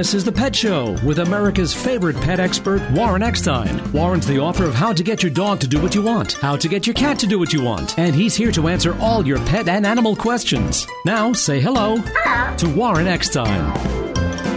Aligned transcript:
This 0.00 0.14
is 0.14 0.24
The 0.24 0.32
Pet 0.32 0.56
Show 0.56 0.96
with 1.04 1.18
America's 1.18 1.74
favorite 1.74 2.16
pet 2.22 2.40
expert, 2.40 2.80
Warren 2.92 3.22
Eckstein. 3.22 3.92
Warren's 3.92 4.26
the 4.26 4.38
author 4.38 4.64
of 4.64 4.72
How 4.72 4.94
to 4.94 5.02
Get 5.02 5.22
Your 5.22 5.30
Dog 5.30 5.60
to 5.60 5.68
Do 5.68 5.78
What 5.78 5.94
You 5.94 6.00
Want, 6.00 6.32
How 6.40 6.56
to 6.56 6.68
Get 6.68 6.86
Your 6.86 6.94
Cat 6.94 7.18
to 7.18 7.26
Do 7.26 7.38
What 7.38 7.52
You 7.52 7.62
Want, 7.62 7.98
and 7.98 8.14
he's 8.14 8.34
here 8.34 8.50
to 8.52 8.68
answer 8.68 8.98
all 8.98 9.26
your 9.26 9.36
pet 9.40 9.68
and 9.68 9.84
animal 9.84 10.16
questions. 10.16 10.86
Now, 11.04 11.34
say 11.34 11.60
hello, 11.60 11.98
to 11.98 12.74
Warren 12.74 13.08
Eckstein. 13.08 13.60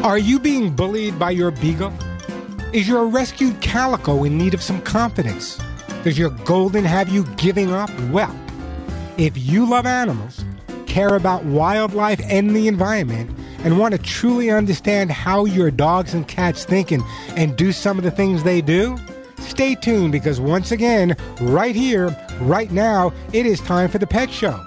Are 0.01 0.17
you 0.17 0.39
being 0.39 0.73
bullied 0.73 1.19
by 1.19 1.31
your 1.31 1.51
beagle? 1.51 1.91
Is 2.71 2.87
your 2.87 3.05
rescued 3.05 3.59
calico 3.59 4.23
in 4.23 4.37
need 4.37 4.53
of 4.53 4.63
some 4.63 4.81
confidence? 4.83 5.59
Does 6.05 6.17
your 6.17 6.29
golden 6.29 6.85
have 6.85 7.09
you 7.09 7.25
giving 7.35 7.73
up? 7.73 7.91
Well, 8.11 8.33
if 9.17 9.37
you 9.37 9.65
love 9.69 9.85
animals, 9.85 10.45
care 10.85 11.15
about 11.15 11.43
wildlife 11.43 12.21
and 12.29 12.55
the 12.55 12.69
environment, 12.69 13.37
and 13.63 13.79
want 13.79 13.93
to 13.93 13.97
truly 13.97 14.51
understand 14.51 15.11
how 15.11 15.45
your 15.45 15.71
dogs 15.71 16.13
and 16.13 16.27
cats 16.27 16.65
think 16.65 16.91
and, 16.91 17.03
and 17.35 17.55
do 17.55 17.71
some 17.71 17.97
of 17.97 18.03
the 18.03 18.11
things 18.11 18.43
they 18.43 18.61
do, 18.61 18.97
stay 19.39 19.75
tuned 19.75 20.11
because 20.11 20.39
once 20.39 20.71
again, 20.71 21.15
right 21.41 21.75
here, 21.75 22.15
right 22.41 22.71
now, 22.71 23.11
it 23.31 23.45
is 23.45 23.59
time 23.61 23.89
for 23.89 23.97
the 23.97 24.07
Pet 24.07 24.29
Show. 24.29 24.59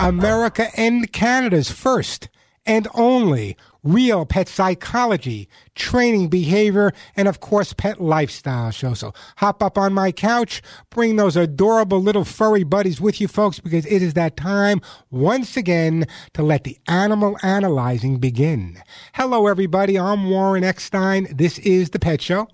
America 0.00 0.68
and 0.76 1.10
Canada's 1.12 1.70
first 1.70 2.28
and 2.66 2.88
only 2.94 3.56
real 3.84 4.26
pet 4.26 4.48
psychology, 4.48 5.48
training 5.74 6.28
behavior, 6.28 6.92
and 7.16 7.28
of 7.28 7.40
course, 7.40 7.72
pet 7.72 8.00
lifestyle 8.00 8.70
show. 8.70 8.94
So 8.94 9.12
hop 9.36 9.62
up 9.62 9.78
on 9.78 9.92
my 9.92 10.10
couch, 10.10 10.62
bring 10.90 11.16
those 11.16 11.36
adorable 11.36 12.00
little 12.00 12.24
furry 12.24 12.64
buddies 12.64 13.00
with 13.00 13.20
you, 13.20 13.28
folks, 13.28 13.60
because 13.60 13.86
it 13.86 14.02
is 14.02 14.14
that 14.14 14.36
time 14.36 14.80
once 15.10 15.56
again 15.56 16.06
to 16.32 16.42
let 16.42 16.64
the 16.64 16.78
animal 16.88 17.38
analyzing 17.42 18.18
begin. 18.18 18.82
Hello, 19.12 19.46
everybody. 19.46 19.98
I'm 19.98 20.28
Warren 20.28 20.64
Eckstein. 20.64 21.28
This 21.30 21.58
is 21.60 21.90
the 21.90 21.98
Pet 21.98 22.20
Show 22.20 22.48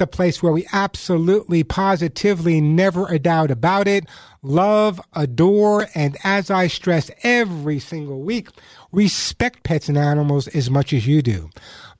the 0.00 0.06
place 0.06 0.42
where 0.42 0.50
we 0.50 0.66
absolutely, 0.72 1.62
positively, 1.62 2.60
never 2.60 3.06
a 3.06 3.18
doubt 3.18 3.50
about 3.50 3.86
it, 3.86 4.06
love, 4.42 4.98
adore, 5.12 5.86
and 5.94 6.16
as 6.24 6.50
I 6.50 6.66
stress 6.66 7.10
every 7.22 7.78
single 7.78 8.22
week, 8.22 8.48
respect 8.92 9.62
pets 9.62 9.88
and 9.88 9.98
animals 9.98 10.48
as 10.48 10.70
much 10.70 10.92
as 10.92 11.06
you 11.06 11.22
do. 11.22 11.50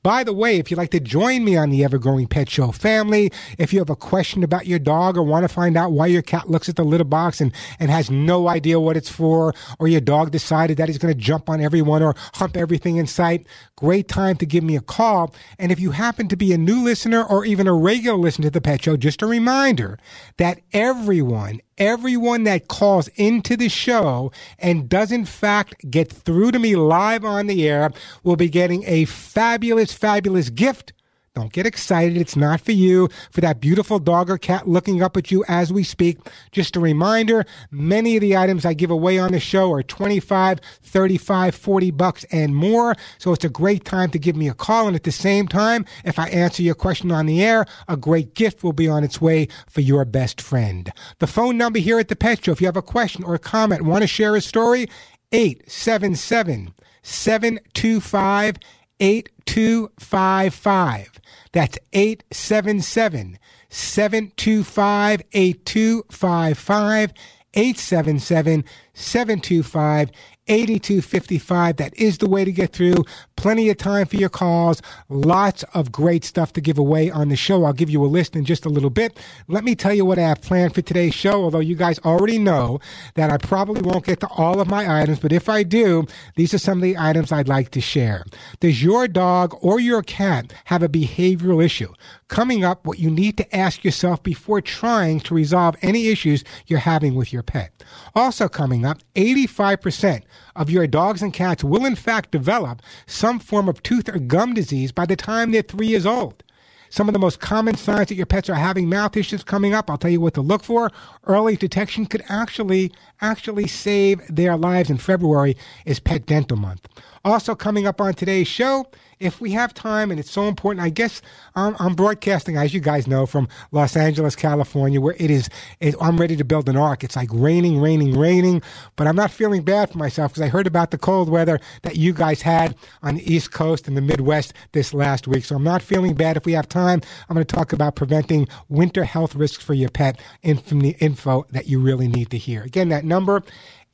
By 0.03 0.25
the 0.25 0.33
way, 0.33 0.57
if 0.57 0.71
you'd 0.71 0.79
like 0.79 0.93
to 0.93 1.01
join 1.01 1.45
me 1.45 1.59
on 1.59 1.69
the 1.69 1.85
Ever 1.85 1.99
Growing 1.99 2.27
Pet 2.27 2.49
Show 2.49 2.73
family, 2.73 3.31
if 3.59 3.71
you 3.71 3.81
have 3.81 3.91
a 3.91 3.97
question 3.97 4.43
about 4.43 4.67
your 4.67 4.79
dog 4.79 5.19
or 5.19 5.23
want 5.23 5.45
to 5.45 5.49
find 5.49 5.77
out 5.77 5.93
why 5.93 6.07
your 6.07 6.23
cat 6.23 6.49
looks 6.49 6.71
at 6.71 6.77
the 6.77 6.85
litter 6.85 7.05
box 7.05 7.39
and, 7.39 7.53
and 7.79 7.91
has 7.91 8.11
no 8.11 8.49
idea 8.49 8.81
what 8.81 8.97
it's 8.97 9.11
for, 9.11 9.55
or 9.79 9.89
your 9.89 10.01
dog 10.01 10.31
decided 10.31 10.79
that 10.79 10.89
he's 10.89 10.97
going 10.97 11.13
to 11.13 11.21
jump 11.21 11.51
on 11.51 11.61
everyone 11.61 12.03
or 12.03 12.15
hump 12.33 12.57
everything 12.57 12.97
in 12.97 13.07
sight, 13.07 13.47
great 13.77 14.09
time 14.09 14.37
to 14.37 14.47
give 14.47 14.65
me 14.65 14.75
a 14.75 14.81
call. 14.81 15.35
And 15.59 15.71
if 15.71 15.79
you 15.79 15.91
happen 15.91 16.29
to 16.29 16.37
be 16.37 16.55
a 16.55 16.59
new 16.59 16.83
listener 16.83 17.23
or 17.23 17.45
even 17.45 17.67
a 17.67 17.75
regular 17.75 18.17
listener 18.17 18.45
to 18.45 18.51
the 18.51 18.63
Pet 18.63 18.83
Show, 18.83 18.97
just 18.97 19.21
a 19.21 19.27
reminder 19.27 19.99
that 20.39 20.63
everyone, 20.73 21.61
everyone 21.81 22.45
that 22.45 22.69
calls 22.69 23.09
into 23.17 23.57
the 23.57 23.69
show 23.69 24.31
and 24.59 24.89
does 24.89 25.11
in 25.11 25.25
fact 25.25 25.91
get 25.91 26.13
through 26.13 26.53
to 26.53 26.59
me 26.59 26.77
live 26.77 27.25
on 27.25 27.47
the 27.47 27.67
air 27.67 27.91
will 28.23 28.37
be 28.37 28.51
getting 28.51 28.85
a 28.87 29.07
fabulous, 29.07 29.93
fabulous 29.93 30.51
gift 30.51 30.93
don't 31.37 31.53
get 31.53 31.65
excited. 31.65 32.17
It's 32.17 32.35
not 32.35 32.61
for 32.61 32.73
you, 32.73 33.09
for 33.31 33.41
that 33.41 33.61
beautiful 33.61 34.01
dog 34.01 34.31
or 34.31 34.37
cat 34.37 34.67
looking 34.67 35.01
up 35.01 35.17
at 35.17 35.31
you 35.31 35.45
as 35.47 35.73
we 35.73 35.85
speak. 35.85 36.19
Just 36.51 36.75
a 36.75 36.81
reminder, 36.81 37.47
many 37.71 38.17
of 38.17 38.21
the 38.21 38.37
items 38.37 38.67
I 38.67 38.75
give 38.75 38.91
away 38.91 39.17
on 39.17 39.31
the 39.31 39.39
show 39.39 39.73
are 39.73 39.85
25, 39.85 40.59
35, 40.83 41.55
40 41.55 41.91
bucks 41.93 42.25
and 42.33 42.57
more. 42.57 42.97
So 43.19 43.33
it's 43.33 43.45
a 43.45 43.49
great 43.49 43.85
time 43.85 44.11
to 44.11 44.19
give 44.19 44.35
me 44.35 44.49
a 44.49 44.55
call. 44.55 44.89
And 44.89 44.97
at 44.97 45.05
the 45.05 45.13
same 45.13 45.47
time, 45.47 45.85
if 46.05 46.19
I 46.19 46.29
answer 46.31 46.65
your 46.65 46.75
question 46.75 47.13
on 47.13 47.27
the 47.27 47.45
air, 47.45 47.65
a 47.87 47.97
great 47.97 48.35
gift 48.35 48.65
will 48.65 48.73
be 48.73 48.89
on 48.89 49.05
its 49.05 49.21
way 49.21 49.47
for 49.69 49.83
your 49.83 50.05
best 50.05 50.41
friend. 50.41 50.91
The 51.21 51.29
phone 51.29 51.57
number 51.57 51.79
here 51.79 52.01
at 52.01 52.09
the 52.09 52.17
Pet 52.17 52.45
Show, 52.45 52.53
if 52.53 52.61
you 52.61 52.67
have 52.67 52.77
a 52.77 52.83
question 52.83 53.23
or 53.23 53.35
a 53.35 53.39
comment, 53.39 53.83
want 53.83 54.03
to 54.03 54.09
share 54.09 54.35
a 54.35 54.41
story, 54.41 54.89
877 55.31 56.75
725 57.03 58.57
8255. 59.01 61.21
That's 61.53 61.79
877 61.93 63.39
725 63.71 65.23
8255. 65.33 67.13
877 67.55 68.65
725 68.95 70.11
8255. 70.49 71.77
That 71.77 71.97
is 71.97 72.19
the 72.19 72.29
way 72.29 72.45
to 72.45 72.53
get 72.53 72.73
through. 72.73 73.05
Plenty 73.41 73.71
of 73.71 73.79
time 73.79 74.05
for 74.05 74.17
your 74.17 74.29
calls. 74.29 74.83
Lots 75.09 75.63
of 75.73 75.91
great 75.91 76.25
stuff 76.25 76.53
to 76.53 76.61
give 76.61 76.77
away 76.77 77.11
on 77.11 77.31
the 77.31 77.37
show. 77.37 77.65
I'll 77.65 77.73
give 77.73 77.89
you 77.89 78.05
a 78.05 78.07
list 78.07 78.37
in 78.37 78.45
just 78.45 78.67
a 78.67 78.69
little 78.69 78.91
bit. 78.91 79.19
Let 79.49 79.65
me 79.65 79.75
tell 79.75 79.95
you 79.95 80.05
what 80.05 80.19
I 80.19 80.29
have 80.29 80.43
planned 80.43 80.75
for 80.75 80.83
today's 80.83 81.15
show, 81.15 81.45
although 81.45 81.59
you 81.59 81.75
guys 81.75 81.99
already 82.01 82.37
know 82.37 82.81
that 83.15 83.31
I 83.31 83.39
probably 83.39 83.81
won't 83.81 84.05
get 84.05 84.21
to 84.21 84.29
all 84.29 84.61
of 84.61 84.69
my 84.69 85.01
items, 85.01 85.21
but 85.21 85.33
if 85.33 85.49
I 85.49 85.63
do, 85.63 86.05
these 86.37 86.53
are 86.53 86.59
some 86.59 86.77
of 86.77 86.83
the 86.83 86.99
items 86.99 87.33
I'd 87.33 87.49
like 87.49 87.71
to 87.71 87.81
share. 87.81 88.27
Does 88.61 88.83
your 88.83 89.09
dog 89.09 89.57
or 89.63 89.81
your 89.81 90.03
cat 90.03 90.53
have 90.67 90.83
a 90.83 90.89
behavioral 90.91 91.65
issue? 91.65 91.95
Coming 92.29 92.63
up, 92.63 92.87
what 92.87 92.99
you 92.99 93.11
need 93.11 93.39
to 93.39 93.57
ask 93.57 93.85
yourself 93.85 94.23
before 94.23 94.61
trying 94.61 95.19
to 95.21 95.35
resolve 95.35 95.77
any 95.81 96.09
issues 96.09 96.45
you're 96.67 96.79
having 96.79 97.15
with 97.15 97.33
your 97.33 97.43
pet. 97.43 97.73
Also 98.15 98.49
coming 98.49 98.85
up, 98.85 98.99
85% 99.17 100.25
of 100.61 100.69
your 100.69 100.87
dogs 100.87 101.23
and 101.23 101.33
cats 101.33 101.65
will 101.65 101.87
in 101.87 101.97
fact 101.97 102.31
develop 102.31 102.83
some 103.07 103.39
form 103.39 103.67
of 103.67 103.83
tooth 103.83 104.11
or 104.11 104.19
gum 104.19 104.53
disease 104.53 104.93
by 104.93 105.07
the 105.07 105.17
time 105.17 105.51
they're 105.51 105.63
three 105.63 105.87
years 105.87 106.05
old. 106.05 106.45
Some 106.91 107.09
of 107.09 107.15
the 107.15 107.19
most 107.19 107.41
common 107.41 107.77
signs 107.77 108.09
that 108.09 108.17
your 108.17 108.27
pets 108.27 108.51
are 108.51 108.55
having 108.57 108.87
mouth 108.87 109.17
issues 109.17 109.43
coming 109.43 109.73
up, 109.73 109.89
I'll 109.89 109.97
tell 109.97 110.11
you 110.11 110.21
what 110.21 110.35
to 110.35 110.43
look 110.43 110.63
for. 110.63 110.91
Early 111.25 111.57
detection 111.57 112.05
could 112.05 112.23
actually 112.29 112.93
actually 113.21 113.67
save 113.67 114.21
their 114.29 114.57
lives 114.57 114.91
in 114.91 114.99
February 114.99 115.57
is 115.85 116.01
Pet 116.01 116.27
Dental 116.27 116.57
Month. 116.57 116.89
Also 117.25 117.55
coming 117.55 117.87
up 117.87 118.01
on 118.01 118.15
today's 118.15 118.49
show, 118.49 118.87
if 119.21 119.39
we 119.39 119.53
have 119.53 119.75
time, 119.75 120.11
and 120.11 120.19
it's 120.19 120.31
so 120.31 120.49
important, 120.49 120.83
I 120.85 120.89
guess 120.89 121.21
I'm, 121.55 121.77
I'm 121.79 121.95
broadcasting, 121.95 122.57
as 122.57 122.73
you 122.73 122.81
guys 122.81 123.07
know, 123.07 123.27
from 123.27 123.49
Los 123.71 123.95
Angeles, 123.95 124.35
California, 124.35 124.99
where 124.99 125.15
it 125.19 125.31
is, 125.31 125.51
it, 125.79 125.95
I'm 126.01 126.19
ready 126.19 126.37
to 126.37 126.45
build 126.45 126.71
an 126.71 126.79
ark. 126.79 127.05
It's 127.05 127.17
like 127.17 127.29
raining, 127.31 127.81
raining, 127.81 128.19
raining, 128.19 128.63
but 128.97 129.07
I'm 129.07 129.17
not 129.17 129.31
feeling 129.31 129.63
bad 129.63 129.91
for 129.91 129.99
myself 129.99 130.33
because 130.33 130.43
I 130.43 130.49
heard 130.49 130.67
about 130.67 130.91
the 130.91 130.97
cold 130.99 131.29
weather 131.29 131.61
that 131.83 131.97
you 131.97 132.15
guys 132.15 132.41
had 132.41 132.75
on 133.03 133.17
the 133.17 133.33
East 133.33 133.53
Coast 133.53 133.87
and 133.87 133.97
the 133.97 134.01
Midwest 134.01 134.55
this 134.73 134.95
last 134.95 135.29
week. 135.29 135.45
So 135.45 135.55
I'm 135.57 135.65
not 135.65 135.83
feeling 135.83 136.15
bad. 136.15 136.39
If 136.39 136.47
we 136.47 136.53
have 136.53 136.69
time, 136.69 137.03
I'm 137.29 137.35
going 137.35 137.45
to 137.45 137.55
talk 137.55 137.75
about 137.75 137.97
preventing 137.97 138.49
winter 138.71 139.05
health 139.05 139.35
risks 139.35 139.63
for 139.63 139.75
your 139.75 139.91
pet 139.91 140.19
and 140.43 140.63
from 140.65 140.81
the 140.81 140.97
info 140.99 141.47
that 141.51 141.67
you 141.67 141.79
really 141.79 142.09
need 142.09 142.31
to 142.31 142.39
hear. 142.39 142.63
Again, 142.63 142.89
that 142.89 143.05
number 143.11 143.43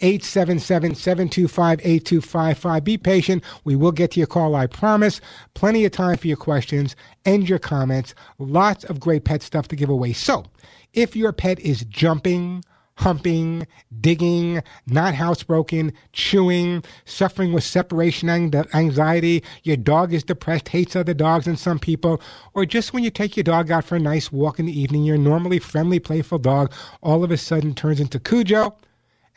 877 0.01 0.95
725 0.95 1.81
8255. 1.81 2.85
Be 2.85 2.99
patient. 2.99 3.43
We 3.65 3.75
will 3.77 3.93
get 3.93 4.13
to 4.13 4.21
your 4.21 4.27
call, 4.27 4.55
I 4.55 4.67
promise. 4.67 5.21
Plenty 5.55 5.85
of 5.85 5.93
time 5.93 6.19
for 6.19 6.29
your 6.29 6.37
questions 6.37 6.95
and 7.25 7.49
your 7.49 7.59
comments. 7.59 8.15
Lots 8.39 8.85
of 8.85 9.01
great 9.01 9.25
pet 9.25 9.43
stuff 9.43 9.69
to 9.69 9.77
give 9.77 9.89
away. 9.89 10.13
So, 10.13 10.45
if 10.93 11.17
your 11.17 11.33
pet 11.33 11.59
is 11.61 11.85
jumping, 11.87 12.63
humping, 12.97 13.67
digging, 14.01 14.63
not 14.87 15.15
housebroken, 15.15 15.93
chewing, 16.13 16.83
suffering 17.05 17.53
with 17.53 17.65
separation 17.65 18.29
anxiety, 18.75 19.43
your 19.63 19.77
dog 19.77 20.13
is 20.13 20.25
depressed, 20.25 20.69
hates 20.69 20.97
other 20.97 21.15
dogs 21.15 21.47
and 21.47 21.59
some 21.59 21.79
people, 21.79 22.21
or 22.55 22.65
just 22.67 22.93
when 22.93 23.05
you 23.05 23.11
take 23.11 23.37
your 23.37 23.45
dog 23.45 23.71
out 23.71 23.85
for 23.85 23.97
a 23.97 24.01
nice 24.01 24.33
walk 24.33 24.59
in 24.59 24.67
the 24.67 24.79
evening, 24.79 25.05
your 25.05 25.19
normally 25.19 25.59
friendly, 25.59 25.99
playful 25.99 26.39
dog 26.39 26.73
all 27.03 27.23
of 27.23 27.31
a 27.31 27.37
sudden 27.37 27.75
turns 27.75 28.01
into 28.01 28.19
Cujo, 28.19 28.75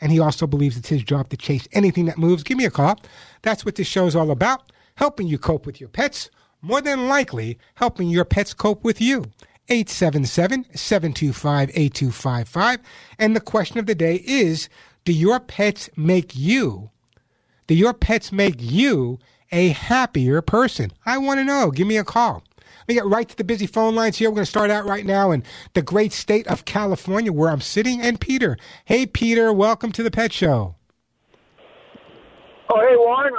and 0.00 0.12
he 0.12 0.18
also 0.18 0.46
believes 0.46 0.76
it's 0.76 0.88
his 0.88 1.02
job 1.02 1.28
to 1.30 1.36
chase 1.36 1.68
anything 1.72 2.06
that 2.06 2.18
moves, 2.18 2.42
give 2.42 2.58
me 2.58 2.64
a 2.64 2.70
call. 2.70 3.00
That's 3.42 3.64
what 3.64 3.76
this 3.76 3.86
show 3.86 4.06
is 4.06 4.16
all 4.16 4.30
about 4.30 4.70
helping 5.00 5.26
you 5.26 5.38
cope 5.38 5.64
with 5.64 5.80
your 5.80 5.88
pets, 5.88 6.30
more 6.60 6.82
than 6.82 7.08
likely, 7.08 7.58
helping 7.76 8.10
your 8.10 8.26
pets 8.26 8.52
cope 8.52 8.84
with 8.84 9.00
you. 9.00 9.24
877 9.70 10.66
725 10.74 11.70
8255. 11.70 12.80
And 13.18 13.34
the 13.34 13.40
question 13.40 13.78
of 13.78 13.86
the 13.86 13.94
day 13.94 14.16
is 14.26 14.68
Do 15.04 15.12
your 15.12 15.40
pets 15.40 15.88
make 15.96 16.36
you? 16.36 16.90
Do 17.66 17.74
your 17.74 17.94
pets 17.94 18.30
make 18.30 18.56
you 18.58 19.18
a 19.50 19.68
happier 19.68 20.42
person? 20.42 20.92
I 21.06 21.16
want 21.18 21.40
to 21.40 21.44
know. 21.44 21.70
Give 21.70 21.86
me 21.86 21.96
a 21.96 22.04
call. 22.04 22.42
We 22.90 22.94
get 22.94 23.06
right 23.06 23.28
to 23.28 23.36
the 23.36 23.44
busy 23.44 23.68
phone 23.68 23.94
lines 23.94 24.16
here. 24.16 24.28
We're 24.30 24.34
going 24.34 24.46
to 24.46 24.50
start 24.50 24.68
out 24.68 24.84
right 24.84 25.06
now 25.06 25.30
in 25.30 25.44
the 25.74 25.80
great 25.80 26.12
state 26.12 26.48
of 26.48 26.64
California 26.64 27.32
where 27.32 27.48
I'm 27.48 27.60
sitting. 27.60 28.00
And 28.00 28.20
Peter. 28.20 28.56
Hey, 28.84 29.06
Peter, 29.06 29.52
welcome 29.52 29.92
to 29.92 30.02
the 30.02 30.10
Pet 30.10 30.32
Show. 30.32 30.74
Oh, 32.68 32.80
hey, 32.80 32.96
Warren. 32.96 33.32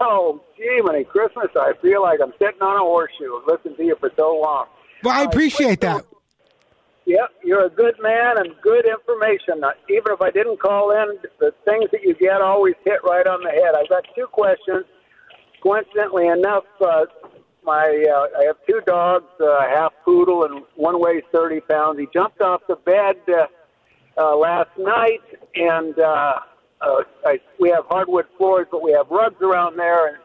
Oh, 0.00 0.42
gee, 0.58 0.82
Merry 0.84 1.04
Christmas. 1.04 1.46
I 1.56 1.72
feel 1.80 2.02
like 2.02 2.20
I'm 2.22 2.34
sitting 2.38 2.60
on 2.60 2.76
a 2.76 2.80
horseshoe. 2.80 3.40
Listening 3.46 3.76
to 3.76 3.82
you 3.82 3.96
for 3.98 4.12
so 4.14 4.38
long. 4.42 4.66
Well, 5.02 5.18
I 5.18 5.22
appreciate 5.22 5.80
that. 5.80 6.04
Yep, 7.06 7.30
you're 7.42 7.64
a 7.64 7.70
good 7.70 7.94
man 8.02 8.36
and 8.36 8.54
good 8.60 8.84
information. 8.84 9.64
Uh, 9.64 9.70
even 9.88 10.12
if 10.12 10.20
I 10.20 10.30
didn't 10.30 10.60
call 10.60 10.90
in, 10.90 11.16
the 11.40 11.54
things 11.64 11.88
that 11.92 12.02
you 12.02 12.14
get 12.14 12.42
always 12.42 12.74
hit 12.84 13.00
right 13.04 13.26
on 13.26 13.42
the 13.42 13.48
head. 13.52 13.74
I've 13.74 13.88
got 13.88 14.04
two 14.14 14.26
questions. 14.26 14.84
Coincidentally 15.62 16.26
enough, 16.28 16.64
uh, 16.82 17.06
my 17.64 18.04
uh, 18.10 18.38
I 18.40 18.44
have 18.44 18.56
two 18.66 18.80
dogs, 18.86 19.26
uh, 19.40 19.60
half 19.68 19.92
poodle, 20.04 20.44
and 20.44 20.62
one 20.76 21.00
weighs 21.00 21.22
30 21.32 21.60
pounds. 21.62 21.98
He 21.98 22.06
jumped 22.12 22.40
off 22.40 22.62
the 22.68 22.76
bed 22.76 23.16
uh, 23.28 23.46
uh, 24.20 24.36
last 24.36 24.70
night, 24.78 25.22
and 25.54 25.98
uh, 25.98 26.38
uh, 26.80 27.02
I, 27.26 27.40
we 27.60 27.70
have 27.70 27.84
hardwood 27.88 28.26
floors, 28.36 28.66
but 28.70 28.82
we 28.82 28.92
have 28.92 29.08
rugs 29.10 29.40
around 29.42 29.76
there, 29.76 30.08
and 30.08 30.16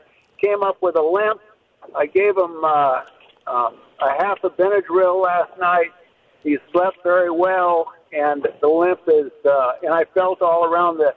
came 0.44 0.64
up 0.64 0.82
with 0.82 0.96
a 0.96 1.02
limp. 1.02 1.42
I 1.96 2.06
gave 2.06 2.38
him 2.38 2.64
uh, 2.64 3.02
um, 3.48 3.76
a 4.00 4.24
half 4.24 4.40
a 4.44 4.50
Benadryl 4.50 5.22
last 5.22 5.52
night. 5.60 5.92
He 6.44 6.58
slept 6.72 6.98
very 7.04 7.32
well, 7.32 7.92
and 8.12 8.48
the 8.62 8.68
limp 8.68 9.02
is. 9.08 9.32
Uh, 9.46 9.74
and 9.84 9.94
I 9.94 10.06
felt 10.14 10.42
all 10.42 10.66
around 10.66 10.98
the 10.98 11.14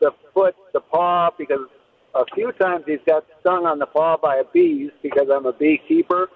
the 0.00 0.10
foot, 0.34 0.54
the 0.72 0.80
paw, 0.80 1.30
because 1.38 1.68
a 2.14 2.24
few 2.34 2.52
times 2.52 2.84
he's 2.86 3.00
got 3.06 3.24
stung 3.40 3.66
on 3.66 3.78
the 3.78 3.86
paw 3.86 4.16
by 4.16 4.36
a 4.36 4.44
bees 4.52 4.90
because 5.02 5.28
I'm 5.32 5.46
a 5.46 5.52
beekeeper. 5.52 6.28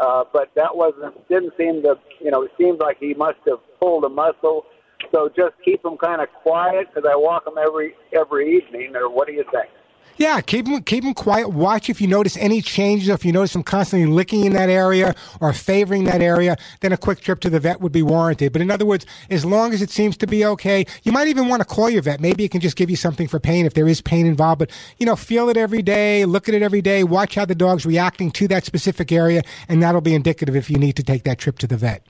Uh, 0.00 0.24
but 0.32 0.50
that 0.54 0.76
wasn't 0.76 1.14
didn't 1.28 1.54
seem 1.56 1.82
to 1.82 1.96
you 2.20 2.30
know 2.30 2.42
it 2.42 2.50
seemed 2.58 2.80
like 2.80 2.98
he 2.98 3.14
must 3.14 3.38
have 3.46 3.58
pulled 3.80 4.04
a 4.04 4.08
muscle. 4.08 4.64
So 5.12 5.28
just 5.28 5.54
keep 5.64 5.84
him 5.84 5.96
kind 5.96 6.20
of 6.20 6.28
quiet 6.42 6.88
because 6.88 7.08
I 7.10 7.16
walk 7.16 7.46
him 7.46 7.54
every 7.58 7.94
every 8.12 8.56
evening. 8.56 8.94
Or 8.94 9.08
what 9.10 9.26
do 9.26 9.32
you 9.32 9.44
think? 9.52 9.70
Yeah, 10.18 10.40
keep 10.40 10.64
them 10.64 10.82
keep 10.82 11.04
them 11.04 11.12
quiet. 11.12 11.50
Watch 11.50 11.90
if 11.90 12.00
you 12.00 12.06
notice 12.06 12.36
any 12.38 12.62
changes. 12.62 13.08
If 13.08 13.24
you 13.24 13.32
notice 13.32 13.52
them 13.52 13.62
constantly 13.62 14.10
licking 14.10 14.44
in 14.44 14.54
that 14.54 14.70
area 14.70 15.14
or 15.40 15.52
favoring 15.52 16.04
that 16.04 16.22
area, 16.22 16.56
then 16.80 16.92
a 16.92 16.96
quick 16.96 17.20
trip 17.20 17.40
to 17.40 17.50
the 17.50 17.60
vet 17.60 17.80
would 17.82 17.92
be 17.92 18.02
warranted. 18.02 18.52
But 18.52 18.62
in 18.62 18.70
other 18.70 18.86
words, 18.86 19.04
as 19.28 19.44
long 19.44 19.74
as 19.74 19.82
it 19.82 19.90
seems 19.90 20.16
to 20.18 20.26
be 20.26 20.44
okay, 20.44 20.86
you 21.02 21.12
might 21.12 21.28
even 21.28 21.48
want 21.48 21.60
to 21.60 21.66
call 21.66 21.90
your 21.90 22.00
vet. 22.00 22.20
Maybe 22.20 22.44
it 22.44 22.50
can 22.50 22.62
just 22.62 22.76
give 22.76 22.88
you 22.88 22.96
something 22.96 23.28
for 23.28 23.38
pain 23.38 23.66
if 23.66 23.74
there 23.74 23.86
is 23.86 24.00
pain 24.00 24.26
involved. 24.26 24.58
But 24.58 24.70
you 24.98 25.04
know, 25.04 25.16
feel 25.16 25.50
it 25.50 25.58
every 25.58 25.82
day, 25.82 26.24
look 26.24 26.48
at 26.48 26.54
it 26.54 26.62
every 26.62 26.82
day, 26.82 27.04
watch 27.04 27.34
how 27.34 27.44
the 27.44 27.54
dog's 27.54 27.84
reacting 27.84 28.30
to 28.32 28.48
that 28.48 28.64
specific 28.64 29.12
area, 29.12 29.42
and 29.68 29.82
that'll 29.82 30.00
be 30.00 30.14
indicative 30.14 30.56
if 30.56 30.70
you 30.70 30.78
need 30.78 30.96
to 30.96 31.02
take 31.02 31.24
that 31.24 31.38
trip 31.38 31.58
to 31.58 31.66
the 31.66 31.76
vet. 31.76 32.02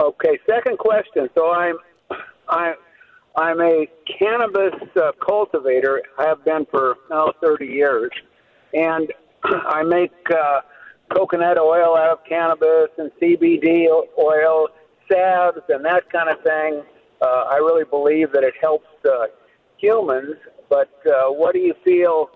Okay. 0.00 0.38
Second 0.48 0.78
question. 0.78 1.28
So 1.34 1.50
I'm 1.52 1.76
I 2.48 2.74
I'm 3.36 3.60
a 3.60 3.86
cannabis 4.18 4.74
uh, 4.96 5.12
cultivator. 5.24 6.02
I 6.18 6.26
have 6.26 6.44
been 6.44 6.66
for 6.70 6.96
now 7.10 7.32
30 7.42 7.66
years, 7.66 8.10
and 8.72 9.12
I 9.44 9.82
make 9.82 10.12
uh, 10.30 10.60
coconut 11.14 11.58
oil 11.58 11.96
out 11.96 12.10
of 12.10 12.18
cannabis 12.26 12.88
and 12.96 13.10
CBD 13.20 13.86
oil, 14.18 14.68
salves, 15.10 15.58
and 15.68 15.84
that 15.84 16.10
kind 16.10 16.30
of 16.30 16.42
thing. 16.42 16.82
Uh, 17.20 17.44
I 17.50 17.56
really 17.56 17.84
believe 17.84 18.32
that 18.32 18.42
it 18.42 18.54
helps 18.60 18.88
uh, 19.04 19.26
humans. 19.76 20.36
But 20.68 20.90
uh, 21.06 21.30
what 21.30 21.52
do 21.52 21.60
you 21.60 21.74
feel 21.84 22.30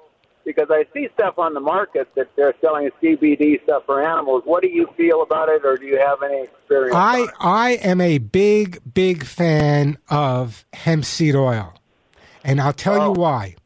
because 0.44 0.68
I 0.70 0.84
see 0.92 1.08
stuff 1.14 1.38
on 1.38 1.54
the 1.54 1.60
market 1.60 2.08
that 2.16 2.28
they're 2.36 2.54
selling 2.60 2.90
CBD 3.02 3.62
stuff 3.64 3.84
for 3.86 4.02
animals. 4.02 4.42
What 4.44 4.62
do 4.62 4.68
you 4.68 4.88
feel 4.96 5.22
about 5.22 5.48
it, 5.48 5.64
or 5.64 5.76
do 5.76 5.86
you 5.86 5.98
have 5.98 6.22
any 6.22 6.42
experience? 6.42 6.94
I 6.94 7.26
I 7.38 7.70
am 7.82 8.00
a 8.00 8.18
big 8.18 8.80
big 8.92 9.24
fan 9.24 9.98
of 10.08 10.64
hemp 10.72 11.04
seed 11.04 11.36
oil, 11.36 11.74
and 12.44 12.60
I'll 12.60 12.72
tell 12.72 13.00
oh. 13.00 13.06
you 13.06 13.12
why. 13.12 13.56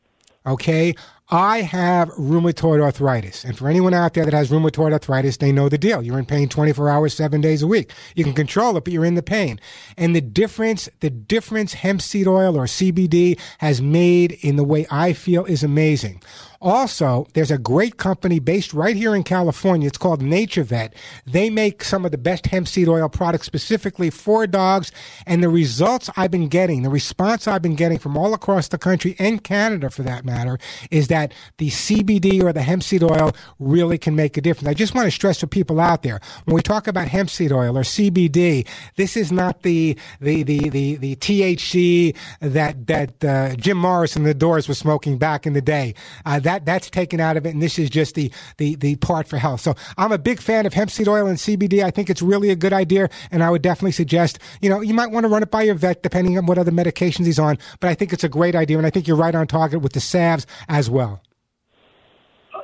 Okay, 0.46 0.94
I 1.30 1.62
have 1.62 2.10
rheumatoid 2.10 2.82
arthritis. 2.82 3.44
And 3.44 3.56
for 3.56 3.68
anyone 3.68 3.94
out 3.94 4.12
there 4.12 4.26
that 4.26 4.34
has 4.34 4.50
rheumatoid 4.50 4.92
arthritis, 4.92 5.38
they 5.38 5.52
know 5.52 5.70
the 5.70 5.78
deal. 5.78 6.02
You're 6.02 6.18
in 6.18 6.26
pain 6.26 6.50
24 6.50 6.90
hours, 6.90 7.14
seven 7.14 7.40
days 7.40 7.62
a 7.62 7.66
week. 7.66 7.90
You 8.14 8.24
can 8.24 8.34
control 8.34 8.76
it, 8.76 8.84
but 8.84 8.92
you're 8.92 9.06
in 9.06 9.14
the 9.14 9.22
pain. 9.22 9.58
And 9.96 10.14
the 10.14 10.20
difference, 10.20 10.88
the 11.00 11.08
difference 11.08 11.72
hemp 11.72 12.02
seed 12.02 12.28
oil 12.28 12.56
or 12.58 12.66
CBD 12.66 13.40
has 13.58 13.80
made 13.80 14.32
in 14.42 14.56
the 14.56 14.64
way 14.64 14.86
I 14.90 15.14
feel 15.14 15.46
is 15.46 15.64
amazing. 15.64 16.20
Also, 16.64 17.26
there's 17.34 17.50
a 17.50 17.58
great 17.58 17.98
company 17.98 18.38
based 18.38 18.72
right 18.72 18.96
here 18.96 19.14
in 19.14 19.22
California. 19.22 19.86
It's 19.86 19.98
called 19.98 20.22
NaturVet. 20.22 20.94
They 21.26 21.50
make 21.50 21.84
some 21.84 22.06
of 22.06 22.10
the 22.10 22.18
best 22.18 22.46
hemp 22.46 22.66
seed 22.68 22.88
oil 22.88 23.10
products 23.10 23.46
specifically 23.46 24.08
for 24.08 24.46
dogs. 24.46 24.90
And 25.26 25.42
the 25.42 25.50
results 25.50 26.08
I've 26.16 26.30
been 26.30 26.48
getting, 26.48 26.82
the 26.82 26.88
response 26.88 27.46
I've 27.46 27.60
been 27.60 27.76
getting 27.76 27.98
from 27.98 28.16
all 28.16 28.32
across 28.32 28.68
the 28.68 28.78
country 28.78 29.14
and 29.18 29.44
Canada 29.44 29.90
for 29.90 30.02
that 30.04 30.24
matter, 30.24 30.58
is 30.90 31.08
that 31.08 31.34
the 31.58 31.68
CBD 31.68 32.42
or 32.42 32.52
the 32.52 32.62
hemp 32.62 32.82
seed 32.82 33.02
oil 33.02 33.32
really 33.58 33.98
can 33.98 34.16
make 34.16 34.38
a 34.38 34.40
difference. 34.40 34.68
I 34.68 34.74
just 34.74 34.94
want 34.94 35.06
to 35.06 35.10
stress 35.10 35.40
for 35.40 35.46
people 35.46 35.78
out 35.78 36.02
there 36.02 36.20
when 36.44 36.54
we 36.54 36.62
talk 36.62 36.86
about 36.86 37.08
hemp 37.08 37.30
seed 37.30 37.52
oil 37.52 37.76
or 37.76 37.82
CBD, 37.82 38.66
this 38.96 39.16
is 39.16 39.32
not 39.32 39.62
the 39.62 39.98
the 40.20 40.42
the 40.42 40.68
the, 40.70 40.96
the 40.96 41.16
THC 41.16 42.16
that 42.40 42.86
that 42.86 43.24
uh, 43.24 43.54
Jim 43.56 43.76
Morrison 43.76 44.22
and 44.22 44.30
the 44.30 44.34
Doors 44.34 44.68
were 44.68 44.74
smoking 44.74 45.18
back 45.18 45.46
in 45.46 45.52
the 45.52 45.62
day. 45.62 45.94
Uh, 46.24 46.38
that 46.40 46.53
that 46.54 46.64
that's 46.64 46.90
taken 46.90 47.20
out 47.20 47.36
of 47.36 47.46
it, 47.46 47.50
and 47.50 47.62
this 47.62 47.78
is 47.78 47.90
just 47.90 48.14
the 48.14 48.30
the 48.58 48.76
the 48.76 48.96
part 48.96 49.26
for 49.26 49.38
health. 49.38 49.60
So 49.60 49.74
I'm 49.96 50.12
a 50.12 50.18
big 50.18 50.40
fan 50.40 50.66
of 50.66 50.72
hemp 50.72 50.90
seed 50.90 51.08
oil 51.08 51.26
and 51.26 51.36
CBD. 51.36 51.82
I 51.82 51.90
think 51.90 52.10
it's 52.10 52.22
really 52.22 52.50
a 52.50 52.56
good 52.56 52.72
idea, 52.72 53.08
and 53.30 53.42
I 53.42 53.50
would 53.50 53.62
definitely 53.62 53.92
suggest 53.92 54.38
you 54.60 54.70
know 54.70 54.80
you 54.80 54.94
might 54.94 55.10
want 55.10 55.24
to 55.24 55.28
run 55.28 55.42
it 55.42 55.50
by 55.50 55.62
your 55.62 55.74
vet 55.74 56.02
depending 56.02 56.38
on 56.38 56.46
what 56.46 56.58
other 56.58 56.70
medications 56.70 57.26
he's 57.26 57.38
on. 57.38 57.58
But 57.80 57.90
I 57.90 57.94
think 57.94 58.12
it's 58.12 58.24
a 58.24 58.28
great 58.28 58.54
idea, 58.54 58.78
and 58.78 58.86
I 58.86 58.90
think 58.90 59.08
you're 59.08 59.16
right 59.16 59.34
on 59.34 59.46
target 59.46 59.82
with 59.82 59.92
the 59.92 60.00
salves 60.00 60.46
as 60.68 60.88
well. 60.88 61.20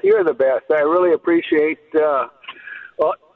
You're 0.02 0.24
the 0.24 0.34
best. 0.34 0.64
I 0.70 0.80
really 0.80 1.12
appreciate. 1.12 1.78
Uh 1.94 2.28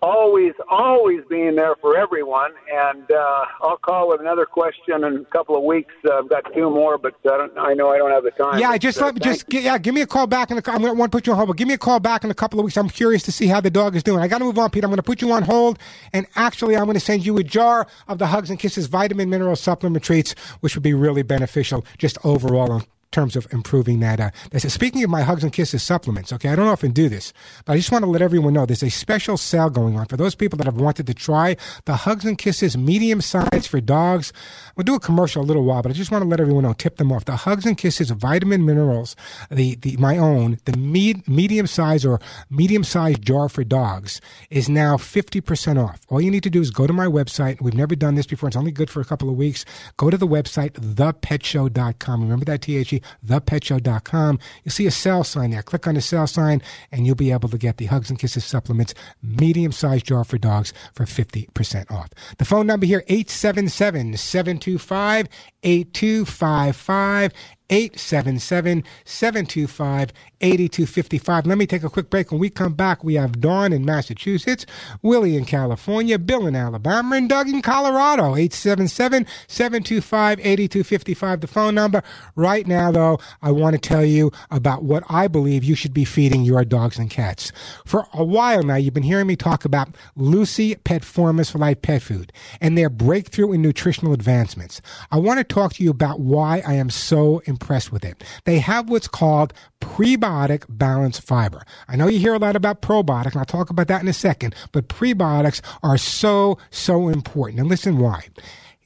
always, 0.05 0.53
always 0.69 1.21
being 1.31 1.57
there 1.57 1.75
for 1.81 1.97
everyone. 1.97 2.53
And 2.71 3.11
uh, 3.11 3.45
I'll 3.63 3.79
call 3.79 4.11
with 4.11 4.21
another 4.21 4.45
question 4.45 5.03
in 5.03 5.17
a 5.17 5.25
couple 5.27 5.57
of 5.57 5.65
weeks. 5.65 5.95
Uh, 6.05 6.19
I've 6.19 6.29
got 6.29 6.53
two 6.53 6.69
more, 6.71 6.99
but 6.99 7.15
I, 7.25 7.37
don't, 7.39 7.59
I 7.59 7.73
know 7.73 7.91
I 7.91 7.97
don't 7.97 8.11
have 8.11 8.25
the 8.25 8.31
time. 8.33 8.59
Yeah, 8.61 8.77
just 8.77 9.01
uh, 9.01 9.07
let, 9.07 9.23
just 9.23 9.53
yeah, 9.53 9.79
give 9.79 9.95
me 9.95 10.03
a 10.03 10.07
call 10.07 10.27
back. 10.27 10.51
In 10.51 10.59
a, 10.59 10.63
I'm 10.67 10.83
going 10.83 10.93
to 10.93 10.99
want 10.99 11.11
to 11.11 11.17
put 11.17 11.27
you 11.27 11.33
on 11.33 11.39
hold, 11.39 11.49
but 11.49 11.57
give 11.57 11.69
me 11.69 11.75
a 11.75 11.79
call 11.79 12.01
back 12.01 12.23
in 12.23 12.31
a 12.31 12.35
couple 12.35 12.61
of 12.61 12.65
weeks. 12.65 12.77
I'm 12.77 12.91
curious 12.91 13.23
to 13.25 13.33
see 13.33 13.47
how 13.47 13.61
the 13.61 13.71
dog 13.71 13.97
is 13.97 14.03
doing. 14.03 14.21
I 14.21 14.29
got 14.29 14.39
to 14.39 14.45
move 14.45 14.59
on, 14.59 14.71
Pete. 14.71 14.85
I'm 14.85 14.91
going 14.91 14.97
to 14.97 15.03
put 15.03 15.23
you 15.23 15.33
on 15.33 15.43
hold, 15.43 15.79
and 16.13 16.27
actually, 16.37 16.77
I'm 16.77 16.85
going 16.85 16.95
to 16.95 17.01
send 17.01 17.25
you 17.25 17.39
a 17.39 17.45
jar 17.45 17.87
of 18.07 18.19
the 18.19 18.27
Hugs 18.27 18.51
and 18.51 18.59
Kisses 18.59 18.87
vitamin 18.87 19.31
mineral 19.31 19.57
supplement 19.57 20.05
treats, 20.05 20.33
which 20.61 20.77
would 20.77 20.83
be 20.83 20.95
really 20.95 21.23
beneficial 21.23 21.85
just 21.99 22.19
overall 22.25 22.83
terms 23.15 23.37
of 23.37 23.47
improving 23.53 24.01
that. 24.01 24.19
Uh, 24.21 24.59
speaking 24.59 25.05
of 25.05 25.11
my 25.11 25.23
Hugs 25.23 25.45
and 25.45 25.53
Kisses 25.53 25.83
supplements, 25.83 26.33
okay, 26.33 26.49
I 26.49 26.57
don't 26.57 26.67
often 26.67 26.91
do 26.91 27.09
this, 27.09 27.33
but 27.65 27.75
I 27.75 27.77
just 27.77 27.93
want 27.93 28.05
to 28.05 28.11
let 28.11 28.23
everyone 28.23 28.53
know 28.53 28.67
there's 28.67 28.83
a 28.83 28.91
special 28.91 29.37
sale 29.37 29.71
going 29.71 29.97
on 29.97 30.07
for 30.07 30.17
those 30.17 30.35
people 30.35 30.57
that 30.57 30.65
have 30.65 30.81
wanted 30.81 31.07
to 31.07 31.15
try 31.15 31.57
the 31.85 31.95
Hugs 31.95 32.25
and 32.25 32.37
Kisses 32.37 32.77
medium 32.77 33.21
size 33.21 33.67
for 33.67 33.81
dogs. 33.81 34.33
We'll 34.75 34.85
do 34.85 34.97
a 34.97 35.01
commercial 35.01 35.43
a 35.43 35.47
little 35.47 35.65
while, 35.65 35.81
but 35.81 35.91
I 35.91 35.95
just 35.95 36.11
want 36.11 36.23
to 36.23 36.29
let 36.29 36.41
everyone 36.41 36.65
know, 36.65 36.73
tip 36.73 36.97
them 36.97 37.13
off. 37.13 37.25
The 37.25 37.37
Hugs 37.37 37.65
and 37.65 37.79
Kisses 37.79 38.11
vitamin 38.11 38.67
minerals, 38.67 39.15
the, 39.51 39.77
the 39.77 39.97
my 39.97 40.19
own, 40.19 40.59
the 40.65 40.77
med, 40.77 41.27
medium 41.29 41.69
size 41.69 42.05
or 42.05 42.21
medium 42.51 42.83
size 42.83 43.19
jar 43.19 43.49
for 43.49 43.63
dogs 43.63 44.21
is 44.51 44.69
now 44.69 44.97
50% 44.97 45.83
off. 45.83 46.01
All 46.09 46.21
you 46.21 46.33
need 46.33 46.43
to 46.43 46.51
do 46.51 46.61
is 46.61 46.71
go 46.71 46.89
to 46.89 46.93
my 46.93 47.07
website. 47.07 47.61
We've 47.61 47.75
never 47.75 47.95
done 47.95 48.17
this 48.17 48.27
before. 48.27 48.49
It's 48.49 48.57
only 48.57 48.73
good 48.73 48.91
for 48.91 49.01
a 49.01 49.05
couple 49.05 49.31
of 49.31 49.37
weeks. 49.37 49.65
Go 49.97 50.11
to 50.11 50.17
the 50.17 50.27
website, 50.27 50.73
thepetshow.com. 50.73 52.23
Remember 52.23 52.45
that, 52.47 52.63
THE? 52.63 53.04
thepetshow.com. 53.27 54.39
You'll 54.63 54.73
see 54.73 54.87
a 54.87 54.91
sale 54.91 55.25
sign 55.25 55.51
there. 55.51 55.63
Click 55.63 55.87
on 55.87 55.95
the 55.95 56.01
sale 56.01 56.27
sign 56.27 56.63
and 56.93 57.07
you'll 57.07 57.15
be 57.15 57.33
able 57.33 57.49
to 57.49 57.59
get 57.59 57.77
the 57.77 57.87
Hugs 57.87 58.11
and 58.11 58.19
Kisses 58.19 58.45
supplements, 58.45 58.95
medium 59.23 59.73
sized 59.73 60.07
jar 60.07 60.25
for 60.25 60.39
dogs 60.39 60.73
for 60.93 61.05
50% 61.05 61.91
off. 61.91 62.11
The 62.39 62.45
phone 62.45 62.67
number 62.67 62.87
here, 62.87 63.05
877 63.09 64.17
725 64.17 65.29
8255. 65.63 67.33
877 67.75 68.85
725 69.05 70.13
8255. 70.41 71.47
Let 71.47 71.59
me 71.59 71.67
take 71.67 71.83
a 71.83 71.91
quick 71.91 72.09
break. 72.09 72.31
When 72.31 72.39
we 72.39 72.51
come 72.51 72.75
back, 72.75 73.03
we 73.03 73.15
have 73.15 73.41
Dawn 73.41 73.73
in 73.73 73.85
Massachusetts, 73.85 74.65
Willie 75.03 75.37
in 75.37 75.45
California, 75.45 76.19
Bill 76.19 76.47
in 76.47 76.55
Alabama, 76.55 77.17
and 77.17 77.29
Doug 77.29 77.49
in 77.49 77.63
Colorado. 77.63 78.37
877 78.37 79.27
725 79.49 80.39
8255, 80.39 81.41
the 81.41 81.47
phone 81.49 81.75
number. 81.75 82.03
Right 82.37 82.67
now, 82.67 82.93
though, 82.93 83.19
I 83.43 83.51
want 83.51 83.75
to 83.75 83.81
tell 83.81 84.05
you 84.05 84.31
about 84.53 84.85
what 84.85 85.03
I 85.09 85.27
believe 85.27 85.65
you 85.65 85.75
should 85.75 85.95
be 85.95 86.05
feeding 86.05 86.45
your 86.45 86.65
dogs 86.65 86.99
and 86.99 87.11
cats. 87.11 87.51
For 87.85 88.07
a 88.13 88.23
while 88.23 88.63
now, 88.63 88.77
you've 88.77 88.95
been 88.95 89.03
hearing 89.03 89.27
me 89.27 89.35
talk 89.35 89.65
about 89.65 89.89
Lucy 90.15 90.77
Pet 90.77 91.05
Formulas 91.05 91.51
for 91.51 91.59
Life 91.59 91.83
Pet 91.83 92.03
Food 92.03 92.33
and 92.61 92.79
their 92.79 92.91
breakthrough 92.91 93.53
in 93.53 93.63
nutritional 93.63 94.13
advancements. 94.13 94.81
I 95.11 95.19
want 95.19 95.39
to 95.39 95.45
talk 95.45 95.73
to 95.75 95.83
you 95.83 95.91
about 95.91 96.21
why 96.21 96.63
I 96.65 96.75
am 96.75 96.91
so 96.91 97.41
impressed 97.47 97.64
with 97.91 98.05
it. 98.05 98.23
They 98.45 98.59
have 98.59 98.91
what's 98.91 99.09
called 99.09 99.53
prebiotic 99.81 100.65
balanced 100.69 101.23
fiber. 101.23 101.65
I 101.89 101.97
know 101.97 102.09
you 102.09 102.19
hear 102.19 102.35
a 102.35 102.39
lot 102.39 102.57
about 102.57 102.83
probiotic, 102.83 103.33
and 103.33 103.37
I'll 103.37 103.45
talk 103.45 103.71
about 103.71 103.89
that 103.89 104.03
in 104.03 104.09
a 104.09 104.13
second, 104.13 104.55
but 104.73 104.89
prebiotics 104.89 105.61
are 105.83 105.99
so, 105.99 106.59
so 106.71 107.09
important. 107.09 107.61
And 107.61 107.69
listen 107.69 107.99
why 107.99 108.29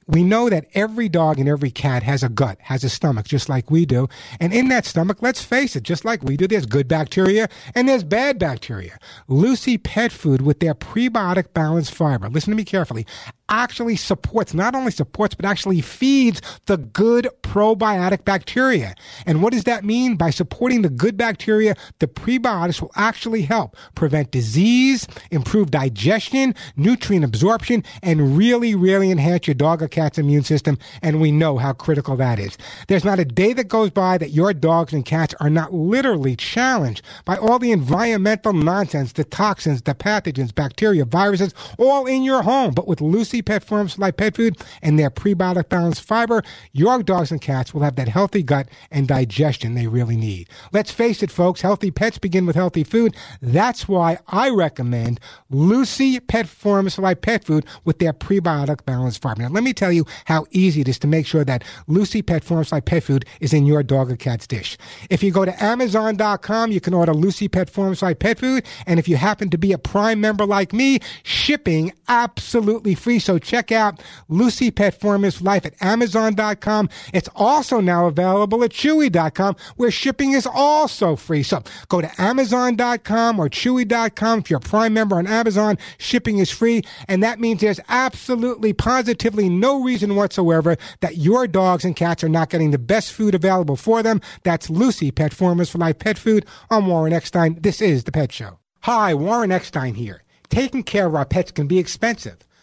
we 0.08 0.24
know 0.24 0.48
that 0.48 0.66
every 0.74 1.08
dog 1.08 1.38
and 1.38 1.48
every 1.48 1.70
cat 1.70 2.02
has 2.02 2.22
a 2.22 2.28
gut, 2.30 2.56
has 2.62 2.82
a 2.82 2.88
stomach, 2.88 3.26
just 3.26 3.48
like 3.48 3.70
we 3.70 3.84
do. 3.84 4.08
And 4.40 4.54
in 4.54 4.68
that 4.68 4.86
stomach, 4.86 5.18
let's 5.20 5.42
face 5.44 5.76
it, 5.76 5.82
just 5.82 6.04
like 6.04 6.22
we 6.22 6.36
do, 6.36 6.48
there's 6.48 6.66
good 6.66 6.88
bacteria 6.88 7.48
and 7.74 7.88
there's 7.88 8.04
bad 8.04 8.38
bacteria. 8.38 8.98
Lucy 9.28 9.76
Pet 9.76 10.10
Food 10.10 10.40
with 10.40 10.60
their 10.60 10.74
prebiotic 10.74 11.52
balanced 11.52 11.94
fiber, 11.94 12.28
listen 12.30 12.50
to 12.50 12.56
me 12.56 12.64
carefully, 12.64 13.06
actually 13.48 13.96
supports, 13.96 14.54
not 14.54 14.74
only 14.74 14.90
supports, 14.90 15.34
but 15.34 15.44
actually 15.44 15.80
feeds 15.80 16.40
the 16.66 16.76
good 16.76 17.28
probiotic 17.42 18.24
bacteria. 18.24 18.94
And 19.26 19.42
what 19.42 19.52
does 19.52 19.64
that 19.64 19.84
mean? 19.84 20.16
By 20.16 20.30
supporting 20.30 20.82
the 20.82 20.90
good 20.90 21.16
bacteria, 21.16 21.74
the 21.98 22.06
prebiotics 22.06 22.80
will 22.80 22.92
actually 22.94 23.42
help 23.42 23.76
prevent 23.94 24.30
disease, 24.30 25.08
improve 25.30 25.70
digestion, 25.70 26.54
nutrient 26.76 27.24
absorption, 27.24 27.84
and 28.02 28.36
really, 28.36 28.74
really 28.74 29.10
enhance 29.10 29.46
your 29.46 29.54
dog 29.54 29.82
or 29.82 29.88
cat's 29.88 30.18
immune 30.18 30.44
system. 30.44 30.78
And 31.02 31.20
we 31.20 31.32
know 31.32 31.58
how 31.58 31.72
critical 31.72 32.16
that 32.16 32.38
is. 32.38 32.58
There's 32.88 33.04
not 33.04 33.18
a 33.18 33.24
day 33.24 33.52
that 33.54 33.68
goes 33.68 33.90
by 33.90 34.18
that 34.18 34.30
your 34.30 34.52
dogs 34.52 34.92
and 34.92 35.04
cats 35.04 35.34
are 35.40 35.50
not 35.50 35.72
literally 35.72 36.36
challenged 36.36 37.02
by 37.24 37.36
all 37.36 37.58
the 37.58 37.72
environmental 37.72 38.52
nonsense, 38.52 39.12
the 39.12 39.24
toxins, 39.24 39.82
the 39.82 39.94
pathogens, 39.94 40.54
bacteria, 40.54 41.04
viruses, 41.04 41.54
all 41.78 42.06
in 42.06 42.22
your 42.22 42.42
home. 42.42 42.74
But 42.74 42.86
with 42.86 43.00
Lucy 43.00 43.37
Pet 43.42 43.64
Formulas 43.64 43.98
Life 43.98 44.16
pet 44.16 44.36
food 44.36 44.56
and 44.82 44.98
their 44.98 45.10
prebiotic 45.10 45.68
balanced 45.68 46.02
fiber, 46.02 46.42
your 46.72 47.02
dogs 47.02 47.30
and 47.30 47.40
cats 47.40 47.72
will 47.72 47.82
have 47.82 47.96
that 47.96 48.08
healthy 48.08 48.42
gut 48.42 48.68
and 48.90 49.08
digestion 49.08 49.74
they 49.74 49.86
really 49.86 50.16
need. 50.16 50.48
Let's 50.72 50.90
face 50.90 51.22
it, 51.22 51.30
folks, 51.30 51.60
healthy 51.60 51.90
pets 51.90 52.18
begin 52.18 52.46
with 52.46 52.56
healthy 52.56 52.84
food. 52.84 53.16
That's 53.40 53.88
why 53.88 54.18
I 54.28 54.50
recommend 54.50 55.20
Lucy 55.50 56.20
Pet 56.20 56.48
Formulas 56.48 56.98
Life 56.98 57.20
pet 57.20 57.44
food 57.44 57.64
with 57.84 57.98
their 57.98 58.12
prebiotic 58.12 58.84
balanced 58.84 59.22
fiber. 59.22 59.42
Now, 59.42 59.48
let 59.48 59.64
me 59.64 59.72
tell 59.72 59.92
you 59.92 60.06
how 60.26 60.46
easy 60.50 60.80
it 60.80 60.88
is 60.88 60.98
to 61.00 61.06
make 61.06 61.26
sure 61.26 61.44
that 61.44 61.64
Lucy 61.86 62.22
Pet 62.22 62.44
Formulas 62.44 62.72
Life 62.72 62.84
pet 62.84 63.02
food 63.02 63.24
is 63.40 63.52
in 63.52 63.66
your 63.66 63.82
dog 63.82 64.10
or 64.10 64.16
cat's 64.16 64.46
dish. 64.46 64.76
If 65.10 65.22
you 65.22 65.30
go 65.30 65.44
to 65.44 65.62
Amazon.com, 65.62 66.72
you 66.72 66.80
can 66.80 66.94
order 66.94 67.14
Lucy 67.14 67.48
Pet 67.48 67.70
Formulas 67.70 68.02
Life 68.02 68.18
pet 68.18 68.38
food. 68.38 68.64
And 68.86 68.98
if 68.98 69.08
you 69.08 69.16
happen 69.16 69.50
to 69.50 69.58
be 69.58 69.72
a 69.72 69.78
Prime 69.78 70.20
member 70.20 70.46
like 70.46 70.72
me, 70.72 71.00
shipping 71.22 71.92
absolutely 72.08 72.94
free. 72.94 73.18
So 73.28 73.38
check 73.38 73.70
out 73.70 74.02
Lucy 74.30 74.70
Pet 74.70 74.98
Formulas 74.98 75.42
Life 75.42 75.66
at 75.66 75.74
Amazon.com. 75.82 76.88
It's 77.12 77.28
also 77.36 77.78
now 77.78 78.06
available 78.06 78.64
at 78.64 78.70
Chewy.com 78.70 79.54
where 79.76 79.90
shipping 79.90 80.32
is 80.32 80.46
also 80.46 81.14
free. 81.14 81.42
So 81.42 81.62
go 81.88 82.00
to 82.00 82.10
Amazon.com 82.18 83.38
or 83.38 83.50
Chewy.com. 83.50 84.38
If 84.38 84.48
you're 84.48 84.56
a 84.56 84.60
Prime 84.60 84.94
member 84.94 85.16
on 85.16 85.26
Amazon, 85.26 85.76
shipping 85.98 86.38
is 86.38 86.48
free. 86.50 86.80
And 87.06 87.22
that 87.22 87.38
means 87.38 87.60
there's 87.60 87.80
absolutely 87.90 88.72
positively 88.72 89.50
no 89.50 89.82
reason 89.82 90.16
whatsoever 90.16 90.78
that 91.00 91.18
your 91.18 91.46
dogs 91.46 91.84
and 91.84 91.94
cats 91.94 92.24
are 92.24 92.30
not 92.30 92.48
getting 92.48 92.70
the 92.70 92.78
best 92.78 93.12
food 93.12 93.34
available 93.34 93.76
for 93.76 94.02
them. 94.02 94.22
That's 94.42 94.70
Lucy 94.70 95.10
Pet 95.10 95.34
Formulas 95.34 95.68
for 95.68 95.76
Life 95.76 95.98
Pet 95.98 96.16
Food. 96.16 96.46
I'm 96.70 96.86
Warren 96.86 97.12
Eckstein. 97.12 97.58
This 97.60 97.82
is 97.82 98.04
The 98.04 98.12
Pet 98.12 98.32
Show. 98.32 98.58
Hi, 98.84 99.12
Warren 99.12 99.52
Eckstein 99.52 99.96
here. 99.96 100.22
Taking 100.48 100.82
care 100.82 101.04
of 101.04 101.14
our 101.14 101.26
pets 101.26 101.50
can 101.50 101.66
be 101.66 101.78
expensive. 101.78 102.47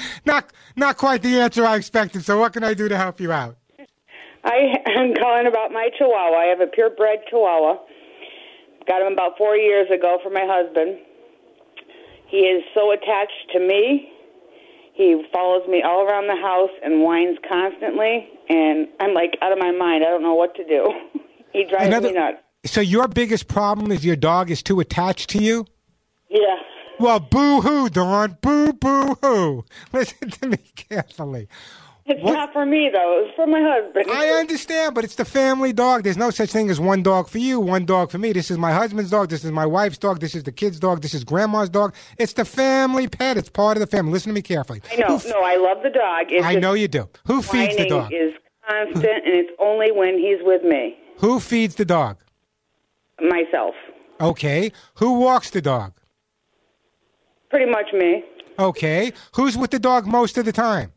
not, 0.25 0.53
not 0.77 0.95
quite 0.95 1.21
the 1.21 1.41
answer 1.41 1.65
I 1.65 1.75
expected. 1.75 2.23
So, 2.23 2.39
what 2.39 2.53
can 2.53 2.63
I 2.63 2.73
do 2.73 2.87
to 2.87 2.95
help 2.95 3.19
you 3.19 3.33
out? 3.33 3.58
I 4.43 4.75
am 4.87 5.13
calling 5.19 5.47
about 5.47 5.71
my 5.71 5.89
Chihuahua. 5.97 6.37
I 6.37 6.45
have 6.45 6.61
a 6.61 6.67
purebred 6.67 7.19
Chihuahua. 7.29 7.77
Got 8.87 9.01
him 9.05 9.13
about 9.13 9.37
four 9.37 9.55
years 9.55 9.87
ago 9.91 10.17
for 10.23 10.29
my 10.29 10.45
husband. 10.47 10.97
He 12.27 12.37
is 12.37 12.63
so 12.73 12.91
attached 12.91 13.49
to 13.53 13.59
me. 13.59 14.11
He 14.93 15.23
follows 15.31 15.67
me 15.67 15.81
all 15.81 16.01
around 16.05 16.27
the 16.27 16.35
house 16.35 16.69
and 16.83 17.01
whines 17.03 17.37
constantly, 17.47 18.27
and 18.49 18.87
I'm 18.99 19.13
like 19.13 19.37
out 19.41 19.51
of 19.51 19.57
my 19.57 19.71
mind. 19.71 20.03
I 20.03 20.09
don't 20.09 20.21
know 20.23 20.33
what 20.35 20.55
to 20.55 20.65
do. 20.65 20.91
he 21.53 21.63
drives 21.65 21.87
Another- 21.87 22.09
me 22.09 22.13
nuts. 22.15 22.37
So, 22.65 22.81
your 22.81 23.07
biggest 23.07 23.47
problem 23.47 23.89
is 23.89 24.03
your 24.03 24.17
dog 24.17 24.51
is 24.51 24.61
too 24.61 24.81
attached 24.81 25.29
to 25.29 25.41
you? 25.41 25.65
Yeah. 26.29 26.57
Well, 26.99 27.21
boo 27.21 27.61
hoo, 27.61 27.87
Dawn. 27.87 28.37
Boo, 28.41 28.73
boo 28.73 29.15
hoo. 29.21 29.63
Listen 29.93 30.29
to 30.29 30.47
me 30.49 30.57
carefully. 30.75 31.47
It's 32.11 32.23
What- 32.23 32.33
not 32.33 32.51
for 32.53 32.65
me 32.65 32.89
though. 32.91 33.23
It's 33.23 33.35
for 33.35 33.45
my 33.45 33.61
husband. 33.61 34.09
I 34.11 34.29
understand, 34.29 34.95
but 34.95 35.03
it's 35.03 35.13
the 35.15 35.25
family 35.25 35.71
dog. 35.73 36.03
There's 36.03 36.17
no 36.17 36.31
such 36.31 36.49
thing 36.51 36.69
as 36.71 36.79
one 36.79 37.03
dog 37.03 37.29
for 37.29 37.37
you, 37.37 37.59
one 37.59 37.85
dog 37.85 38.09
for 38.09 38.17
me. 38.17 38.31
This 38.33 38.49
is 38.49 38.57
my 38.57 38.71
husband's 38.71 39.11
dog. 39.11 39.29
This 39.29 39.45
is 39.45 39.51
my 39.51 39.65
wife's 39.67 39.99
dog. 39.99 40.19
This 40.19 40.33
is 40.33 40.43
the 40.43 40.51
kid's 40.51 40.79
dog. 40.79 41.01
This 41.01 41.13
is 41.13 41.23
grandma's 41.23 41.69
dog. 41.69 41.93
It's 42.17 42.33
the 42.33 42.45
family 42.45 43.07
pet. 43.07 43.37
It's 43.37 43.49
part 43.49 43.77
of 43.77 43.81
the 43.81 43.87
family. 43.87 44.11
Listen 44.11 44.29
to 44.31 44.33
me 44.33 44.41
carefully. 44.41 44.81
I 44.91 44.95
know. 44.95 45.15
F- 45.15 45.27
No, 45.27 45.41
I 45.43 45.57
love 45.57 45.83
the 45.83 45.91
dog. 45.91 46.25
It's 46.31 46.43
I 46.45 46.55
know 46.55 46.73
you 46.73 46.87
do. 46.87 47.07
Who 47.27 47.41
feeds 47.43 47.75
the 47.77 47.87
dog? 47.87 48.11
is 48.11 48.33
constant, 48.67 49.05
and 49.25 49.35
it's 49.35 49.51
only 49.59 49.91
when 49.91 50.17
he's 50.17 50.39
with 50.41 50.63
me. 50.63 50.97
Who 51.17 51.39
feeds 51.39 51.75
the 51.75 51.85
dog? 51.85 52.17
Myself. 53.21 53.75
Okay. 54.19 54.71
Who 54.95 55.19
walks 55.19 55.51
the 55.51 55.61
dog? 55.61 55.93
Pretty 57.49 57.69
much 57.69 57.93
me. 57.93 58.23
Okay. 58.57 59.13
Who's 59.35 59.57
with 59.57 59.71
the 59.71 59.79
dog 59.79 60.07
most 60.07 60.37
of 60.37 60.45
the 60.45 60.51
time? 60.51 60.91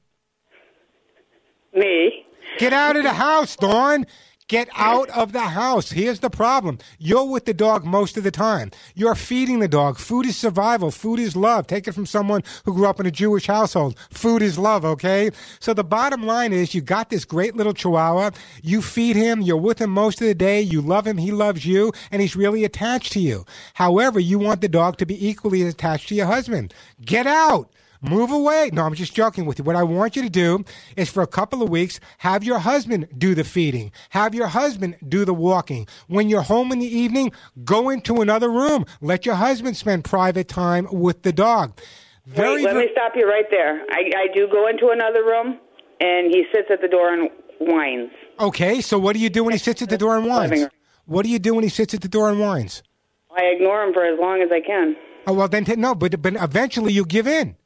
Me. 1.75 2.25
Get 2.59 2.73
out 2.73 2.97
of 2.97 3.03
the 3.03 3.13
house, 3.13 3.57
Dawn. 3.57 4.07
Get 4.49 4.69
out 4.75 5.09
of 5.11 5.33
the 5.33 5.41
house. 5.41 5.93
Here's 5.93 6.21
the 6.21 6.29
problem. 6.29 6.79
You're 6.99 7.25
with 7.25 7.47
the 7.47 7.55
dog 7.55 7.87
most 7.87 8.19
of 8.19 8.25
the 8.25 8.31
time. 8.31 8.71
You're 8.95 9.15
feeding 9.15 9.61
the 9.61 9.69
dog. 9.69 9.97
Food 9.99 10.27
is 10.27 10.37
survival. 10.37 10.91
Food 10.91 11.21
is 11.21 11.35
love. 11.35 11.67
Take 11.67 11.89
it 11.89 11.93
from 11.93 12.05
someone 12.05 12.43
who 12.67 12.75
grew 12.75 12.87
up 12.87 13.01
in 13.01 13.07
a 13.07 13.11
Jewish 13.11 13.47
household. 13.47 13.97
Food 14.11 14.43
is 14.43 14.59
love, 14.59 14.85
okay? 14.85 15.31
So 15.59 15.73
the 15.73 15.85
bottom 15.85 16.27
line 16.27 16.53
is 16.53 16.75
you 16.75 16.83
got 16.83 17.09
this 17.09 17.25
great 17.25 17.57
little 17.57 17.73
chihuahua. 17.73 18.33
You 18.63 18.83
feed 18.83 19.17
him. 19.17 19.41
You're 19.41 19.57
with 19.57 19.81
him 19.81 19.91
most 19.91 20.21
of 20.21 20.27
the 20.27 20.35
day. 20.35 20.61
You 20.61 20.83
love 20.83 21.07
him. 21.07 21.17
He 21.17 21.31
loves 21.31 21.65
you. 21.65 21.93
And 22.11 22.21
he's 22.21 22.37
really 22.37 22.65
attached 22.65 23.13
to 23.13 23.21
you. 23.21 23.47
However, 23.73 24.21
you 24.21 24.39
want 24.39 24.61
the 24.61 24.69
dog 24.69 24.99
to 24.99 25.07
be 25.07 25.27
equally 25.27 25.63
attached 25.63 26.09
to 26.11 26.15
your 26.15 26.27
husband. 26.27 26.75
Get 27.03 27.27
out. 27.27 27.71
Move 28.03 28.33
away. 28.33 28.71
No, 28.73 28.83
I'm 28.85 28.95
just 28.95 29.15
joking 29.15 29.47
with 29.47 29.59
you. 29.59 29.65
What 29.65 29.77
I 29.77 29.85
want 29.85 30.17
you 30.17 30.23
to 30.23 30.29
do 30.31 30.65
is 30.97 31.09
for 31.09 31.23
a 31.23 31.27
couple 31.27 31.63
of 31.63 31.69
weeks, 31.71 32.01
have 32.19 32.43
your 32.43 32.59
husband 32.59 33.07
do 33.17 33.35
the 33.35 33.45
feeding. 33.45 33.93
Have 34.11 34.35
your 34.35 34.49
husband 34.49 34.97
do 35.09 35.25
the 35.25 35.33
walking. 35.35 35.87
When 36.09 36.29
you're 36.29 36.43
home 36.43 36.73
in 36.73 36.81
the 36.81 36.87
evening, 36.87 37.31
go 37.65 37.91
into 37.91 38.21
another 38.21 38.51
room. 38.51 38.87
Let 39.01 39.25
your 39.25 39.37
husband 39.37 39.77
spend 39.77 40.03
private 40.05 40.49
time 40.49 40.89
with 40.91 41.23
the 41.23 41.33
dog. 41.33 41.79
Very, 42.27 42.57
Wait, 42.57 42.65
let 42.65 42.73
very- 42.75 42.87
me 42.87 42.93
stop 42.93 43.13
you 43.15 43.29
right 43.29 43.47
there. 43.51 43.83
I, 43.91 44.11
I 44.17 44.27
do 44.35 44.49
go 44.51 44.67
into 44.69 44.89
another 44.89 45.23
room, 45.25 45.59
and 46.01 46.35
he 46.35 46.45
sits 46.53 46.69
at 46.73 46.81
the 46.81 46.89
door 46.89 47.13
and 47.13 47.31
whines. 47.61 48.11
okay, 48.41 48.81
so 48.81 48.99
what 48.99 49.13
do 49.15 49.21
you 49.21 49.31
do 49.31 49.45
when 49.45 49.53
he 49.53 49.59
sits 49.59 49.81
at 49.83 49.89
the 49.89 49.99
door 49.99 50.17
and 50.17 50.27
whines? 50.27 50.69
What 51.07 51.25
do 51.25 51.31
you 51.31 51.39
do 51.39 51.55
when 51.55 51.63
he 51.63 51.71
sits 51.71 51.95
at 51.95 52.01
the 52.01 52.09
door 52.09 52.29
and 52.31 52.41
whines? 52.41 52.83
I 53.37 53.45
ignore 53.55 53.83
him 53.85 53.93
for 53.95 54.05
as 54.05 54.19
long 54.19 54.43
as 54.43 54.51
I 54.53 54.61
can. 54.61 54.97
Oh, 55.27 55.33
well, 55.35 55.47
then, 55.49 55.65
t- 55.65 55.77
no, 55.77 55.95
but, 55.95 56.21
but 56.21 56.35
eventually 56.35 56.93
you 56.93 57.05
give 57.05 57.27
in. 57.29 57.57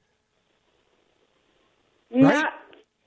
Right? 2.13 2.23
Not, 2.23 2.53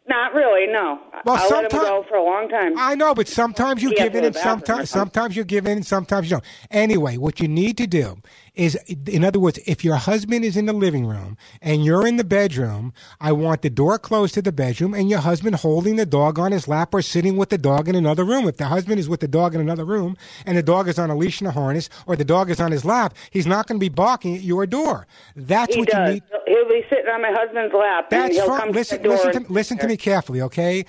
not 0.07 0.33
really. 0.33 0.71
No. 0.71 0.99
Well, 1.25 1.37
I'll 1.37 1.49
let 1.49 1.71
him 1.71 1.79
go 1.79 2.05
for 2.09 2.17
a 2.17 2.23
long 2.23 2.49
time. 2.49 2.73
I 2.77 2.95
know, 2.95 3.13
but 3.13 3.27
sometimes 3.27 3.81
you 3.83 3.89
He 3.89 3.95
give 3.95 4.15
in, 4.15 4.25
and 4.25 4.33
to 4.33 4.39
the 4.39 4.43
bathroom 4.43 4.57
or 4.57 4.65
sometimes 4.65 4.89
sometimes 4.89 5.35
you 5.35 5.43
give 5.43 5.65
in, 5.65 5.77
and 5.77 5.85
sometimes 5.85 6.25
you 6.29 6.37
don't. 6.37 6.45
Anyway, 6.71 7.17
what 7.17 7.39
you 7.39 7.47
need 7.47 7.77
to 7.77 7.87
do 7.87 8.17
is, 8.59 8.75
in 9.07 9.23
other 9.23 9.39
words, 9.39 9.57
if 9.65 9.85
your 9.85 9.95
husband 9.95 10.43
is 10.43 10.57
in 10.57 10.65
the 10.65 10.73
living 10.73 11.05
room 11.05 11.37
and 11.61 11.85
you're 11.85 12.05
in 12.05 12.17
the 12.17 12.25
bedroom, 12.25 12.93
I 13.21 13.31
want 13.31 13.61
the 13.61 13.69
door 13.69 13.97
closed 13.97 14.33
to 14.33 14.41
the 14.41 14.51
bedroom 14.51 14.93
and 14.93 15.09
your 15.09 15.19
husband 15.19 15.55
holding 15.55 15.95
the 15.95 16.05
dog 16.05 16.37
on 16.37 16.51
his 16.51 16.67
lap 16.67 16.93
or 16.93 17.01
sitting 17.01 17.37
with 17.37 17.49
the 17.49 17.57
dog 17.57 17.87
in 17.87 17.95
another 17.95 18.25
room. 18.25 18.49
If 18.49 18.57
the 18.57 18.65
husband 18.65 18.99
is 18.99 19.07
with 19.07 19.21
the 19.21 19.29
dog 19.29 19.55
in 19.55 19.61
another 19.61 19.85
room 19.85 20.17
and 20.45 20.57
the 20.57 20.63
dog 20.63 20.89
is 20.89 20.99
on 20.99 21.09
a 21.09 21.15
leash 21.15 21.39
and 21.39 21.47
a 21.47 21.51
harness 21.51 21.89
or 22.05 22.17
the 22.17 22.25
dog 22.25 22.49
is 22.49 22.59
on 22.59 22.73
his 22.73 22.83
lap, 22.83 23.15
he's 23.31 23.47
not 23.47 23.65
going 23.65 23.79
to 23.79 23.83
be 23.83 23.89
barking 23.89 24.35
at 24.35 24.41
your 24.41 24.65
door. 24.65 25.07
That's 25.37 25.73
he 25.73 25.79
what 25.79 25.89
does. 25.89 26.07
you 26.07 26.13
need. 26.15 26.23
He'll 26.45 26.67
be 26.67 26.83
sitting 26.89 27.07
on 27.07 27.21
my 27.21 27.31
husband's 27.31 27.73
lap, 27.73 28.09
That's 28.09 28.37
fine. 28.41 28.73
Listen, 28.73 29.01
to 29.03 29.09
listen, 29.09 29.45
to, 29.45 29.53
listen 29.53 29.77
to 29.77 29.87
me 29.87 29.95
carefully, 29.95 30.41
okay? 30.41 30.85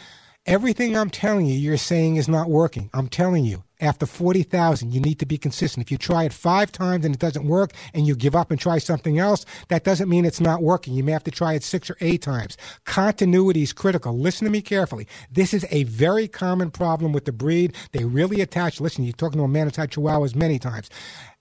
Everything 0.51 0.97
I'm 0.97 1.11
telling 1.11 1.47
you, 1.47 1.57
you're 1.57 1.77
saying 1.77 2.17
is 2.17 2.27
not 2.27 2.51
working. 2.51 2.91
I'm 2.93 3.07
telling 3.07 3.45
you, 3.45 3.63
after 3.81 4.05
40,000, 4.05 4.93
you 4.93 5.01
need 5.01 5.21
to 5.21 5.25
be 5.25 5.39
consistent. 5.39 5.87
If 5.87 5.93
you 5.93 5.97
try 5.97 6.25
it 6.25 6.33
five 6.33 6.73
times 6.73 7.05
and 7.05 7.15
it 7.15 7.21
doesn't 7.21 7.47
work 7.47 7.71
and 7.95 8.05
you 8.05 8.17
give 8.17 8.35
up 8.35 8.51
and 8.51 8.59
try 8.59 8.79
something 8.79 9.21
else, 9.21 9.47
that 9.69 9.85
doesn't 9.85 10.09
mean 10.09 10.25
it's 10.25 10.41
not 10.41 10.61
working. 10.61 10.95
You 10.95 11.05
may 11.05 11.13
have 11.13 11.23
to 11.23 11.31
try 11.31 11.53
it 11.55 11.63
six 11.63 11.89
or 11.89 11.97
eight 12.01 12.23
times. 12.23 12.57
Continuity 12.85 13.63
is 13.63 13.73
critical. 13.73 14.19
Listen 14.19 14.45
to 14.45 14.51
me 14.51 14.61
carefully. 14.61 15.07
This 15.31 15.55
is 15.55 15.65
a 15.71 15.85
very 15.85 16.27
common 16.27 16.73
problem 16.73 17.13
with 17.13 17.27
the 17.27 17.33
breed. 17.33 17.77
They 17.93 18.05
really 18.05 18.41
attach, 18.41 18.81
listen, 18.81 19.05
you're 19.05 19.13
talking 19.13 19.39
to 19.39 19.45
a 19.45 19.49
man 19.49 19.69
who's 19.69 19.77
had 19.77 19.93
chihuahuas 19.93 20.35
many 20.35 20.59
times. 20.59 20.91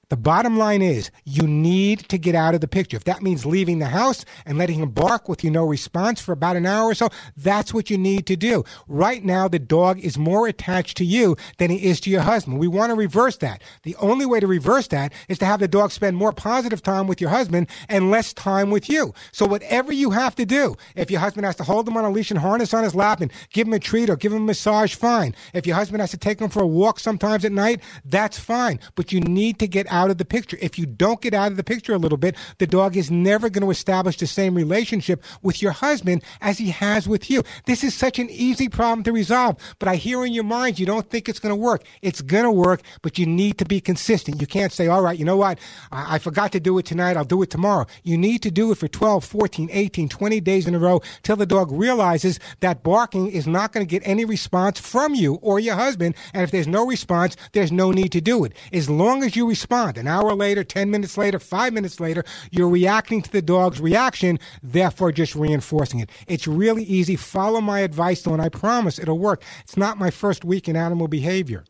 The 0.09 0.17
bottom 0.17 0.57
line 0.57 0.81
is 0.81 1.11
you 1.23 1.45
need 1.45 1.99
to 2.09 2.17
get 2.17 2.33
out 2.33 2.55
of 2.55 2.61
the 2.61 2.67
picture. 2.67 2.97
If 2.97 3.03
that 3.03 3.21
means 3.21 3.45
leaving 3.45 3.77
the 3.77 3.85
house 3.85 4.25
and 4.43 4.57
letting 4.57 4.79
him 4.79 4.89
bark 4.89 5.29
with 5.29 5.43
you 5.43 5.51
no 5.51 5.63
response 5.63 6.19
for 6.19 6.31
about 6.31 6.55
an 6.55 6.65
hour 6.65 6.89
or 6.89 6.95
so, 6.95 7.09
that's 7.37 7.75
what 7.75 7.91
you 7.91 7.97
need 7.97 8.25
to 8.25 8.35
do. 8.35 8.63
Right 8.87 9.23
now, 9.23 9.47
the 9.47 9.59
dog 9.59 9.99
is 9.99 10.17
more 10.17 10.47
attached 10.47 10.97
to 10.97 11.05
you 11.05 11.37
than 11.59 11.69
he 11.69 11.85
is 11.85 11.99
to 12.01 12.09
your 12.09 12.21
husband. 12.21 12.57
We 12.57 12.67
want 12.67 12.89
to 12.89 12.95
reverse 12.95 13.37
that. 13.37 13.61
The 13.83 13.95
only 13.97 14.25
way 14.25 14.39
to 14.39 14.47
reverse 14.47 14.87
that 14.87 15.13
is 15.27 15.37
to 15.39 15.45
have 15.45 15.59
the 15.59 15.67
dog 15.67 15.91
spend 15.91 16.17
more 16.17 16.33
positive 16.33 16.81
time 16.81 17.05
with 17.05 17.21
your 17.21 17.29
husband 17.29 17.67
and 17.87 18.09
less 18.09 18.33
time 18.33 18.71
with 18.71 18.89
you. 18.89 19.13
So 19.31 19.45
whatever 19.45 19.93
you 19.93 20.09
have 20.09 20.33
to 20.37 20.45
do, 20.45 20.75
if 20.95 21.11
your 21.11 21.19
husband 21.19 21.45
has 21.45 21.55
to 21.57 21.63
hold 21.63 21.87
him 21.87 21.97
on 21.97 22.05
a 22.05 22.09
leash 22.09 22.31
and 22.31 22.39
harness 22.39 22.73
on 22.73 22.83
his 22.83 22.95
lap 22.95 23.21
and 23.21 23.31
give 23.53 23.67
him 23.67 23.73
a 23.73 23.79
treat 23.79 24.09
or 24.09 24.15
give 24.15 24.33
him 24.33 24.41
a 24.41 24.45
massage, 24.45 24.95
fine. 24.95 25.35
If 25.53 25.67
your 25.67 25.75
husband 25.75 26.01
has 26.01 26.09
to 26.11 26.17
take 26.17 26.41
him 26.41 26.49
for 26.49 26.63
a 26.63 26.67
walk 26.67 26.99
sometimes 26.99 27.45
at 27.45 27.51
night, 27.51 27.83
that's 28.05 28.39
fine. 28.39 28.79
But 28.95 29.11
you 29.11 29.19
need 29.19 29.59
to 29.59 29.67
get 29.67 29.85
out 29.91 29.98
out 29.99 30.09
of 30.09 30.17
the 30.17 30.25
picture. 30.25 30.57
If 30.61 30.79
you 30.79 30.85
don't 30.85 31.21
get 31.21 31.33
out 31.33 31.51
of 31.51 31.57
the 31.57 31.63
picture 31.63 31.93
a 31.93 31.97
little 31.97 32.17
bit, 32.17 32.35
the 32.57 32.67
dog 32.67 32.95
is 32.95 33.11
never 33.11 33.49
going 33.49 33.63
to 33.63 33.69
establish 33.69 34.17
the 34.17 34.27
same 34.27 34.55
relationship 34.55 35.21
with 35.41 35.61
your 35.61 35.73
husband 35.73 36.23
as 36.39 36.57
he 36.57 36.69
has 36.69 37.07
with 37.07 37.29
you. 37.29 37.43
This 37.65 37.83
is 37.83 37.93
such 37.93 38.17
an 38.17 38.29
easy 38.29 38.69
problem 38.69 39.03
to 39.03 39.11
resolve, 39.11 39.57
but 39.77 39.89
I 39.89 39.95
hear 39.95 40.25
in 40.25 40.33
your 40.33 40.45
mind 40.45 40.79
you 40.79 40.85
don't 40.85 41.09
think 41.09 41.27
it's 41.27 41.39
going 41.39 41.51
to 41.51 41.55
work. 41.55 41.83
It's 42.01 42.21
going 42.21 42.45
to 42.45 42.51
work, 42.51 42.81
but 43.01 43.17
you 43.17 43.25
need 43.25 43.57
to 43.57 43.65
be 43.65 43.81
consistent. 43.81 44.39
You 44.39 44.47
can't 44.47 44.71
say, 44.71 44.87
all 44.87 45.01
right, 45.01 45.17
you 45.17 45.25
know 45.25 45.37
what? 45.37 45.59
I, 45.91 46.15
I 46.15 46.19
forgot 46.19 46.51
to 46.53 46.59
do 46.59 46.77
it 46.77 46.85
tonight. 46.85 47.17
I'll 47.17 47.25
do 47.25 47.41
it 47.41 47.49
tomorrow. 47.49 47.85
You 48.03 48.17
need 48.17 48.41
to 48.43 48.51
do 48.51 48.71
it 48.71 48.77
for 48.77 48.87
12, 48.87 49.25
14, 49.25 49.69
18, 49.71 50.09
20 50.09 50.39
days 50.39 50.67
in 50.67 50.75
a 50.75 50.79
row 50.79 51.01
till 51.23 51.35
the 51.35 51.45
dog 51.45 51.71
realizes 51.71 52.39
that 52.61 52.83
barking 52.83 53.27
is 53.27 53.47
not 53.47 53.73
going 53.73 53.85
to 53.85 53.89
get 53.89 54.07
any 54.07 54.25
response 54.25 54.79
from 54.79 55.13
you 55.15 55.35
or 55.41 55.59
your 55.59 55.75
husband. 55.75 56.15
And 56.33 56.43
if 56.43 56.51
there's 56.51 56.67
no 56.67 56.85
response, 56.85 57.35
there's 57.53 57.71
no 57.71 57.91
need 57.91 58.11
to 58.13 58.21
do 58.21 58.43
it. 58.45 58.53
As 58.71 58.89
long 58.89 59.23
as 59.23 59.35
you 59.35 59.47
respond, 59.47 59.88
an 59.97 60.07
hour 60.07 60.33
later, 60.33 60.63
10 60.63 60.89
minutes 60.91 61.17
later, 61.17 61.39
five 61.39 61.73
minutes 61.73 61.99
later, 61.99 62.23
you're 62.51 62.69
reacting 62.69 63.21
to 63.21 63.31
the 63.31 63.41
dog's 63.41 63.79
reaction, 63.79 64.39
therefore 64.61 65.11
just 65.11 65.35
reinforcing 65.35 65.99
it. 65.99 66.09
It's 66.27 66.47
really 66.47 66.83
easy. 66.83 67.15
Follow 67.15 67.61
my 67.61 67.79
advice, 67.79 68.21
though, 68.21 68.33
and 68.33 68.41
I 68.41 68.49
promise 68.49 68.99
it'll 68.99 69.19
work. 69.19 69.43
It's 69.63 69.77
not 69.77 69.97
my 69.97 70.09
first 70.11 70.43
week 70.45 70.67
in 70.67 70.75
animal 70.75 71.07
behavior. 71.07 71.65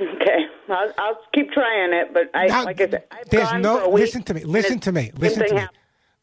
Okay. 0.00 0.46
I'll, 0.68 0.92
I'll 0.98 1.18
keep 1.34 1.50
trying 1.52 1.92
it, 1.92 2.12
but 2.12 2.30
I, 2.34 2.46
now, 2.46 2.64
like 2.64 2.80
I 2.80 2.90
said, 2.90 3.04
I've 3.10 3.28
there's 3.30 3.52
no, 3.54 3.88
listen 3.88 4.22
to 4.24 4.34
me, 4.34 4.44
listen 4.44 4.78
to 4.80 4.92
me, 4.92 5.10
listen 5.16 5.46
to 5.48 5.54
me. 5.54 5.66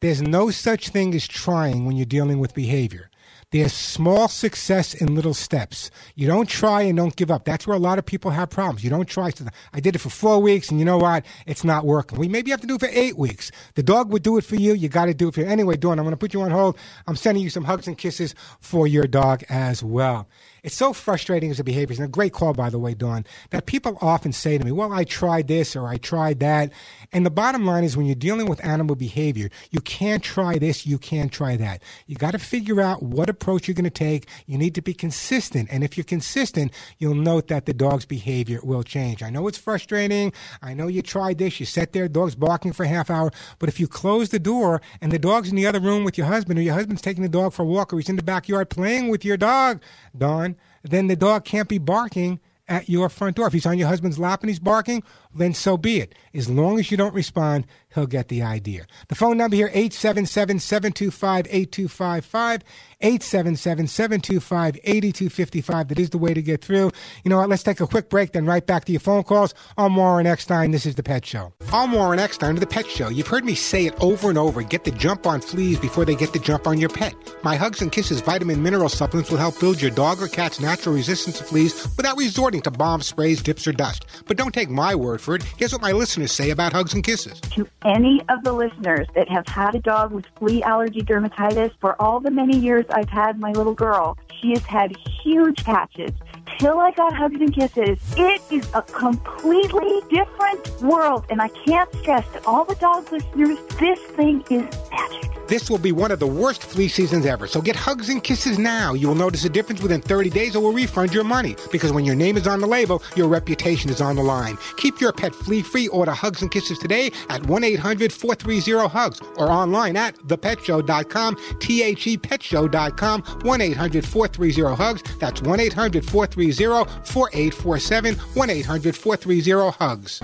There's 0.02 0.22
no 0.22 0.52
such 0.52 0.90
thing 0.90 1.16
as 1.16 1.28
trying 1.28 1.86
when 1.86 1.96
you're 1.96 2.06
dealing 2.06 2.40
with 2.40 2.54
behavior. 2.54 3.10
There's 3.56 3.72
small 3.72 4.28
success 4.28 4.94
in 4.94 5.16
little 5.16 5.34
steps. 5.34 5.90
You 6.16 6.28
don't 6.28 6.50
try 6.50 6.82
and 6.82 6.98
don't 6.98 7.16
give 7.16 7.32
up. 7.32 7.46
That's 7.46 7.66
where 7.66 7.78
a 7.78 7.80
lot 7.80 7.98
of 7.98 8.06
people 8.06 8.32
have 8.32 8.50
problems. 8.50 8.84
You 8.84 8.90
don't 8.90 9.08
try. 9.08 9.32
I 9.72 9.80
did 9.80 9.96
it 9.96 10.00
for 10.00 10.10
four 10.10 10.42
weeks, 10.42 10.70
and 10.70 10.78
you 10.78 10.84
know 10.86 10.98
what? 10.98 11.26
It's 11.46 11.64
not 11.64 11.86
working. 11.86 12.20
We 12.20 12.28
maybe 12.28 12.52
have 12.52 12.60
to 12.60 12.68
do 12.68 12.76
it 12.76 12.82
for 12.82 12.90
eight 12.92 13.18
weeks. 13.18 13.54
The 13.76 13.82
dog 13.82 14.12
would 14.12 14.24
do 14.24 14.38
it 14.38 14.44
for 14.44 14.58
you. 14.58 14.74
You 14.74 14.90
got 14.90 15.06
to 15.06 15.14
do 15.14 15.30
it 15.30 15.36
for 15.36 15.40
you. 15.40 15.46
Anyway, 15.46 15.78
Dawn, 15.78 16.00
I'm 16.00 16.04
going 16.04 16.12
to 16.12 16.18
put 16.18 16.34
you 16.34 16.42
on 16.42 16.52
hold. 16.52 16.78
I'm 17.08 17.16
sending 17.16 17.42
you 17.46 17.50
some 17.50 17.64
hugs 17.64 17.88
and 17.88 17.98
kisses 17.98 18.36
for 18.60 18.88
your 18.88 19.08
dog 19.08 19.46
as 19.48 19.82
well. 19.82 20.28
It's 20.66 20.76
so 20.76 20.94
frustrating 20.94 21.52
as 21.52 21.60
a 21.60 21.64
behavior. 21.64 21.96
And 21.96 22.06
a 22.06 22.08
great 22.08 22.34
call, 22.34 22.54
by 22.54 22.72
the 22.72 22.80
way, 22.80 22.96
Dawn, 22.96 23.24
that 23.52 23.68
people 23.68 24.00
often 24.02 24.32
say 24.32 24.58
to 24.58 24.66
me, 24.66 24.72
well, 24.72 24.92
I 24.92 25.04
tried 25.04 25.48
this 25.48 25.76
or 25.76 25.88
I 25.88 25.98
tried 25.98 26.40
that. 26.40 26.74
And 27.14 27.24
the 27.24 27.30
bottom 27.30 27.68
line 27.68 27.84
is 27.84 27.96
when 27.96 28.08
you're 28.08 28.16
dealing 28.16 28.48
with 28.48 28.66
animal 28.66 28.96
behavior, 28.96 29.52
you 29.70 29.80
can't 29.80 30.24
try 30.24 30.58
this, 30.58 30.84
you 30.88 30.98
can't 30.98 31.32
try 31.32 31.56
that. 31.58 31.84
You 32.08 32.16
got 32.16 32.32
to 32.32 32.40
figure 32.40 32.82
out 32.82 33.04
what 33.04 33.30
approach 33.30 33.68
you're 33.68 33.76
going 33.76 33.84
to 33.84 33.92
take. 33.92 34.28
You 34.48 34.58
need 34.58 34.74
to 34.74 34.82
be 34.82 34.96
consistent. 34.96 35.70
And 35.72 35.84
if 35.84 35.98
you're 35.98 36.04
consistent, 36.04 36.72
you'll 36.98 37.14
note 37.14 37.48
that 37.50 37.68
the 37.68 37.74
dog's 37.74 38.08
behavior 38.08 38.60
will 38.64 38.82
change. 38.82 39.22
I 39.22 39.30
know 39.30 39.48
it's 39.48 39.60
frustrating. 39.60 40.34
I 40.64 40.74
know 40.74 40.88
you 40.88 41.04
tried 41.04 41.38
this. 41.38 41.60
You 41.60 41.68
sat 41.68 41.94
there, 41.94 42.08
dog's 42.08 42.34
barking 42.34 42.74
for 42.74 42.86
a 42.86 42.88
half 42.88 43.12
hour. 43.12 43.32
But 43.60 43.70
if 43.70 43.80
you 43.80 43.88
close 43.88 44.30
the 44.30 44.40
door 44.40 44.82
and 45.00 45.12
the 45.12 45.20
dog's 45.20 45.50
in 45.50 45.56
the 45.58 45.68
other 45.68 45.80
room 45.80 46.04
with 46.04 46.18
your 46.18 46.26
husband 46.26 46.58
or 46.58 46.64
your 46.64 46.74
husband's 46.74 47.04
taking 47.04 47.22
the 47.22 47.30
dog 47.30 47.54
for 47.54 47.62
a 47.62 47.66
walk 47.66 47.94
or 47.94 47.98
he's 47.98 48.10
in 48.10 48.16
the 48.16 48.24
backyard 48.24 48.72
playing 48.72 49.10
with 49.10 49.24
your 49.24 49.38
dog, 49.38 49.80
Dawn, 50.18 50.56
then 50.84 51.08
the 51.08 51.16
dog 51.16 51.46
can't 51.46 51.70
be 51.70 51.78
barking 51.78 52.40
at 52.68 52.90
your 52.90 53.10
front 53.10 53.36
door. 53.36 53.48
If 53.48 53.54
he's 53.54 53.66
on 53.66 53.78
your 53.78 53.88
husband's 53.88 54.20
lap 54.20 54.42
and 54.42 54.50
he's 54.50 54.60
barking, 54.60 55.04
then 55.36 55.54
so 55.54 55.78
be 55.78 56.00
it. 56.00 56.16
As 56.34 56.50
long 56.50 56.80
as 56.80 56.90
you 56.90 56.98
don't 56.98 57.14
respond, 57.14 57.68
he'll 57.94 58.08
get 58.08 58.30
the 58.30 58.42
idea. 58.42 58.88
The 59.08 59.16
phone 59.16 59.38
number 59.38 59.56
here, 59.56 59.70
877-725-8255, 59.70 62.62
877-725-8255. 63.02 65.88
That 65.90 66.00
is 66.00 66.10
the 66.10 66.18
way 66.18 66.34
to 66.34 66.42
get 66.42 66.64
through. 66.64 66.92
You 67.24 67.30
know 67.30 67.38
what? 67.38 67.50
Let's 67.50 67.64
take 67.64 67.80
a 67.80 67.88
quick 67.88 68.10
break, 68.10 68.32
then 68.32 68.46
right 68.46 68.66
back 68.66 68.86
to 68.86 68.92
your 68.92 69.02
phone 69.02 69.24
calls. 69.24 69.54
I'm 69.78 69.96
Warren 69.96 70.26
Eckstein. 70.26 70.72
This 70.72 70.86
is 70.86 70.96
The 70.96 71.04
Pet 71.04 71.26
Show. 71.26 71.54
I'm 71.72 71.92
Warren 71.92 72.20
Eckstein 72.20 72.56
of 72.56 72.60
The 72.60 72.68
Pet 72.68 72.88
Show. 72.88 73.10
You've 73.10 73.28
heard 73.28 73.46
me 73.46 73.56
say 73.56 73.86
it 73.86 73.94
over 74.02 74.30
and 74.30 74.38
over. 74.38 74.62
Get 74.62 74.84
the 74.84 74.92
jump 74.92 75.28
on 75.28 75.42
fleas 75.42 75.80
before 75.80 76.06
they 76.06 76.16
get 76.16 76.34
the 76.34 76.40
jump 76.40 76.68
on 76.68 76.80
your 76.80 76.90
pet. 76.90 77.14
My 77.44 77.56
Hugs 77.56 77.82
and 77.82 77.92
Kisses 77.92 78.22
vitamin 78.22 78.64
mineral 78.64 78.90
supplements 78.90 79.30
will 79.30 79.38
help 79.38 79.60
build 79.60 79.82
your 79.82 79.92
dog 79.92 80.22
or 80.22 80.28
cat's 80.28 80.60
natural 80.60 80.96
resistance 80.96 81.38
to 81.38 81.44
fleas 81.44 81.88
without 81.98 82.18
resorting 82.18 82.62
to 82.62 82.72
bomb 82.72 83.02
sprays, 83.02 83.44
dips, 83.44 83.68
or 83.68 83.72
dust. 83.72 84.06
But 84.26 84.38
don't 84.38 84.54
take 84.54 84.70
my 84.70 84.96
word 84.96 85.22
for 85.26 85.36
it. 85.36 85.44
Here's 85.58 85.74
what 85.74 85.82
my 85.82 85.92
listeners 85.92 86.32
say 86.32 86.52
about 86.52 86.72
Hugs 86.72 86.94
and 86.94 87.04
Kisses. 87.04 87.42
To 87.42 87.68
any 87.84 88.22
of 88.30 88.44
the 88.44 88.54
listeners 88.54 89.08
that 89.16 89.28
have 89.28 89.48
had 89.48 89.76
a 89.76 89.80
dog 89.80 90.12
with 90.12 90.26
flea 90.38 90.64
allergy 90.64 91.02
dermatitis 91.02 91.72
for 91.82 92.00
all 92.02 92.20
the 92.20 92.32
many 92.32 92.58
years 92.58 92.86
I've 92.92 93.10
had 93.10 93.40
my 93.40 93.52
little 93.52 93.74
girl, 93.74 94.18
she 94.40 94.52
has 94.52 94.64
had 94.64 94.96
huge 95.24 95.64
patches. 95.66 96.12
Till 96.60 96.80
I 96.80 96.92
got 96.92 97.14
hugs 97.14 97.36
and 97.42 97.54
kisses, 97.54 98.00
it 98.16 98.42
is 98.50 98.66
a 98.74 98.82
completely 98.82 100.00
different 100.10 100.82
world. 100.82 101.26
And 101.30 101.42
I 101.42 101.50
can't 101.50 101.94
stress 101.96 102.26
to 102.32 102.46
all 102.46 102.64
the 102.64 102.76
dog 102.76 103.12
listeners, 103.12 103.58
this 103.78 104.00
thing 104.16 104.42
is 104.50 104.64
magic. 104.90 105.36
This 105.48 105.70
will 105.70 105.78
be 105.78 105.92
one 105.92 106.12
of 106.12 106.20
the 106.20 106.28
worst 106.28 106.64
flea 106.64 106.88
seasons 106.88 107.26
ever, 107.26 107.46
so 107.46 107.62
get 107.62 107.76
hugs 107.76 108.10
and 108.10 108.24
kisses 108.24 108.58
now. 108.58 108.94
You 108.94 109.10
will 109.10 109.16
notice 109.16 109.46
a 109.46 109.50
difference 109.50 109.80
within 109.80 110.02
30 110.02 110.32
days 110.32 110.56
or 110.56 110.62
we'll 110.62 110.74
refund 110.74 111.14
your 111.14 111.24
money. 111.24 111.56
Because 111.72 111.92
when 111.92 112.04
your 112.04 112.16
name 112.16 112.36
is 112.36 112.48
on 112.48 112.62
the 112.62 112.68
label, 112.68 113.04
your 113.16 113.28
reputation 113.28 113.92
is 113.92 114.02
on 114.02 114.16
the 114.16 114.24
line. 114.24 114.58
Keep 114.78 115.00
your 115.00 115.12
pet 115.12 115.36
flea 115.36 115.62
free. 115.62 115.88
Order 115.90 116.14
hugs 116.14 116.42
and 116.42 116.50
kisses 116.50 116.80
today 116.80 117.12
at 117.30 117.46
1 117.46 117.64
800 117.64 118.12
430 118.12 118.88
HUGS 118.88 119.22
or 119.38 119.52
online 119.52 119.96
at 119.96 120.16
thepetshow.com, 120.28 121.38
T 121.60 121.84
H 121.84 122.08
E 122.08 122.18
petshow.com, 122.18 123.22
1 123.22 123.62
800 123.62 124.06
430 124.06 124.76
HUGS. 124.76 125.04
That's 125.20 125.42
1 125.44 125.60
800 125.60 126.04
430 126.06 126.45
4847, 126.52 128.16
1 128.16 128.50
800 128.50 128.96
430 128.96 129.78
HUGS. 129.78 130.22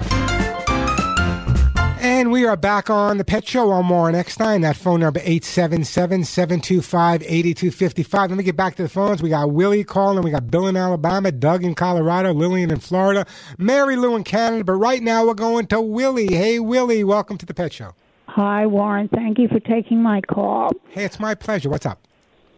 And 2.04 2.32
we 2.32 2.46
are 2.46 2.58
back 2.58 2.90
on 2.90 3.20
the 3.20 3.24
Pet 3.24 3.48
Show 3.48 3.70
on 3.70 3.88
Warren 3.88 4.16
Eckstein. 4.16 4.62
That 4.62 4.76
phone 4.76 5.02
number 5.02 5.20
877-725-8255. 5.20 8.14
Let 8.14 8.32
me 8.32 8.44
get 8.44 8.56
back 8.56 8.74
to 8.78 8.84
the 8.84 8.90
phones. 8.90 9.22
We 9.22 9.30
got 9.30 9.52
Willie 9.52 9.84
calling. 9.84 10.24
We 10.24 10.32
got 10.32 10.50
Bill 10.50 10.66
in 10.66 10.76
Alabama, 10.76 11.32
Doug 11.32 11.64
in 11.64 11.76
Colorado, 11.76 12.34
Lillian 12.34 12.72
in 12.72 12.80
Florida, 12.80 13.28
Mary 13.60 13.98
Lou 13.98 14.16
in 14.16 14.24
Canada. 14.24 14.64
But 14.64 14.74
right 14.74 15.04
now 15.04 15.28
we're 15.28 15.36
going 15.36 15.68
to 15.68 15.80
Willie. 15.80 16.34
Hey, 16.34 16.60
Willie, 16.60 17.04
welcome 17.04 17.38
to 17.38 17.46
the 17.46 17.54
Pet 17.54 17.72
Show. 17.72 17.94
Hi, 18.30 18.66
Warren. 18.66 19.08
Thank 19.08 19.38
you 19.38 19.48
for 19.48 19.60
taking 19.60 20.02
my 20.02 20.22
call. 20.22 20.72
Hey, 20.90 21.06
it's 21.06 21.20
my 21.20 21.36
pleasure. 21.36 21.70
What's 21.70 21.86
up? 21.86 22.08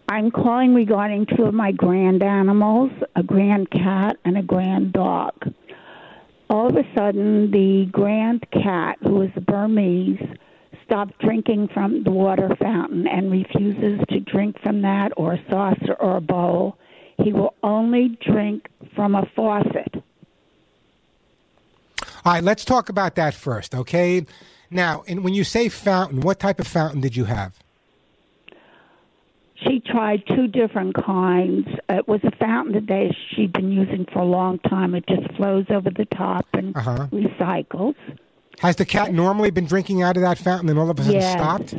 I'm 0.10 0.32
calling 0.32 0.76
regarding 0.76 1.26
two 1.26 1.44
of 1.44 1.54
my 1.54 1.72
grand 1.72 2.22
animals, 2.22 2.92
a 3.16 3.24
grand 3.24 3.72
cat 3.72 4.18
and 4.26 4.38
a 4.38 4.44
grand 4.44 4.94
dog 4.94 5.54
all 6.54 6.70
of 6.70 6.76
a 6.76 6.84
sudden, 6.96 7.50
the 7.50 7.88
grand 7.92 8.46
cat, 8.52 8.98
who 9.02 9.24
is 9.24 9.32
a 9.36 9.42
Burmese, 9.42 10.22
stopped 10.86 11.18
drinking 11.20 11.70
from 11.74 12.04
the 12.04 12.12
water 12.12 12.56
fountain 12.62 13.08
and 13.08 13.32
refuses 13.32 14.00
to 14.10 14.20
drink 14.20 14.60
from 14.62 14.84
that 14.84 15.12
or 15.18 15.34
a 15.34 15.44
saucer 15.50 15.96
or 16.00 16.18
a 16.18 16.22
bowl. 16.22 16.78
He 17.18 17.34
will 17.34 17.56
only 17.64 18.20
drink 18.22 18.68
from 18.96 19.16
a 19.16 19.26
faucet. 19.36 19.96
All 22.24 22.34
right, 22.34 22.44
let's 22.44 22.64
talk 22.64 22.90
about 22.90 23.16
that 23.16 23.34
first, 23.34 23.74
okay? 23.74 24.26
Now, 24.70 25.04
and 25.08 25.24
when 25.24 25.34
you 25.34 25.44
say 25.44 25.70
fountain, 25.70 26.22
what 26.22 26.40
type 26.40 26.60
of 26.60 26.68
fountain 26.68 27.02
did 27.02 27.16
you 27.16 27.26
have? 27.26 27.63
She 29.66 29.80
tried 29.80 30.24
two 30.28 30.48
different 30.48 30.96
kinds. 30.96 31.68
It 31.90 32.08
was 32.08 32.22
a 32.24 32.36
fountain 32.38 32.74
that 32.74 32.88
they 32.88 33.16
she'd 33.32 33.54
been 33.54 33.72
using 33.72 34.06
for 34.12 34.20
a 34.20 34.26
long 34.26 34.60
time. 34.60 34.96
It 34.96 35.06
just 35.08 35.34
flows 35.36 35.66
over 35.70 35.90
the 35.90 36.06
top 36.06 36.46
and 36.54 36.76
uh-huh. 36.76 37.08
recycles. 37.12 37.96
Has 38.60 38.76
the 38.76 38.86
cat 38.86 39.14
normally 39.14 39.52
been 39.52 39.66
drinking 39.66 40.02
out 40.02 40.16
of 40.16 40.24
that 40.24 40.38
fountain 40.38 40.70
and 40.70 40.80
all 40.80 40.90
of 40.90 41.00
a 41.00 41.04
sudden 41.04 41.20
yes. 41.20 41.34
stopped? 41.34 41.76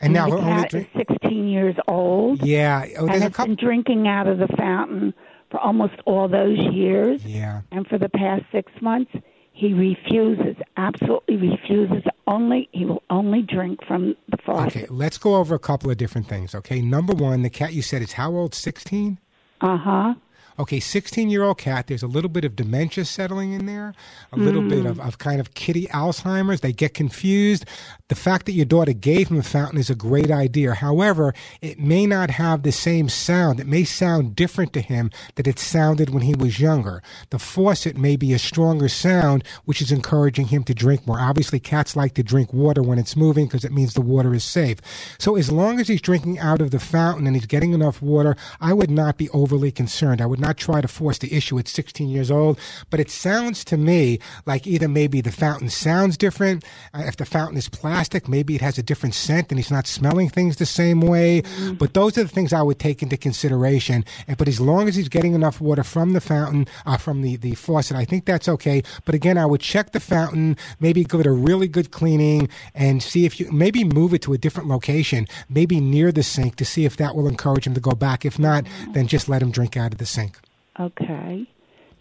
And 0.00 0.12
now 0.12 0.28
the 0.28 0.40
cat 0.40 0.70
drink. 0.70 0.90
is 0.94 1.06
16 1.08 1.48
years 1.48 1.76
old. 1.88 2.44
Yeah. 2.44 2.84
Oh, 2.98 3.06
and 3.06 3.24
it's 3.24 3.36
couple. 3.36 3.54
been 3.54 3.64
drinking 3.64 4.08
out 4.08 4.26
of 4.26 4.38
the 4.38 4.48
fountain 4.48 5.14
for 5.50 5.60
almost 5.60 5.94
all 6.04 6.28
those 6.28 6.58
years. 6.58 7.24
Yeah. 7.24 7.62
And 7.70 7.86
for 7.86 7.96
the 7.96 8.08
past 8.08 8.42
six 8.52 8.70
months, 8.82 9.12
he 9.54 9.72
refuses, 9.72 10.56
absolutely 10.76 11.36
refuses. 11.36 12.02
Only 12.26 12.68
he 12.72 12.84
will 12.84 13.04
only 13.08 13.40
drink 13.40 13.78
from 13.86 14.16
the 14.28 14.36
faucet. 14.44 14.76
Okay, 14.76 14.86
let's 14.90 15.16
go 15.16 15.36
over 15.36 15.54
a 15.54 15.60
couple 15.60 15.90
of 15.90 15.96
different 15.96 16.26
things. 16.26 16.56
Okay, 16.56 16.82
number 16.82 17.12
one, 17.14 17.42
the 17.42 17.50
cat 17.50 17.72
you 17.72 17.80
said 17.80 18.02
is 18.02 18.12
how 18.14 18.32
old? 18.32 18.52
16? 18.54 19.18
Uh 19.60 19.76
huh. 19.76 20.14
Okay, 20.58 20.80
16 20.80 21.30
year 21.30 21.42
old 21.42 21.58
cat, 21.58 21.86
there's 21.86 22.02
a 22.02 22.08
little 22.08 22.28
bit 22.28 22.44
of 22.44 22.56
dementia 22.56 23.04
settling 23.04 23.52
in 23.52 23.66
there, 23.66 23.92
a 24.32 24.36
little 24.36 24.62
bit 24.62 24.86
of, 24.86 25.00
of 25.00 25.18
kind 25.18 25.40
of 25.40 25.54
kitty 25.54 25.86
Alzheimer's. 25.86 26.60
They 26.60 26.72
get 26.72 26.94
confused. 26.94 27.64
The 28.10 28.14
fact 28.14 28.44
that 28.44 28.52
your 28.52 28.66
daughter 28.66 28.92
gave 28.92 29.28
him 29.28 29.38
a 29.38 29.42
fountain 29.42 29.78
is 29.78 29.88
a 29.88 29.94
great 29.94 30.30
idea. 30.30 30.74
However, 30.74 31.32
it 31.62 31.78
may 31.78 32.04
not 32.04 32.28
have 32.28 32.62
the 32.62 32.70
same 32.70 33.08
sound. 33.08 33.60
It 33.60 33.66
may 33.66 33.84
sound 33.84 34.36
different 34.36 34.74
to 34.74 34.82
him 34.82 35.10
that 35.36 35.46
it 35.46 35.58
sounded 35.58 36.10
when 36.10 36.22
he 36.22 36.34
was 36.34 36.60
younger. 36.60 37.02
The 37.30 37.38
faucet 37.38 37.96
may 37.96 38.16
be 38.16 38.34
a 38.34 38.38
stronger 38.38 38.90
sound, 38.90 39.42
which 39.64 39.80
is 39.80 39.90
encouraging 39.90 40.48
him 40.48 40.64
to 40.64 40.74
drink 40.74 41.06
more. 41.06 41.18
Obviously, 41.18 41.58
cats 41.58 41.96
like 41.96 42.12
to 42.16 42.22
drink 42.22 42.52
water 42.52 42.82
when 42.82 42.98
it's 42.98 43.16
moving 43.16 43.46
because 43.46 43.64
it 43.64 43.72
means 43.72 43.94
the 43.94 44.02
water 44.02 44.34
is 44.34 44.44
safe. 44.44 44.80
So 45.18 45.36
as 45.36 45.50
long 45.50 45.80
as 45.80 45.88
he's 45.88 46.02
drinking 46.02 46.38
out 46.38 46.60
of 46.60 46.72
the 46.72 46.80
fountain 46.80 47.26
and 47.26 47.34
he's 47.34 47.46
getting 47.46 47.72
enough 47.72 48.02
water, 48.02 48.36
I 48.60 48.74
would 48.74 48.90
not 48.90 49.16
be 49.16 49.30
overly 49.30 49.72
concerned. 49.72 50.20
I 50.20 50.26
would 50.26 50.40
not 50.40 50.58
try 50.58 50.82
to 50.82 50.88
force 50.88 51.16
the 51.16 51.34
issue 51.34 51.58
at 51.58 51.68
16 51.68 52.10
years 52.10 52.30
old, 52.30 52.58
but 52.90 53.00
it 53.00 53.08
sounds 53.08 53.64
to 53.64 53.78
me 53.78 54.18
like 54.44 54.66
either 54.66 54.88
maybe 54.88 55.22
the 55.22 55.32
fountain 55.32 55.70
sounds 55.70 56.18
different. 56.18 56.66
Uh, 56.92 57.04
if 57.06 57.16
the 57.16 57.24
fountain 57.24 57.56
is 57.56 57.70
plastic, 57.70 57.93
maybe 58.28 58.54
it 58.54 58.60
has 58.60 58.78
a 58.78 58.82
different 58.82 59.14
scent 59.14 59.50
and 59.50 59.58
he's 59.58 59.70
not 59.70 59.86
smelling 59.86 60.28
things 60.28 60.56
the 60.56 60.66
same 60.66 61.00
way. 61.00 61.42
But 61.78 61.94
those 61.94 62.18
are 62.18 62.22
the 62.22 62.28
things 62.28 62.52
I 62.52 62.62
would 62.62 62.78
take 62.78 63.02
into 63.02 63.16
consideration. 63.16 64.04
And, 64.26 64.36
but 64.36 64.48
as 64.48 64.60
long 64.60 64.88
as 64.88 64.96
he's 64.96 65.08
getting 65.08 65.34
enough 65.34 65.60
water 65.60 65.82
from 65.82 66.12
the 66.12 66.20
fountain, 66.20 66.66
uh, 66.86 66.96
from 66.96 67.22
the, 67.22 67.36
the 67.36 67.54
faucet, 67.54 67.96
I 67.96 68.04
think 68.04 68.24
that's 68.24 68.48
okay. 68.48 68.82
But 69.04 69.14
again, 69.14 69.38
I 69.38 69.46
would 69.46 69.60
check 69.60 69.92
the 69.92 70.00
fountain, 70.00 70.56
maybe 70.80 71.04
give 71.04 71.20
it 71.20 71.26
a 71.26 71.32
really 71.32 71.68
good 71.68 71.90
cleaning 71.90 72.48
and 72.74 73.02
see 73.02 73.24
if 73.24 73.38
you 73.38 73.50
maybe 73.52 73.84
move 73.84 74.14
it 74.14 74.22
to 74.22 74.32
a 74.32 74.38
different 74.38 74.68
location, 74.68 75.26
maybe 75.48 75.80
near 75.80 76.12
the 76.12 76.22
sink 76.22 76.56
to 76.56 76.64
see 76.64 76.84
if 76.84 76.96
that 76.96 77.14
will 77.14 77.28
encourage 77.28 77.66
him 77.66 77.74
to 77.74 77.80
go 77.80 77.92
back. 77.92 78.24
If 78.24 78.38
not, 78.38 78.66
then 78.92 79.06
just 79.06 79.28
let 79.28 79.42
him 79.42 79.50
drink 79.50 79.76
out 79.76 79.92
of 79.92 79.98
the 79.98 80.06
sink. 80.06 80.38
Okay. 80.78 81.46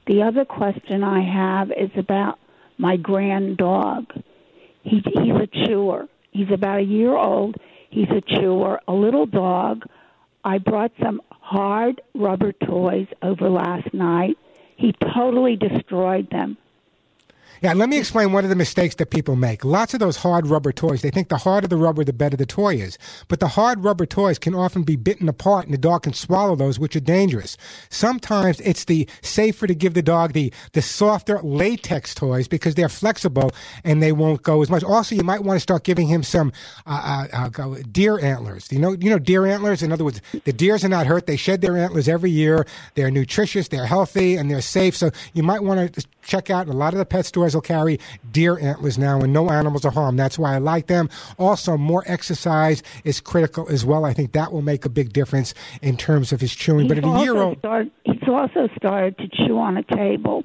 The 0.07 0.21
other 0.21 0.45
question 0.45 1.03
I 1.03 1.21
have 1.21 1.71
is 1.71 1.91
about 1.95 2.39
my 2.77 2.97
grand 2.97 3.57
dog. 3.57 4.11
He, 4.83 5.01
he's 5.03 5.35
a 5.35 5.47
chewer. 5.47 6.07
He's 6.31 6.51
about 6.51 6.79
a 6.79 6.83
year 6.83 7.15
old. 7.15 7.55
He's 7.89 8.09
a 8.09 8.21
chewer, 8.21 8.79
a 8.87 8.93
little 8.93 9.25
dog. 9.25 9.85
I 10.43 10.57
brought 10.57 10.91
some 11.01 11.21
hard 11.29 12.01
rubber 12.13 12.51
toys 12.51 13.07
over 13.21 13.49
last 13.49 13.93
night. 13.93 14.37
He 14.75 14.93
totally 15.13 15.55
destroyed 15.55 16.29
them. 16.29 16.57
Yeah, 17.63 17.71
let 17.71 17.87
me 17.87 17.97
explain 17.97 18.33
one 18.33 18.43
of 18.43 18.49
the 18.49 18.57
mistakes 18.57 18.95
that 18.95 19.09
people 19.09 19.37
make. 19.37 19.63
Lots 19.63 19.93
of 19.93 20.01
those 20.01 20.17
hard 20.17 20.47
rubber 20.47 20.73
toys, 20.73 21.01
they 21.01 21.09
think 21.09 21.29
the 21.29 21.37
harder 21.37 21.65
the 21.65 21.77
rubber, 21.77 22.03
the 22.03 22.11
better 22.11 22.35
the 22.35 22.45
toy 22.45 22.75
is. 22.75 22.97
But 23.29 23.39
the 23.39 23.47
hard 23.47 23.85
rubber 23.85 24.05
toys 24.05 24.37
can 24.37 24.53
often 24.53 24.83
be 24.83 24.97
bitten 24.97 25.29
apart 25.29 25.63
and 25.63 25.73
the 25.73 25.77
dog 25.77 26.03
can 26.03 26.11
swallow 26.11 26.57
those, 26.57 26.77
which 26.77 26.93
are 26.97 26.99
dangerous. 26.99 27.55
Sometimes 27.89 28.59
it's 28.59 28.83
the 28.83 29.07
safer 29.21 29.65
to 29.65 29.73
give 29.73 29.93
the 29.93 30.01
dog 30.01 30.33
the, 30.33 30.51
the 30.73 30.81
softer 30.81 31.39
latex 31.41 32.13
toys 32.13 32.49
because 32.49 32.75
they're 32.75 32.89
flexible 32.89 33.53
and 33.85 34.03
they 34.03 34.11
won't 34.11 34.43
go 34.43 34.61
as 34.61 34.69
much. 34.69 34.83
Also, 34.83 35.15
you 35.15 35.23
might 35.23 35.45
want 35.45 35.55
to 35.55 35.61
start 35.61 35.85
giving 35.85 36.07
him 36.07 36.21
some 36.21 36.51
uh, 36.85 37.27
uh, 37.31 37.49
uh, 37.57 37.75
deer 37.93 38.19
antlers. 38.19 38.69
You 38.73 38.79
know, 38.79 38.91
you 38.91 39.09
know 39.09 39.19
deer 39.19 39.45
antlers. 39.45 39.81
In 39.81 39.93
other 39.93 40.03
words, 40.03 40.19
the 40.43 40.51
deers 40.51 40.83
are 40.83 40.89
not 40.89 41.07
hurt. 41.07 41.27
They 41.27 41.37
shed 41.37 41.61
their 41.61 41.77
antlers 41.77 42.09
every 42.09 42.29
year. 42.29 42.67
They're 42.95 43.09
nutritious, 43.09 43.69
they're 43.69 43.85
healthy, 43.85 44.35
and 44.35 44.51
they're 44.51 44.59
safe. 44.59 44.97
So 44.97 45.11
you 45.31 45.43
might 45.43 45.63
want 45.63 45.93
to 45.93 46.01
check 46.25 46.49
out. 46.49 46.67
A 46.67 46.73
lot 46.73 46.93
of 46.93 46.99
the 46.99 47.05
pet 47.05 47.25
stores 47.25 47.53
will 47.53 47.61
carry 47.61 47.99
deer 48.31 48.57
antlers 48.59 48.97
now, 48.97 49.21
and 49.21 49.33
no 49.33 49.49
animals 49.49 49.85
are 49.85 49.91
harmed. 49.91 50.17
That's 50.19 50.37
why 50.39 50.55
I 50.55 50.57
like 50.57 50.87
them. 50.87 51.09
Also, 51.37 51.77
more 51.77 52.03
exercise 52.05 52.83
is 53.03 53.19
critical 53.19 53.67
as 53.69 53.85
well. 53.85 54.05
I 54.05 54.13
think 54.13 54.31
that 54.33 54.51
will 54.51 54.61
make 54.61 54.85
a 54.85 54.89
big 54.89 55.13
difference 55.13 55.53
in 55.81 55.97
terms 55.97 56.31
of 56.31 56.41
his 56.41 56.53
chewing. 56.55 56.87
But 56.87 56.97
He's 56.97 57.05
at 57.05 57.19
a 57.21 57.23
year 57.23 57.35
old, 57.35 57.59
start, 57.59 57.87
he's 58.05 58.27
also 58.27 58.69
started 58.75 59.17
to 59.17 59.27
chew 59.27 59.57
on 59.57 59.77
a 59.77 59.83
table. 59.83 60.43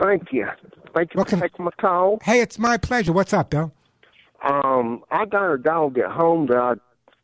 thank 0.00 0.32
you. 0.32 0.46
Thank 0.94 1.12
you 1.12 1.18
Welcome. 1.18 1.40
for 1.40 1.48
taking 1.48 1.66
my 1.66 1.70
call. 1.80 2.18
Hey, 2.22 2.40
it's 2.40 2.58
my 2.58 2.78
pleasure. 2.78 3.12
What's 3.12 3.34
up, 3.34 3.50
Bill? 3.50 3.70
Um, 4.42 5.02
I 5.10 5.26
got 5.26 5.52
a 5.52 5.58
dog 5.58 5.98
at 5.98 6.10
home 6.10 6.46
that 6.46 6.56
I 6.56 6.76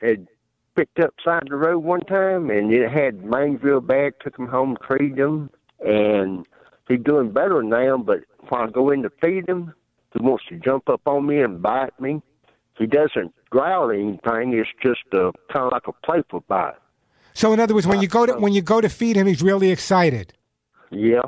had 0.04 0.28
picked 0.74 0.98
up 1.00 1.14
side 1.24 1.42
of 1.42 1.48
the 1.48 1.56
road 1.56 1.78
one 1.78 2.00
time, 2.00 2.50
and 2.50 2.72
it 2.72 2.90
had 2.90 3.24
mange 3.24 3.62
real 3.62 3.80
bad. 3.80 4.14
Took 4.20 4.38
him 4.38 4.46
home, 4.46 4.76
treated 4.86 5.18
him, 5.18 5.50
and 5.84 6.46
he's 6.88 7.00
doing 7.00 7.32
better 7.32 7.62
now. 7.62 7.98
But 7.98 8.20
when 8.48 8.62
I 8.62 8.70
go 8.70 8.90
in 8.90 9.02
to 9.02 9.10
feed 9.20 9.48
him, 9.48 9.74
he 10.12 10.22
wants 10.22 10.44
to 10.48 10.58
jump 10.58 10.88
up 10.88 11.02
on 11.06 11.26
me 11.26 11.40
and 11.40 11.62
bite 11.62 11.98
me. 12.00 12.22
He 12.78 12.86
doesn't 12.86 13.32
growl 13.50 13.90
or 13.90 13.94
anything. 13.94 14.54
It's 14.54 14.68
just 14.82 15.02
uh, 15.12 15.30
kind 15.52 15.66
of 15.66 15.72
like 15.72 15.86
a 15.86 15.92
playful 16.04 16.44
bite. 16.48 16.74
So, 17.34 17.52
in 17.52 17.60
other 17.60 17.74
words, 17.74 17.86
when 17.86 18.00
you 18.00 18.08
go 18.08 18.26
to 18.26 18.34
when 18.34 18.52
you 18.52 18.62
go 18.62 18.80
to 18.80 18.88
feed 18.88 19.16
him, 19.16 19.26
he's 19.26 19.42
really 19.42 19.70
excited. 19.70 20.32
Yeah. 20.90 21.22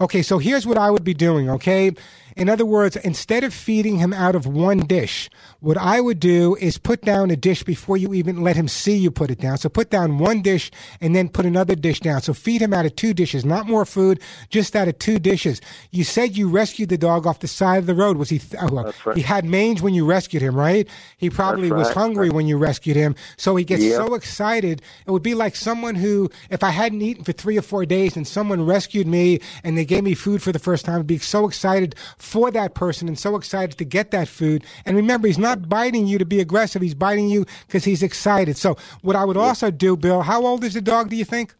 Okay, 0.00 0.22
so 0.22 0.38
here's 0.38 0.66
what 0.66 0.78
I 0.78 0.90
would 0.90 1.04
be 1.04 1.12
doing, 1.12 1.50
okay? 1.50 1.92
In 2.40 2.48
other 2.48 2.64
words, 2.64 2.96
instead 2.96 3.44
of 3.44 3.52
feeding 3.52 3.98
him 3.98 4.14
out 4.14 4.34
of 4.34 4.46
one 4.46 4.78
dish, 4.86 5.28
what 5.60 5.76
I 5.76 6.00
would 6.00 6.18
do 6.18 6.56
is 6.56 6.78
put 6.78 7.02
down 7.02 7.30
a 7.30 7.36
dish 7.36 7.62
before 7.64 7.98
you 7.98 8.14
even 8.14 8.42
let 8.42 8.56
him 8.56 8.66
see 8.66 8.96
you 8.96 9.10
put 9.10 9.30
it 9.30 9.40
down. 9.40 9.58
So 9.58 9.68
put 9.68 9.90
down 9.90 10.16
one 10.16 10.40
dish 10.40 10.70
and 11.02 11.14
then 11.14 11.28
put 11.28 11.44
another 11.44 11.74
dish 11.74 12.00
down. 12.00 12.22
So 12.22 12.32
feed 12.32 12.62
him 12.62 12.72
out 12.72 12.86
of 12.86 12.96
two 12.96 13.12
dishes, 13.12 13.44
not 13.44 13.66
more 13.68 13.84
food, 13.84 14.20
just 14.48 14.74
out 14.74 14.88
of 14.88 14.98
two 14.98 15.18
dishes. 15.18 15.60
You 15.90 16.02
said 16.02 16.34
you 16.34 16.48
rescued 16.48 16.88
the 16.88 16.96
dog 16.96 17.26
off 17.26 17.40
the 17.40 17.46
side 17.46 17.76
of 17.76 17.84
the 17.86 17.94
road. 17.94 18.16
Was 18.16 18.30
he, 18.30 18.38
th- 18.38 18.54
oh, 18.62 18.72
well, 18.74 18.94
right. 19.04 19.16
he 19.18 19.22
had 19.22 19.44
mange 19.44 19.82
when 19.82 19.92
you 19.92 20.06
rescued 20.06 20.40
him, 20.42 20.54
right? 20.56 20.88
He 21.18 21.28
probably 21.28 21.68
That's 21.68 21.78
was 21.78 21.88
right. 21.88 21.96
hungry 21.98 22.30
when 22.30 22.46
you 22.46 22.56
rescued 22.56 22.96
him. 22.96 23.16
So 23.36 23.54
he 23.54 23.64
gets 23.64 23.82
Yeah. 23.82 23.96
so 23.98 24.14
excited. 24.14 24.80
It 25.06 25.10
would 25.10 25.22
be 25.22 25.34
like 25.34 25.54
someone 25.56 25.94
who, 25.94 26.30
if 26.48 26.64
I 26.64 26.70
hadn't 26.70 27.02
eaten 27.02 27.22
for 27.22 27.32
three 27.32 27.58
or 27.58 27.62
four 27.62 27.84
days 27.84 28.16
and 28.16 28.26
someone 28.26 28.64
rescued 28.64 29.06
me 29.06 29.40
and 29.62 29.76
they 29.76 29.84
gave 29.84 30.04
me 30.04 30.14
food 30.14 30.42
for 30.42 30.52
the 30.52 30.58
first 30.58 30.86
time, 30.86 31.00
I'd 31.00 31.06
be 31.06 31.18
so 31.18 31.46
excited 31.46 31.94
for 32.30 32.50
that 32.52 32.74
person 32.74 33.08
and 33.08 33.18
so 33.18 33.34
excited 33.34 33.76
to 33.76 33.84
get 33.84 34.12
that 34.12 34.28
food. 34.28 34.64
And 34.86 34.96
remember, 34.96 35.26
he's 35.26 35.38
not 35.38 35.68
biting 35.68 36.06
you 36.06 36.16
to 36.18 36.24
be 36.24 36.40
aggressive. 36.40 36.80
He's 36.80 36.94
biting 36.94 37.28
you 37.28 37.44
because 37.66 37.84
he's 37.84 38.04
excited. 38.04 38.56
So 38.56 38.76
what 39.02 39.16
I 39.16 39.24
would 39.24 39.36
also 39.36 39.70
do, 39.72 39.96
Bill, 39.96 40.22
how 40.22 40.46
old 40.46 40.62
is 40.62 40.74
the 40.74 40.80
dog, 40.80 41.10
do 41.10 41.16
you 41.16 41.24
think? 41.24 41.54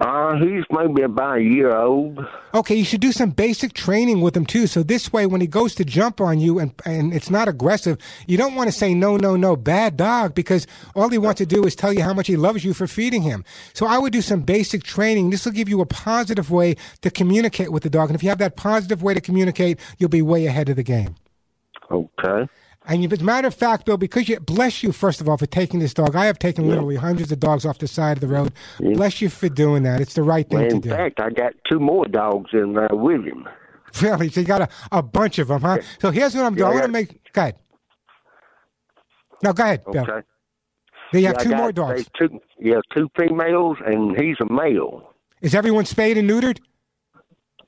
Uh, 0.00 0.34
he's 0.36 0.64
maybe 0.70 1.02
about 1.02 1.36
a 1.36 1.42
year 1.42 1.76
old. 1.76 2.18
Okay, 2.54 2.74
you 2.74 2.84
should 2.84 3.02
do 3.02 3.12
some 3.12 3.30
basic 3.30 3.74
training 3.74 4.22
with 4.22 4.34
him 4.34 4.46
too. 4.46 4.66
So 4.66 4.82
this 4.82 5.12
way, 5.12 5.26
when 5.26 5.42
he 5.42 5.46
goes 5.46 5.74
to 5.74 5.84
jump 5.84 6.22
on 6.22 6.40
you 6.40 6.58
and 6.58 6.72
and 6.86 7.12
it's 7.12 7.28
not 7.28 7.48
aggressive, 7.48 7.98
you 8.26 8.38
don't 8.38 8.54
want 8.54 8.68
to 8.68 8.72
say 8.72 8.94
no, 8.94 9.18
no, 9.18 9.36
no, 9.36 9.56
bad 9.56 9.98
dog, 9.98 10.34
because 10.34 10.66
all 10.94 11.10
he 11.10 11.18
wants 11.18 11.36
to 11.38 11.46
do 11.46 11.66
is 11.66 11.76
tell 11.76 11.92
you 11.92 12.02
how 12.02 12.14
much 12.14 12.28
he 12.28 12.36
loves 12.36 12.64
you 12.64 12.72
for 12.72 12.86
feeding 12.86 13.20
him. 13.20 13.44
So 13.74 13.84
I 13.86 13.98
would 13.98 14.14
do 14.14 14.22
some 14.22 14.40
basic 14.40 14.84
training. 14.84 15.28
This 15.28 15.44
will 15.44 15.52
give 15.52 15.68
you 15.68 15.82
a 15.82 15.86
positive 15.86 16.50
way 16.50 16.76
to 17.02 17.10
communicate 17.10 17.70
with 17.70 17.82
the 17.82 17.90
dog, 17.90 18.08
and 18.08 18.16
if 18.16 18.22
you 18.22 18.30
have 18.30 18.38
that 18.38 18.56
positive 18.56 19.02
way 19.02 19.12
to 19.12 19.20
communicate, 19.20 19.78
you'll 19.98 20.08
be 20.08 20.22
way 20.22 20.46
ahead 20.46 20.70
of 20.70 20.76
the 20.76 20.82
game. 20.82 21.14
Okay. 21.90 22.48
And 22.86 23.04
if, 23.04 23.12
as 23.12 23.20
a 23.20 23.24
matter 23.24 23.46
of 23.46 23.54
fact, 23.54 23.84
Bill, 23.84 23.96
because 23.98 24.28
you 24.28 24.40
bless 24.40 24.82
you 24.82 24.90
first 24.92 25.20
of 25.20 25.28
all 25.28 25.36
for 25.36 25.46
taking 25.46 25.80
this 25.80 25.92
dog. 25.92 26.16
I 26.16 26.24
have 26.26 26.38
taken 26.38 26.66
literally 26.66 26.96
hundreds 26.96 27.30
of 27.30 27.38
dogs 27.38 27.66
off 27.66 27.78
the 27.78 27.86
side 27.86 28.16
of 28.16 28.20
the 28.22 28.28
road. 28.28 28.52
Bless 28.78 29.20
you 29.20 29.28
for 29.28 29.48
doing 29.48 29.82
that. 29.82 30.00
It's 30.00 30.14
the 30.14 30.22
right 30.22 30.48
thing 30.48 30.58
Well, 30.60 30.70
to 30.70 30.78
do. 30.80 30.90
in 30.90 30.96
fact, 30.96 31.20
I 31.20 31.28
got 31.30 31.52
two 31.70 31.78
more 31.78 32.06
dogs 32.06 32.50
in 32.52 32.72
there 32.72 32.88
with 32.90 33.24
him. 33.24 33.46
Really? 34.00 34.28
So 34.30 34.40
you 34.40 34.46
got 34.46 34.62
a, 34.62 34.68
a 34.92 35.02
bunch 35.02 35.38
of 35.38 35.48
them, 35.48 35.60
huh? 35.62 35.78
So 36.00 36.10
here's 36.10 36.34
what 36.34 36.44
I'm 36.44 36.54
doing. 36.54 36.68
I 36.68 36.70
Yeah, 36.70 36.74
want 36.80 36.86
to 36.86 36.92
make. 36.92 37.32
Go 37.32 37.40
ahead. 37.42 37.56
No, 39.42 39.52
go 39.52 39.62
ahead, 39.62 39.84
Bill. 39.90 40.02
Okay. 40.02 40.26
They 41.12 41.22
have 41.22 41.34
Yeah, 41.38 41.42
two 41.42 41.50
got- 41.50 41.56
more 41.58 41.72
dogs. 41.72 42.06
Two, 42.18 42.40
yeah, 42.58 42.80
two 42.96 43.08
females, 43.18 43.76
and 43.84 44.16
he's 44.20 44.36
a 44.40 44.52
male. 44.52 45.12
Is 45.42 45.54
everyone 45.54 45.84
spayed 45.86 46.16
and 46.18 46.28
neutered? 46.30 46.60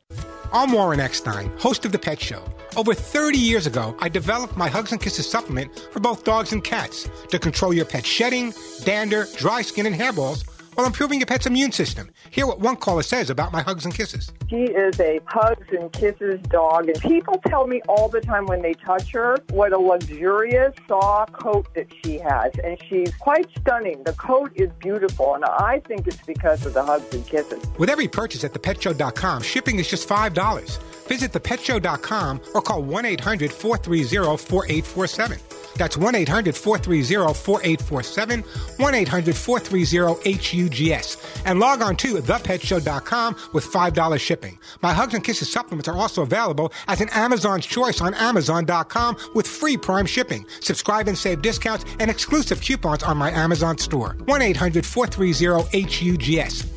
I'm 0.51 0.71
Warren 0.71 0.82
Eckstein, 0.91 1.49
host 1.57 1.85
of 1.85 1.91
The 1.91 1.99
Pet 1.99 2.19
Show. 2.19 2.43
Over 2.75 2.93
30 2.93 3.37
years 3.37 3.67
ago, 3.67 3.95
I 3.99 4.09
developed 4.09 4.57
my 4.57 4.67
Hugs 4.67 4.91
and 4.91 4.99
Kisses 4.99 5.29
supplement 5.29 5.87
for 5.91 5.99
both 5.99 6.23
dogs 6.23 6.51
and 6.51 6.63
cats 6.63 7.09
to 7.29 7.39
control 7.39 7.73
your 7.73 7.85
pet's 7.85 8.07
shedding, 8.07 8.53
dander, 8.83 9.27
dry 9.37 9.61
skin, 9.61 9.85
and 9.85 9.95
hairballs 9.95 10.43
while 10.75 10.85
improving 10.85 11.19
your 11.19 11.25
pet's 11.25 11.45
immune 11.45 11.71
system. 11.71 12.09
Hear 12.31 12.47
what 12.47 12.59
one 12.59 12.75
caller 12.75 13.03
says 13.03 13.29
about 13.29 13.51
my 13.51 13.61
Hugs 13.61 13.85
and 13.85 13.93
Kisses. 13.93 14.31
She 14.49 14.63
is 14.63 14.99
a 14.99 15.19
hugs 15.25 15.67
and 15.71 15.91
kisses 15.91 16.39
dog, 16.49 16.89
and 16.89 16.99
people 17.01 17.39
tell 17.47 17.67
me 17.67 17.81
all 17.87 18.09
the 18.09 18.21
time 18.21 18.45
when 18.45 18.61
they 18.61 18.73
touch 18.73 19.11
her 19.11 19.37
what 19.49 19.73
a 19.73 19.77
luxurious, 19.77 20.73
soft 20.87 21.33
coat 21.33 21.67
that 21.75 21.87
she 22.03 22.19
has, 22.19 22.51
and 22.63 22.77
she's 22.87 23.13
quite 23.15 23.47
stunning. 23.59 24.03
The 24.03 24.13
coat 24.13 24.51
is 24.55 24.69
beautiful, 24.79 25.35
and 25.35 25.45
I 25.45 25.81
think 25.87 26.07
it's 26.07 26.21
because 26.25 26.65
of 26.65 26.73
the 26.73 26.83
hugs 26.83 27.13
and 27.13 27.25
kisses. 27.25 27.63
With 27.77 27.89
every 27.89 28.07
purchase 28.07 28.43
at 28.43 28.53
thepetshow.com, 28.53 29.41
shipping 29.41 29.79
is 29.79 29.87
just 29.87 30.07
$5. 30.07 30.79
Visit 31.07 31.31
thepetshow.com 31.31 32.41
or 32.53 32.61
call 32.61 32.83
1 32.83 33.05
800 33.05 33.51
430 33.51 34.37
4847. 34.37 35.39
That's 35.75 35.97
1 35.97 36.15
800 36.15 36.55
430 36.55 37.33
4847, 37.33 38.41
1 38.77 38.95
800 38.95 39.35
430 39.35 40.33
HUGS. 40.33 41.17
And 41.45 41.59
log 41.59 41.81
on 41.81 41.95
to 41.97 42.15
thepetshow.com 42.15 43.35
with 43.53 43.65
$5 43.65 44.19
shipping. 44.19 44.59
My 44.81 44.93
Hugs 44.93 45.13
and 45.13 45.23
Kisses 45.23 45.51
supplements 45.51 45.87
are 45.87 45.95
also 45.95 46.21
available 46.21 46.71
as 46.87 47.01
an 47.01 47.09
Amazon's 47.09 47.65
Choice 47.65 48.01
on 48.01 48.13
Amazon.com 48.13 49.17
with 49.33 49.47
free 49.47 49.77
prime 49.77 50.05
shipping. 50.05 50.45
Subscribe 50.61 51.07
and 51.07 51.17
save 51.17 51.41
discounts 51.41 51.85
and 51.99 52.09
exclusive 52.09 52.61
coupons 52.61 53.03
on 53.03 53.17
my 53.17 53.31
Amazon 53.31 53.77
store. 53.77 54.15
1 54.25 54.41
800 54.41 54.85
430 54.85 55.81
HUGS. 55.81 56.73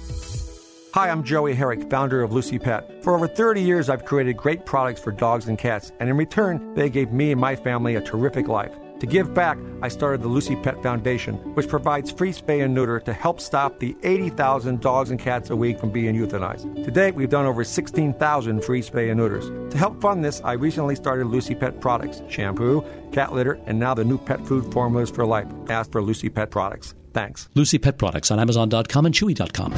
Hi, 0.96 1.10
I'm 1.10 1.22
Joey 1.24 1.54
Herrick, 1.54 1.90
founder 1.90 2.22
of 2.22 2.32
Lucy 2.32 2.58
Pet. 2.58 3.04
For 3.04 3.14
over 3.14 3.28
30 3.28 3.60
years, 3.60 3.90
I've 3.90 4.06
created 4.06 4.38
great 4.38 4.64
products 4.64 4.98
for 4.98 5.12
dogs 5.12 5.46
and 5.46 5.58
cats, 5.58 5.92
and 6.00 6.08
in 6.08 6.16
return, 6.16 6.72
they 6.74 6.88
gave 6.88 7.12
me 7.12 7.32
and 7.32 7.40
my 7.40 7.54
family 7.54 7.96
a 7.96 8.00
terrific 8.00 8.48
life. 8.48 8.72
To 9.00 9.06
give 9.06 9.34
back, 9.34 9.58
I 9.82 9.88
started 9.88 10.22
the 10.22 10.28
Lucy 10.28 10.56
Pet 10.56 10.82
Foundation, 10.82 11.34
which 11.54 11.68
provides 11.68 12.10
free 12.10 12.32
spay 12.32 12.64
and 12.64 12.74
neuter 12.74 12.98
to 13.00 13.12
help 13.12 13.40
stop 13.40 13.78
the 13.78 13.94
80,000 14.02 14.80
dogs 14.80 15.10
and 15.10 15.20
cats 15.20 15.50
a 15.50 15.56
week 15.56 15.78
from 15.78 15.90
being 15.90 16.14
euthanized. 16.14 16.82
To 16.82 16.90
date, 16.90 17.14
we've 17.14 17.28
done 17.28 17.44
over 17.44 17.62
16,000 17.62 18.64
free 18.64 18.80
spay 18.80 19.10
and 19.10 19.20
neuters. 19.20 19.50
To 19.72 19.78
help 19.78 20.00
fund 20.00 20.24
this, 20.24 20.40
I 20.44 20.52
recently 20.52 20.96
started 20.96 21.26
Lucy 21.26 21.54
Pet 21.54 21.78
products 21.80 22.22
shampoo, 22.28 22.82
cat 23.12 23.34
litter, 23.34 23.60
and 23.66 23.78
now 23.78 23.92
the 23.92 24.04
new 24.04 24.16
pet 24.16 24.44
food 24.46 24.72
formulas 24.72 25.10
for 25.10 25.26
life. 25.26 25.46
Ask 25.68 25.92
for 25.92 26.00
Lucy 26.02 26.30
Pet 26.30 26.50
products. 26.50 26.94
Thanks. 27.12 27.50
Lucy 27.54 27.78
Pet 27.78 27.98
Products 27.98 28.30
on 28.30 28.40
Amazon.com 28.40 29.06
and 29.06 29.14
Chewy.com. 29.14 29.72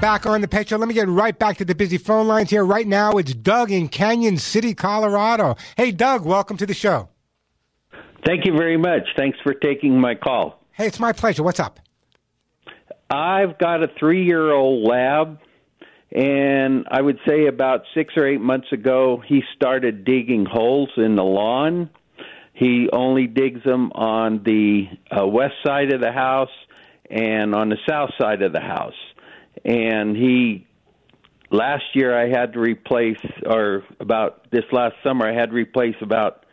Back 0.00 0.26
on 0.26 0.40
the 0.40 0.48
pet 0.48 0.68
show. 0.68 0.76
Let 0.76 0.88
me 0.88 0.94
get 0.94 1.08
right 1.08 1.38
back 1.38 1.58
to 1.58 1.64
the 1.64 1.74
busy 1.74 1.98
phone 1.98 2.28
lines 2.28 2.50
here. 2.50 2.64
Right 2.64 2.86
now, 2.86 3.12
it's 3.12 3.34
Doug 3.34 3.70
in 3.70 3.88
Cañon 3.88 4.38
City, 4.38 4.72
Colorado. 4.74 5.56
Hey, 5.76 5.90
Doug, 5.90 6.24
welcome 6.24 6.56
to 6.56 6.66
the 6.66 6.74
show. 6.74 7.08
Thank 8.24 8.44
you 8.44 8.52
very 8.52 8.76
much. 8.76 9.02
Thanks 9.16 9.38
for 9.42 9.54
taking 9.54 10.00
my 10.00 10.14
call. 10.14 10.60
Hey, 10.72 10.86
it's 10.86 11.00
my 11.00 11.12
pleasure. 11.12 11.42
What's 11.42 11.60
up? 11.60 11.80
I've 13.10 13.58
got 13.58 13.82
a 13.82 13.88
three 13.98 14.24
year 14.24 14.52
old 14.52 14.86
lab, 14.86 15.38
and 16.12 16.86
I 16.90 17.00
would 17.00 17.18
say 17.26 17.46
about 17.46 17.82
six 17.94 18.14
or 18.16 18.26
eight 18.26 18.40
months 18.40 18.70
ago, 18.72 19.22
he 19.26 19.42
started 19.56 20.04
digging 20.04 20.44
holes 20.44 20.90
in 20.96 21.16
the 21.16 21.24
lawn. 21.24 21.90
He 22.52 22.88
only 22.92 23.26
digs 23.26 23.62
them 23.64 23.92
on 23.92 24.42
the 24.44 24.88
uh, 25.10 25.26
west 25.26 25.54
side 25.64 25.92
of 25.92 26.00
the 26.00 26.12
house 26.12 26.50
and 27.08 27.54
on 27.54 27.68
the 27.68 27.78
south 27.88 28.10
side 28.20 28.42
of 28.42 28.52
the 28.52 28.60
house. 28.60 28.98
And 29.64 30.16
he 30.16 30.66
last 31.50 31.84
year 31.94 32.16
I 32.16 32.28
had 32.28 32.52
to 32.54 32.60
replace, 32.60 33.20
or 33.46 33.84
about 34.00 34.50
this 34.50 34.64
last 34.72 34.96
summer 35.02 35.26
I 35.26 35.34
had 35.34 35.50
to 35.50 35.54
replace 35.54 35.96
about 36.02 36.44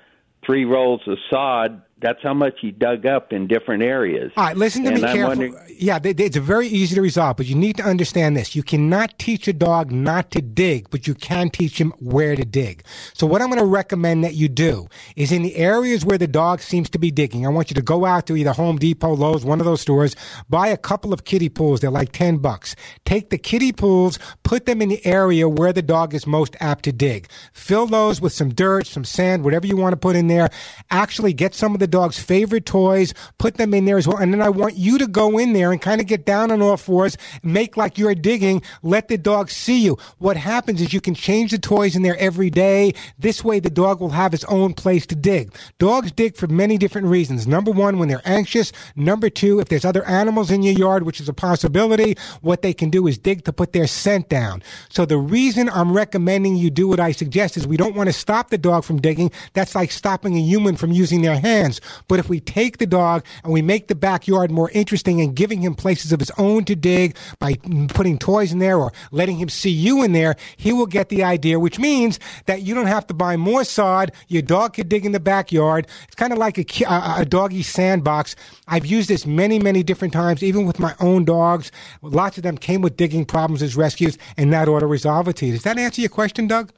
three 0.46 0.66
rolls 0.66 1.02
of 1.08 1.18
sod 1.30 1.82
that's 2.02 2.22
how 2.22 2.34
much 2.34 2.56
he 2.62 2.72
dug 2.72 3.06
up 3.06 3.32
in 3.32 3.48
different 3.48 3.82
areas. 3.82 4.32
All 4.36 4.44
right, 4.44 4.58
listen 4.58 4.84
to 4.84 4.90
and 4.92 5.02
me 5.02 5.08
I'm 5.08 5.16
carefully. 5.16 5.50
wondering- 5.52 5.76
Yeah, 5.80 5.98
they, 5.98 6.12
they- 6.14 6.26
it's 6.26 6.36
very 6.38 6.68
easy 6.68 6.94
to 6.96 7.02
resolve, 7.02 7.38
but 7.38 7.46
you 7.46 7.56
need 7.56 7.78
to 7.78 7.84
understand 7.84 8.36
this. 8.36 8.54
You 8.56 8.64
cannot 8.64 9.18
teach 9.18 9.48
a 9.48 9.54
dog 9.54 9.92
not 9.92 10.30
to 10.32 10.42
dig, 10.42 10.90
but 10.90 11.08
you 11.08 11.16
can 11.16 11.50
teach 11.50 11.80
him 11.80 11.94
where 12.00 12.36
to 12.36 12.44
dig. 12.44 12.84
So 13.14 13.26
what 13.26 13.42
I'm 13.42 13.48
going 13.48 13.60
to 13.60 13.66
recommend 13.66 14.24
that 14.26 14.34
you 14.36 14.50
do 14.50 14.88
is 15.16 15.32
in 15.32 15.42
the 15.42 15.56
areas 15.56 16.04
where 16.06 16.18
the 16.18 16.28
dog 16.28 16.60
seems 16.60 16.90
to 16.90 17.00
be 17.00 17.12
digging, 17.12 17.46
I 17.46 17.50
want 17.50 17.70
you 17.72 17.76
to 17.76 17.82
go 17.82 18.06
out 18.06 18.28
to 18.28 18.36
either 18.36 18.52
Home 18.52 18.78
Depot, 18.78 19.14
Lowe's, 19.16 19.46
one 19.46 19.60
of 19.62 19.66
those 19.66 19.80
stores, 19.82 20.16
buy 20.50 20.68
a 20.68 20.78
couple 20.78 21.14
of 21.14 21.24
kiddie 21.24 21.50
pools. 21.50 21.80
They're 21.80 21.90
like 21.92 22.12
10 22.12 22.38
bucks. 22.38 22.76
Take 23.06 23.30
the 23.30 23.38
kiddie 23.38 23.72
pools, 23.72 24.20
put 24.44 24.66
them 24.66 24.82
in 24.82 24.90
the 24.90 25.04
area 25.06 25.48
where 25.48 25.72
the 25.72 25.82
dog 25.82 26.14
is 26.14 26.28
most 26.28 26.58
apt 26.60 26.84
to 26.86 26.92
dig. 26.92 27.30
Fill 27.54 27.86
those 27.88 28.20
with 28.20 28.34
some 28.34 28.50
dirt, 28.50 28.86
some 28.86 29.06
sand, 29.06 29.44
whatever 29.46 29.66
you 29.66 29.78
want 29.78 29.94
to 29.94 29.98
put 29.98 30.16
in 30.18 30.28
there. 30.28 30.50
Actually 30.92 31.32
get 31.34 31.56
some 31.56 31.74
of 31.74 31.80
the 31.80 31.85
dog's 31.88 32.20
favorite 32.20 32.66
toys, 32.66 33.14
put 33.38 33.56
them 33.56 33.74
in 33.74 33.86
there 33.86 33.98
as 33.98 34.08
well. 34.08 34.18
And 34.18 34.34
then 34.34 34.42
I 34.42 34.50
want 34.50 34.76
you 34.76 34.98
to 34.98 35.08
go 35.08 35.38
in 35.38 35.54
there 35.54 35.72
and 35.72 35.82
kind 35.82 36.02
of 36.02 36.08
get 36.08 36.26
down 36.26 36.52
on 36.52 36.62
all 36.62 36.78
fours, 36.78 37.18
make 37.44 37.78
like 37.78 37.98
you're 37.98 38.16
digging, 38.16 38.62
let 38.84 39.08
the 39.08 39.18
dog 39.18 39.50
see 39.50 39.80
you. 39.80 39.98
What 40.18 40.38
happens 40.38 40.82
is 40.82 40.94
you 40.94 41.02
can 41.02 41.16
change 41.16 41.52
the 41.52 41.58
toys 41.58 41.96
in 41.96 42.04
there 42.04 42.18
every 42.18 42.50
day. 42.50 42.94
This 43.18 43.44
way 43.44 43.60
the 43.60 43.70
dog 43.70 44.00
will 44.00 44.10
have 44.10 44.32
his 44.32 44.44
own 44.46 44.74
place 44.74 45.06
to 45.08 45.16
dig. 45.16 45.54
Dogs 45.80 46.12
dig 46.12 46.36
for 46.36 46.48
many 46.48 46.78
different 46.78 47.08
reasons. 47.08 47.48
Number 47.48 47.72
one, 47.72 48.00
when 48.00 48.10
they're 48.10 48.22
anxious. 48.26 48.72
Number 48.96 49.30
two, 49.30 49.60
if 49.60 49.70
there's 49.70 49.86
other 49.86 50.06
animals 50.06 50.52
in 50.52 50.64
your 50.64 50.74
yard, 50.74 51.04
which 51.04 51.20
is 51.20 51.30
a 51.30 51.34
possibility, 51.34 52.16
what 52.42 52.62
they 52.62 52.74
can 52.74 52.90
do 52.90 53.08
is 53.08 53.18
dig 53.18 53.44
to 53.46 53.54
put 53.54 53.74
their 53.74 53.88
scent 53.88 54.30
down. 54.30 54.62
So 54.90 55.06
the 55.06 55.18
reason 55.18 55.70
I'm 55.70 55.94
recommending 55.94 56.56
you 56.56 56.70
do 56.70 56.88
what 56.88 57.00
I 57.00 57.12
suggest 57.12 57.58
is 57.58 57.68
we 57.68 57.78
don't 57.78 57.96
want 57.96 58.08
to 58.08 58.14
stop 58.14 58.50
the 58.50 58.58
dog 58.58 58.84
from 58.84 59.02
digging. 59.02 59.32
That's 59.54 59.76
like 59.76 59.92
stopping 59.92 60.36
a 60.36 60.42
human 60.42 60.76
from 60.76 60.92
using 60.92 61.22
their 61.22 61.40
hands. 61.40 61.75
But 62.08 62.20
if 62.20 62.30
we 62.30 62.40
take 62.40 62.78
the 62.78 62.86
dog 62.86 63.26
and 63.44 63.52
we 63.54 63.62
make 63.62 63.88
the 63.88 63.96
backyard 63.96 64.52
more 64.52 64.70
interesting 64.72 65.22
and 65.22 65.36
giving 65.36 65.62
him 65.62 65.76
places 65.76 66.12
of 66.12 66.20
his 66.20 66.32
own 66.38 66.66
to 66.66 66.76
dig 66.76 67.16
by 67.40 67.56
putting 67.90 68.18
toys 68.18 68.52
in 68.52 68.60
there 68.60 68.78
or 68.78 68.92
letting 69.12 69.38
him 69.38 69.50
see 69.50 69.70
you 69.70 70.04
in 70.04 70.12
there, 70.14 70.36
he 70.58 70.74
will 70.74 70.86
get 70.86 71.10
the 71.10 71.24
idea, 71.24 71.60
which 71.60 71.80
means 71.80 72.20
that 72.46 72.62
you 72.62 72.74
don't 72.76 72.88
have 72.88 73.08
to 73.08 73.14
buy 73.14 73.38
more 73.38 73.64
sod. 73.64 74.12
Your 74.28 74.42
dog 74.42 74.74
could 74.74 74.90
dig 74.90 75.06
in 75.06 75.12
the 75.12 75.20
backyard. 75.20 75.88
It's 76.06 76.16
kind 76.16 76.34
of 76.34 76.40
like 76.40 76.58
a, 76.58 76.86
a, 76.86 77.22
a 77.22 77.26
doggy 77.26 77.64
sandbox. 77.64 78.36
I've 78.68 78.86
used 78.86 79.10
this 79.10 79.26
many, 79.26 79.60
many 79.60 79.84
different 79.84 80.14
times, 80.14 80.44
even 80.44 80.66
with 80.66 80.80
my 80.80 80.96
own 81.00 81.26
dogs. 81.26 81.72
Lots 82.02 82.38
of 82.38 82.44
them 82.44 82.58
came 82.58 82.82
with 82.82 82.98
digging 82.98 83.26
problems 83.26 83.62
as 83.62 83.76
rescues, 83.76 84.18
and 84.38 84.52
that 84.54 84.68
ought 84.68 84.80
to 84.80 84.88
resolve 84.88 85.28
it 85.28 85.36
to 85.38 85.46
you. 85.46 85.54
Does 85.54 85.64
that 85.64 85.78
answer 85.78 86.02
your 86.02 86.10
question, 86.10 86.48
Doug? 86.48 86.72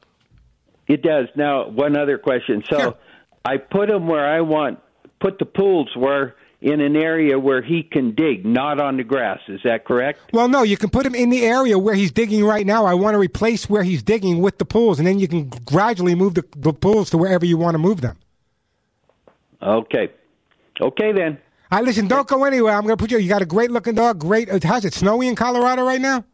It 0.86 1.02
does. 1.02 1.28
Now, 1.34 1.68
one 1.68 1.98
other 1.98 2.16
question. 2.16 2.64
So, 2.68 2.96
I 3.44 3.56
put 3.56 3.88
him 3.90 4.06
where 4.06 4.26
I 4.26 4.40
want. 4.40 4.80
Put 5.20 5.38
the 5.38 5.46
pools 5.46 5.90
where 5.96 6.36
in 6.60 6.80
an 6.80 6.96
area 6.96 7.38
where 7.38 7.62
he 7.62 7.82
can 7.84 8.14
dig, 8.14 8.44
not 8.44 8.80
on 8.80 8.96
the 8.96 9.04
grass. 9.04 9.38
Is 9.48 9.60
that 9.64 9.84
correct? 9.84 10.20
Well, 10.32 10.48
no, 10.48 10.64
you 10.64 10.76
can 10.76 10.90
put 10.90 11.06
him 11.06 11.14
in 11.14 11.30
the 11.30 11.44
area 11.44 11.78
where 11.78 11.94
he's 11.94 12.10
digging 12.10 12.44
right 12.44 12.66
now. 12.66 12.84
I 12.84 12.94
want 12.94 13.14
to 13.14 13.18
replace 13.18 13.68
where 13.70 13.84
he's 13.84 14.02
digging 14.02 14.40
with 14.40 14.58
the 14.58 14.64
pools, 14.64 14.98
and 14.98 15.06
then 15.06 15.18
you 15.20 15.28
can 15.28 15.48
gradually 15.64 16.16
move 16.16 16.34
the, 16.34 16.44
the 16.56 16.72
pools 16.72 17.10
to 17.10 17.18
wherever 17.18 17.46
you 17.46 17.56
want 17.56 17.74
to 17.74 17.78
move 17.78 18.00
them. 18.00 18.16
Okay. 19.62 20.10
Okay 20.80 21.12
then. 21.12 21.38
All 21.70 21.78
right, 21.78 21.84
listen, 21.84 22.08
don't 22.08 22.26
go 22.26 22.44
anywhere. 22.44 22.74
I'm 22.74 22.82
going 22.82 22.96
to 22.96 23.02
put 23.02 23.10
you. 23.10 23.18
You 23.18 23.28
got 23.28 23.42
a 23.42 23.46
great 23.46 23.70
looking 23.70 23.94
dog. 23.94 24.18
Great. 24.18 24.48
uh, 24.50 24.58
How's 24.62 24.84
it 24.84 24.94
snowy 24.94 25.28
in 25.28 25.36
Colorado 25.36 25.84
right 25.84 26.00
now? 26.00 26.24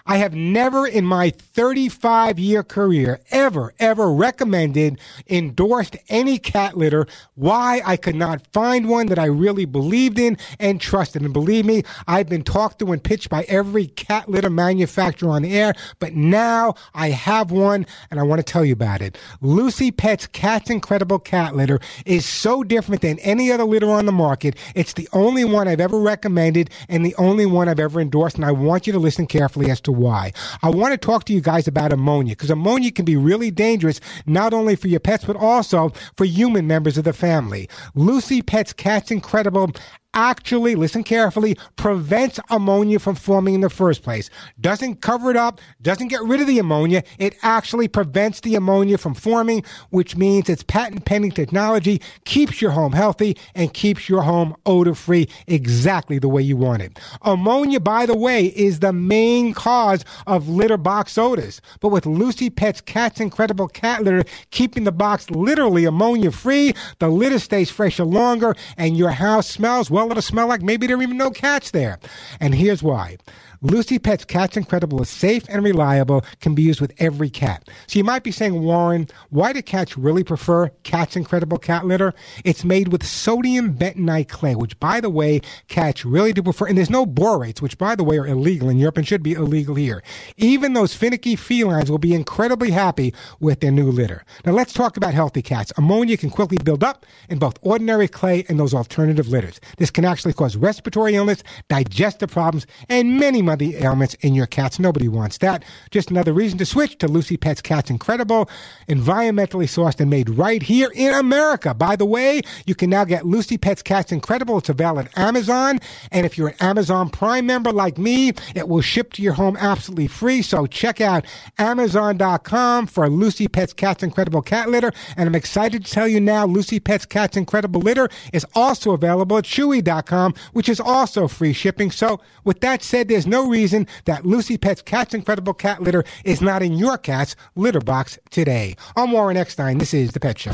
I 0.07 0.19
have 0.19 0.35
never 0.35 0.87
in 0.87 1.07
my 1.07 1.31
35 1.31 2.39
year 2.39 2.63
career 2.63 3.21
ever, 3.31 3.73
ever 3.79 4.13
recommended, 4.13 5.01
endorsed 5.31 5.97
any 6.11 6.37
cat 6.39 6.77
litter. 6.77 7.07
Why? 7.37 7.81
I 7.87 7.97
could 7.97 8.15
not 8.15 8.47
find 8.53 8.87
one 8.91 9.07
that 9.07 9.19
I 9.19 9.25
really 9.25 9.65
believed 9.65 10.19
in 10.19 10.37
and 10.61 10.79
trusted. 10.79 11.23
And 11.23 11.33
believe 11.33 11.65
me, 11.65 11.85
I've 12.07 12.29
been 12.29 12.45
talked 12.45 12.81
to 12.81 12.93
and 12.93 13.03
pitched 13.03 13.31
by 13.31 13.45
every 13.45 13.87
cat 13.87 14.29
litter 14.29 14.51
manufacturer 14.51 15.31
on 15.31 15.41
the 15.41 15.57
air, 15.59 15.73
but 16.01 16.13
now 16.13 16.75
I 16.93 17.09
have 17.09 17.51
one 17.51 17.87
and 18.11 18.21
I 18.21 18.25
want 18.25 18.41
to 18.41 18.53
tell 18.53 18.65
you 18.65 18.75
about 18.75 19.01
it. 19.01 19.17
Lucy 19.41 19.91
Pet's 19.91 20.27
Cat's 20.27 20.69
Incredible 20.69 21.19
Cat 21.19 21.57
Litter 21.57 21.81
is 22.05 22.27
so 22.27 22.63
different 22.63 23.01
than 23.01 23.19
any 23.21 23.51
other 23.51 23.65
litter 23.65 23.91
on 23.91 24.05
the 24.05 24.13
market. 24.13 24.57
It's 24.75 24.93
the 24.93 25.09
only 25.15 25.47
one 25.47 25.67
I've 25.67 25.81
ever 25.81 25.99
recommended 25.99 26.69
and 26.91 27.07
the 27.07 27.15
only 27.17 27.47
one 27.47 27.71
I've 27.71 27.81
ever 27.81 28.03
endorsed. 28.03 28.37
And 28.37 28.45
I 28.45 28.53
want 28.53 28.87
you 28.87 28.93
to 28.93 28.99
listen 28.99 29.27
carefully 29.27 29.71
as 29.71 29.81
to 29.83 29.94
why. 29.97 30.33
I 30.63 30.71
want 30.71 30.93
to 30.93 30.99
talk 30.99 31.25
to 31.25 31.33
you 31.33 31.41
guys 31.41 31.69
about 31.69 31.93
ammonia 31.93 32.33
because 32.33 32.51
ammonia 32.51 32.91
can 32.91 33.05
be 33.05 33.17
really 33.17 33.51
dangerous, 33.51 34.01
not 34.27 34.53
only 34.53 34.77
for 34.77 34.89
your 34.89 35.01
pets, 35.01 35.25
but 35.25 35.37
also 35.37 35.91
for 36.17 36.25
human 36.25 36.67
members 36.67 36.99
of 36.99 37.05
the 37.05 37.13
family. 37.13 37.69
Lucy 37.95 38.43
Pet's 38.43 38.73
Cat's 38.73 39.11
Incredible 39.11 39.71
actually, 40.15 40.75
listen 40.75 41.05
carefully, 41.05 41.57
prevents 41.77 42.41
ammonia 42.51 42.99
from 42.99 43.15
forming 43.15 43.55
in 43.55 43.61
the 43.61 43.71
first 43.71 44.03
place. 44.03 44.31
Doesn't 44.61 45.03
cover 45.03 45.31
it 45.31 45.37
up, 45.37 45.61
doesn't 45.83 46.09
get 46.09 46.23
rid 46.23 46.41
of 46.41 46.47
the 46.47 46.59
ammonia. 46.59 47.03
It 47.19 47.37
actually 47.43 47.89
prevents 47.89 48.41
the 48.41 48.55
ammonia 48.55 48.99
from 48.99 49.15
forming, 49.15 49.65
which 49.91 50.17
means 50.17 50.49
its 50.49 50.63
patent 50.63 51.05
pending 51.05 51.33
technology 51.33 52.01
keeps 52.25 52.63
your 52.63 52.71
home 52.71 52.93
healthy 52.93 53.37
and 53.55 53.75
keeps 53.75 54.09
your 54.09 54.23
home 54.23 54.55
odor 54.65 54.95
free 54.95 55.29
exactly 55.47 56.19
the 56.19 56.29
way 56.29 56.43
you 56.43 56.57
want 56.57 56.83
it. 56.83 56.99
Ammonia, 57.23 57.81
by 57.81 58.07
the 58.07 58.17
way, 58.17 58.47
is 58.47 58.81
the 58.81 58.93
main 58.93 59.53
cause 59.53 60.05
of 60.27 60.49
litter 60.49 60.77
box 60.77 61.19
odors. 61.19 61.61
But 61.81 61.89
with 61.89 62.07
Lucy 62.07 62.51
Pet's 62.51 62.81
Cat's 62.81 63.21
Incredible 63.21 63.69
Cat 63.69 64.05
Litter, 64.05 64.25
keeping 64.51 64.85
the 64.85 64.93
box 64.93 65.31
literally 65.31 65.85
ammonia 65.85 66.31
free, 66.31 66.75
the 66.99 67.09
litter 67.09 67.39
stays 67.39 67.71
fresher 67.71 68.05
longer, 68.05 68.55
and 68.77 68.97
your 68.97 69.11
house 69.11 69.49
smells, 69.49 69.91
well, 69.91 70.04
it'll 70.11 70.23
smell 70.23 70.47
like 70.49 70.63
maybe 70.63 70.87
there 70.87 71.01
even 71.03 71.17
no 71.17 71.31
cats 71.31 71.71
there. 71.71 71.99
And 72.41 72.55
here's 72.55 72.83
why. 72.83 73.19
Lucy 73.65 73.99
Pet's 73.99 74.27
Cat's 74.27 74.59
Incredible 74.59 75.01
is 75.01 75.09
safe 75.09 75.47
and 75.49 75.65
reliable, 75.65 76.23
can 76.43 76.55
be 76.55 76.61
used 76.61 76.83
with 76.83 76.93
every 76.99 77.31
cat. 77.31 77.67
So 77.87 77.99
you 77.99 78.05
might 78.05 78.23
be 78.23 78.31
saying, 78.31 78.63
Warren, 78.63 79.09
why 79.31 79.55
do 79.55 79.63
cats 79.63 79.97
really 79.97 80.23
prefer 80.23 80.69
Cat's 80.83 81.17
Incredible 81.17 81.57
Cat 81.57 81.87
Litter? 81.87 82.13
It's 82.45 82.63
made 82.63 82.89
with 82.89 83.03
sodium 83.03 83.73
bentonite 83.73 84.29
clay, 84.29 84.55
which, 84.55 84.79
by 84.81 85.01
the 85.01 85.09
way, 85.09 85.41
cats 85.69 86.05
really 86.05 86.35
do 86.35 86.43
prefer. 86.43 86.67
And 86.67 86.77
there's 86.77 86.91
no 86.91 87.07
borates, 87.07 87.63
which, 87.63 87.79
by 87.79 87.95
the 87.95 88.05
way, 88.05 88.19
are 88.19 88.27
illegal 88.27 88.69
in 88.69 88.77
Europe 88.77 88.99
and 88.99 89.09
should 89.09 89.23
be 89.23 89.33
illegal 89.33 89.77
here. 89.77 90.03
Even 90.37 90.75
those 90.75 90.93
finicky 90.93 91.35
felines 91.35 91.91
will 91.91 91.97
be 91.97 92.13
incredibly 92.13 92.71
happy 92.71 93.15
with 93.41 93.61
their 93.61 93.73
new 93.73 93.91
litter. 93.91 94.27
Now 94.45 94.53
let's 94.53 94.75
talk 94.75 94.99
about 94.99 95.15
healthy 95.15 95.41
cats. 95.41 95.73
Ammonia 95.79 96.19
can 96.19 96.29
quickly 96.29 96.59
build 96.63 96.85
up 96.85 97.07
in 97.31 97.39
both 97.39 97.57
ordinary 97.63 98.09
clay 98.09 98.45
and 98.51 98.61
those 98.61 98.75
alternative 98.75 99.29
litters. 99.29 99.59
This 99.79 99.91
can 99.91 100.05
actually 100.05 100.35
cause 100.35 100.55
respiratory 100.55 101.15
illness, 101.15 101.43
digestive 101.71 102.31
problems, 102.31 102.67
and 102.91 103.19
many, 103.19 103.41
many 103.41 103.54
other 103.55 103.77
ailments 103.79 104.15
in 104.21 104.35
your 104.35 104.47
cats. 104.47 104.79
Nobody 104.79 105.09
wants 105.09 105.39
that. 105.39 105.65
Just 105.91 106.11
another 106.11 106.33
reason 106.33 106.59
to 106.59 106.67
switch 106.67 106.99
to 106.99 107.09
Lucy 107.09 107.37
Pets 107.37 107.63
Cats 107.63 107.91
Incredible, 107.91 108.51
environmentally 108.89 109.67
sourced 109.67 110.01
and 110.01 110.11
made 110.11 110.29
right 110.29 110.63
here 110.63 110.91
in 110.95 111.15
America. 111.15 111.73
By 111.73 111.97
the 111.97 112.05
way, 112.05 112.43
you 112.67 112.75
can 112.75 112.91
now 112.91 113.05
get 113.05 113.27
Lucy 113.27 113.57
Pets 113.57 113.83
Cats 113.83 114.13
Incredible. 114.13 114.59
It's 114.59 114.69
available 114.69 115.01
at 115.01 115.17
Amazon. 115.19 115.81
And 116.11 116.27
if 116.27 116.37
you're 116.37 116.49
an 116.49 116.57
Amazon 116.61 117.11
Prime 117.11 117.47
member 117.47 117.73
like 117.73 117.99
me, 117.99 118.33
it 118.55 118.69
will 118.69 118.81
ship 118.81 119.13
to 119.15 119.23
your 119.23 119.35
home 119.35 119.57
absolutely 119.59 120.09
free. 120.09 120.43
So 120.43 120.67
check 120.67 121.01
out 121.01 121.25
Amazon.com 121.59 122.87
for 122.87 123.09
Lucy 123.09 123.49
Pets 123.49 123.73
Cats 123.73 124.03
Incredible 124.03 124.43
Cat 124.43 124.69
Litter. 124.71 124.93
And 125.17 125.29
I'm 125.29 125.35
excited 125.35 125.85
to 125.85 125.93
tell 125.93 126.09
you 126.09 126.21
now, 126.21 126.47
Lucy 126.47 126.81
Pets 126.81 127.07
Cats 127.07 127.37
Incredible 127.37 127.81
Litter 127.81 128.09
is 128.33 128.45
also 128.55 128.93
available 128.93 129.39
at 129.39 129.45
Chewy.com, 129.45 130.35
which 130.53 130.69
is 130.69 130.81
also 130.81 131.29
free 131.29 131.53
shipping. 131.53 131.91
So 131.91 132.21
with 132.45 132.61
that 132.61 132.83
said, 132.83 133.09
there's 133.09 133.27
no 133.27 133.44
reason 133.49 133.87
that 134.05 134.27
Lucy 134.27 134.57
Pets 134.59 134.83
Cats 134.83 135.15
Incredible 135.15 135.55
Cat 135.55 135.83
Litter 135.83 136.05
is 136.25 136.41
not 136.41 136.63
in 136.63 136.75
your 136.75 136.99
cat's 136.99 137.37
litter 137.55 137.81
box 137.81 138.19
today. 138.31 138.77
I'm 138.97 139.13
Warren 139.13 139.37
Eckstein. 139.37 139.79
This 139.79 139.95
is 139.95 140.13
The 140.13 140.21
Pet 140.21 140.39
Show. 140.39 140.53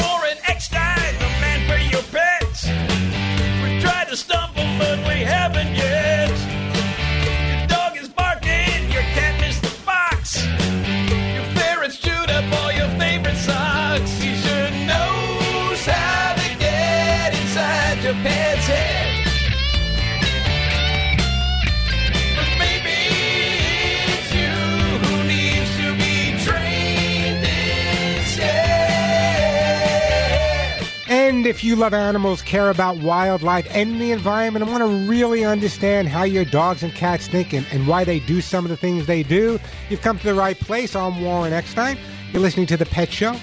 Warren 0.00 0.38
Eckstein, 0.46 1.14
the 1.18 1.28
man 1.40 1.68
for 1.68 1.76
your 1.94 2.02
pets. 2.04 2.66
We 3.62 3.80
tried 3.80 4.08
to 4.08 4.16
stumble, 4.16 4.64
but 4.78 4.98
we 5.06 5.22
haven't 5.22 5.74
yet. 5.74 5.85
If 31.46 31.62
you 31.62 31.76
love 31.76 31.94
animals, 31.94 32.42
care 32.42 32.70
about 32.70 32.96
wildlife 32.96 33.68
and 33.70 34.00
the 34.00 34.10
environment, 34.10 34.64
and 34.64 34.72
want 34.72 34.82
to 34.82 35.08
really 35.08 35.44
understand 35.44 36.08
how 36.08 36.24
your 36.24 36.44
dogs 36.44 36.82
and 36.82 36.92
cats 36.92 37.28
think 37.28 37.52
and, 37.52 37.64
and 37.70 37.86
why 37.86 38.02
they 38.02 38.18
do 38.18 38.40
some 38.40 38.64
of 38.64 38.68
the 38.68 38.76
things 38.76 39.06
they 39.06 39.22
do, 39.22 39.60
you've 39.88 40.02
come 40.02 40.18
to 40.18 40.24
the 40.24 40.34
right 40.34 40.58
place. 40.58 40.96
I'm 40.96 41.22
Warren 41.22 41.52
Eckstein. 41.52 41.98
You're 42.32 42.42
listening 42.42 42.66
to 42.66 42.76
The 42.76 42.84
Pet 42.84 43.12
Show, 43.12 43.38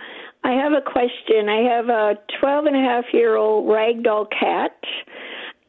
I 0.47 0.51
have 0.51 0.71
a 0.71 0.79
question. 0.79 1.49
I 1.49 1.61
have 1.75 1.89
a 1.89 2.15
12 2.39 2.65
and 2.67 2.75
a 2.77 2.79
half 2.79 3.03
year 3.11 3.35
old 3.35 3.67
ragdoll 3.67 4.27
cat, 4.31 4.71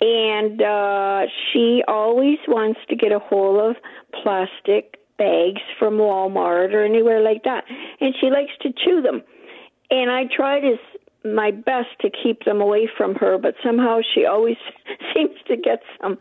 and 0.01 0.63
uh, 0.63 1.23
she 1.53 1.83
always 1.89 2.39
wants 2.47 2.79
to 2.89 2.95
get 2.95 3.11
a 3.11 3.19
hold 3.19 3.59
of 3.71 3.83
plastic 4.23 5.01
bags 5.19 5.61
from 5.81 5.95
Walmart 5.95 6.73
or 6.73 6.85
anywhere 6.85 7.21
like 7.21 7.43
that, 7.43 7.65
and 8.01 8.15
she 8.21 8.31
likes 8.31 8.53
to 8.63 8.69
chew 8.73 9.03
them. 9.03 9.25
And 9.91 10.13
I 10.13 10.27
tried 10.33 10.65
as 10.65 10.79
my 11.35 11.51
best 11.51 11.89
to 12.01 12.11
keep 12.11 12.45
them 12.45 12.61
away 12.61 12.89
from 12.97 13.15
her, 13.17 13.39
but 13.39 13.55
somehow 13.63 14.01
she 14.15 14.25
always 14.25 14.57
seems 15.15 15.37
to 15.47 15.57
get 15.57 15.83
some. 16.01 16.19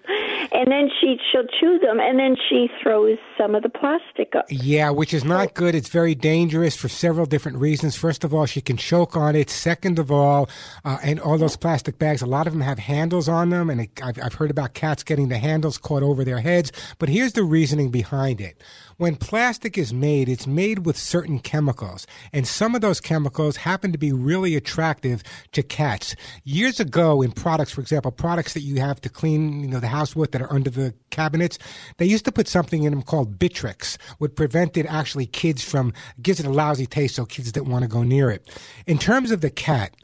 And 0.52 0.72
then 0.72 0.90
she 1.00 1.18
she'll 1.32 1.48
chew 1.60 1.80
them, 1.80 2.00
and 2.00 2.20
then 2.20 2.36
she 2.50 2.70
throws 2.82 3.18
some 3.38 3.56
of 3.56 3.64
the 3.64 3.70
plastic 3.70 4.36
up. 4.36 4.46
Yeah, 4.50 4.90
which 4.90 5.14
is 5.14 5.24
not 5.24 5.54
good. 5.54 5.76
It's 5.76 5.90
very 5.90 6.16
dangerous 6.16 6.76
for 6.76 6.88
several 6.88 7.26
different 7.26 7.58
reasons. 7.58 7.96
First 7.96 8.24
of 8.24 8.34
all, 8.34 8.46
she 8.46 8.62
can 8.62 8.78
choke 8.78 9.16
on 9.16 9.36
it. 9.36 9.50
Second 9.50 10.00
of 10.00 10.12
all, 10.12 10.50
uh, 10.86 10.98
and 11.04 11.20
all 11.20 11.38
those 11.38 11.58
plastic 11.58 12.00
bags, 12.00 12.22
a 12.22 12.26
lot 12.26 12.48
of 12.48 12.54
them 12.54 12.62
have 12.62 12.80
handles 12.80 13.28
on 13.30 13.50
them, 13.50 13.70
and 13.70 13.82
it, 13.82 14.02
I've, 14.02 14.20
I've 14.22 14.34
heard 14.34 14.52
about 14.52 14.74
cats 14.74 15.04
getting 15.04 15.30
the 15.30 15.38
handles 15.38 15.78
caught 15.78 16.04
over 16.04 16.24
their 16.24 16.40
heads. 16.40 16.72
But 17.00 17.10
here's 17.10 17.34
the 17.34 17.44
reasoning 17.44 17.90
behind 17.92 18.42
it. 18.42 18.62
When 19.00 19.16
plastic 19.16 19.78
is 19.78 19.94
made, 19.94 20.28
it's 20.28 20.48
made 20.48 20.88
with 20.88 20.98
certain 20.98 21.38
chemicals, 21.38 22.08
and 22.34 22.48
some 22.48 22.74
of 22.74 22.82
those 22.82 23.00
chemicals 23.00 23.58
happen 23.58 23.92
to 23.92 23.98
be 24.00 24.12
really 24.12 24.56
attractive 24.56 25.22
to 25.52 25.62
cats. 25.62 26.16
Years 26.44 26.80
ago, 26.80 27.22
in 27.22 27.32
products, 27.32 27.72
for 27.72 27.82
example, 27.82 28.10
products 28.10 28.56
that 28.56 28.62
you 28.62 28.80
have 28.80 29.00
to 29.02 29.10
clean, 29.10 29.62
you 29.62 29.68
know, 29.68 29.80
the 29.80 29.88
house 29.88 30.16
with 30.16 30.32
that 30.32 30.42
are 30.42 30.52
under 30.52 30.72
the 30.72 30.96
cabinets, 31.12 31.60
they 31.98 32.08
used 32.08 32.26
to 32.26 32.32
put 32.32 32.48
something 32.48 32.86
in 32.86 32.92
them 32.92 33.04
called 33.04 33.38
Bitrex, 33.38 34.00
which 34.18 34.34
prevented 34.34 34.88
actually 34.88 35.28
kids 35.28 35.64
from 35.64 35.94
gives 36.20 36.40
it 36.40 36.48
a 36.48 36.52
lousy 36.52 36.88
taste, 36.88 37.18
so 37.18 37.26
kids 37.26 37.52
didn't 37.52 37.70
want 37.70 37.84
to 37.84 37.88
go 37.88 38.02
near 38.02 38.32
it. 38.32 38.50
In 38.88 38.98
terms 38.98 39.30
of 39.30 39.42
the 39.42 39.52
cat. 39.52 39.96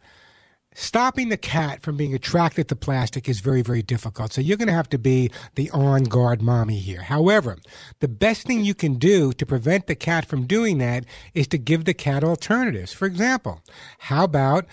Stopping 0.75 1.29
the 1.29 1.37
cat 1.37 1.81
from 1.81 1.97
being 1.97 2.13
attracted 2.13 2.67
to 2.69 2.75
plastic 2.75 3.29
is 3.29 3.39
very, 3.39 3.61
very 3.61 3.81
difficult. 3.81 4.33
So 4.33 4.41
you're 4.41 4.57
going 4.57 4.67
to 4.67 4.73
have 4.73 4.89
to 4.89 4.97
be 4.97 5.31
the 5.55 5.69
on 5.71 6.03
guard 6.03 6.41
mommy 6.41 6.79
here. 6.79 7.01
However, 7.01 7.57
the 7.99 8.07
best 8.07 8.47
thing 8.47 8.63
you 8.63 8.73
can 8.73 8.95
do 8.95 9.33
to 9.33 9.45
prevent 9.45 9.87
the 9.87 9.95
cat 9.95 10.25
from 10.25 10.45
doing 10.45 10.79
that 10.79 11.05
is 11.33 11.47
to 11.47 11.57
give 11.57 11.85
the 11.85 11.93
cat 11.93 12.23
alternatives. 12.23 12.93
For 12.93 13.05
example, 13.05 13.61
how 13.99 14.23
about 14.23 14.65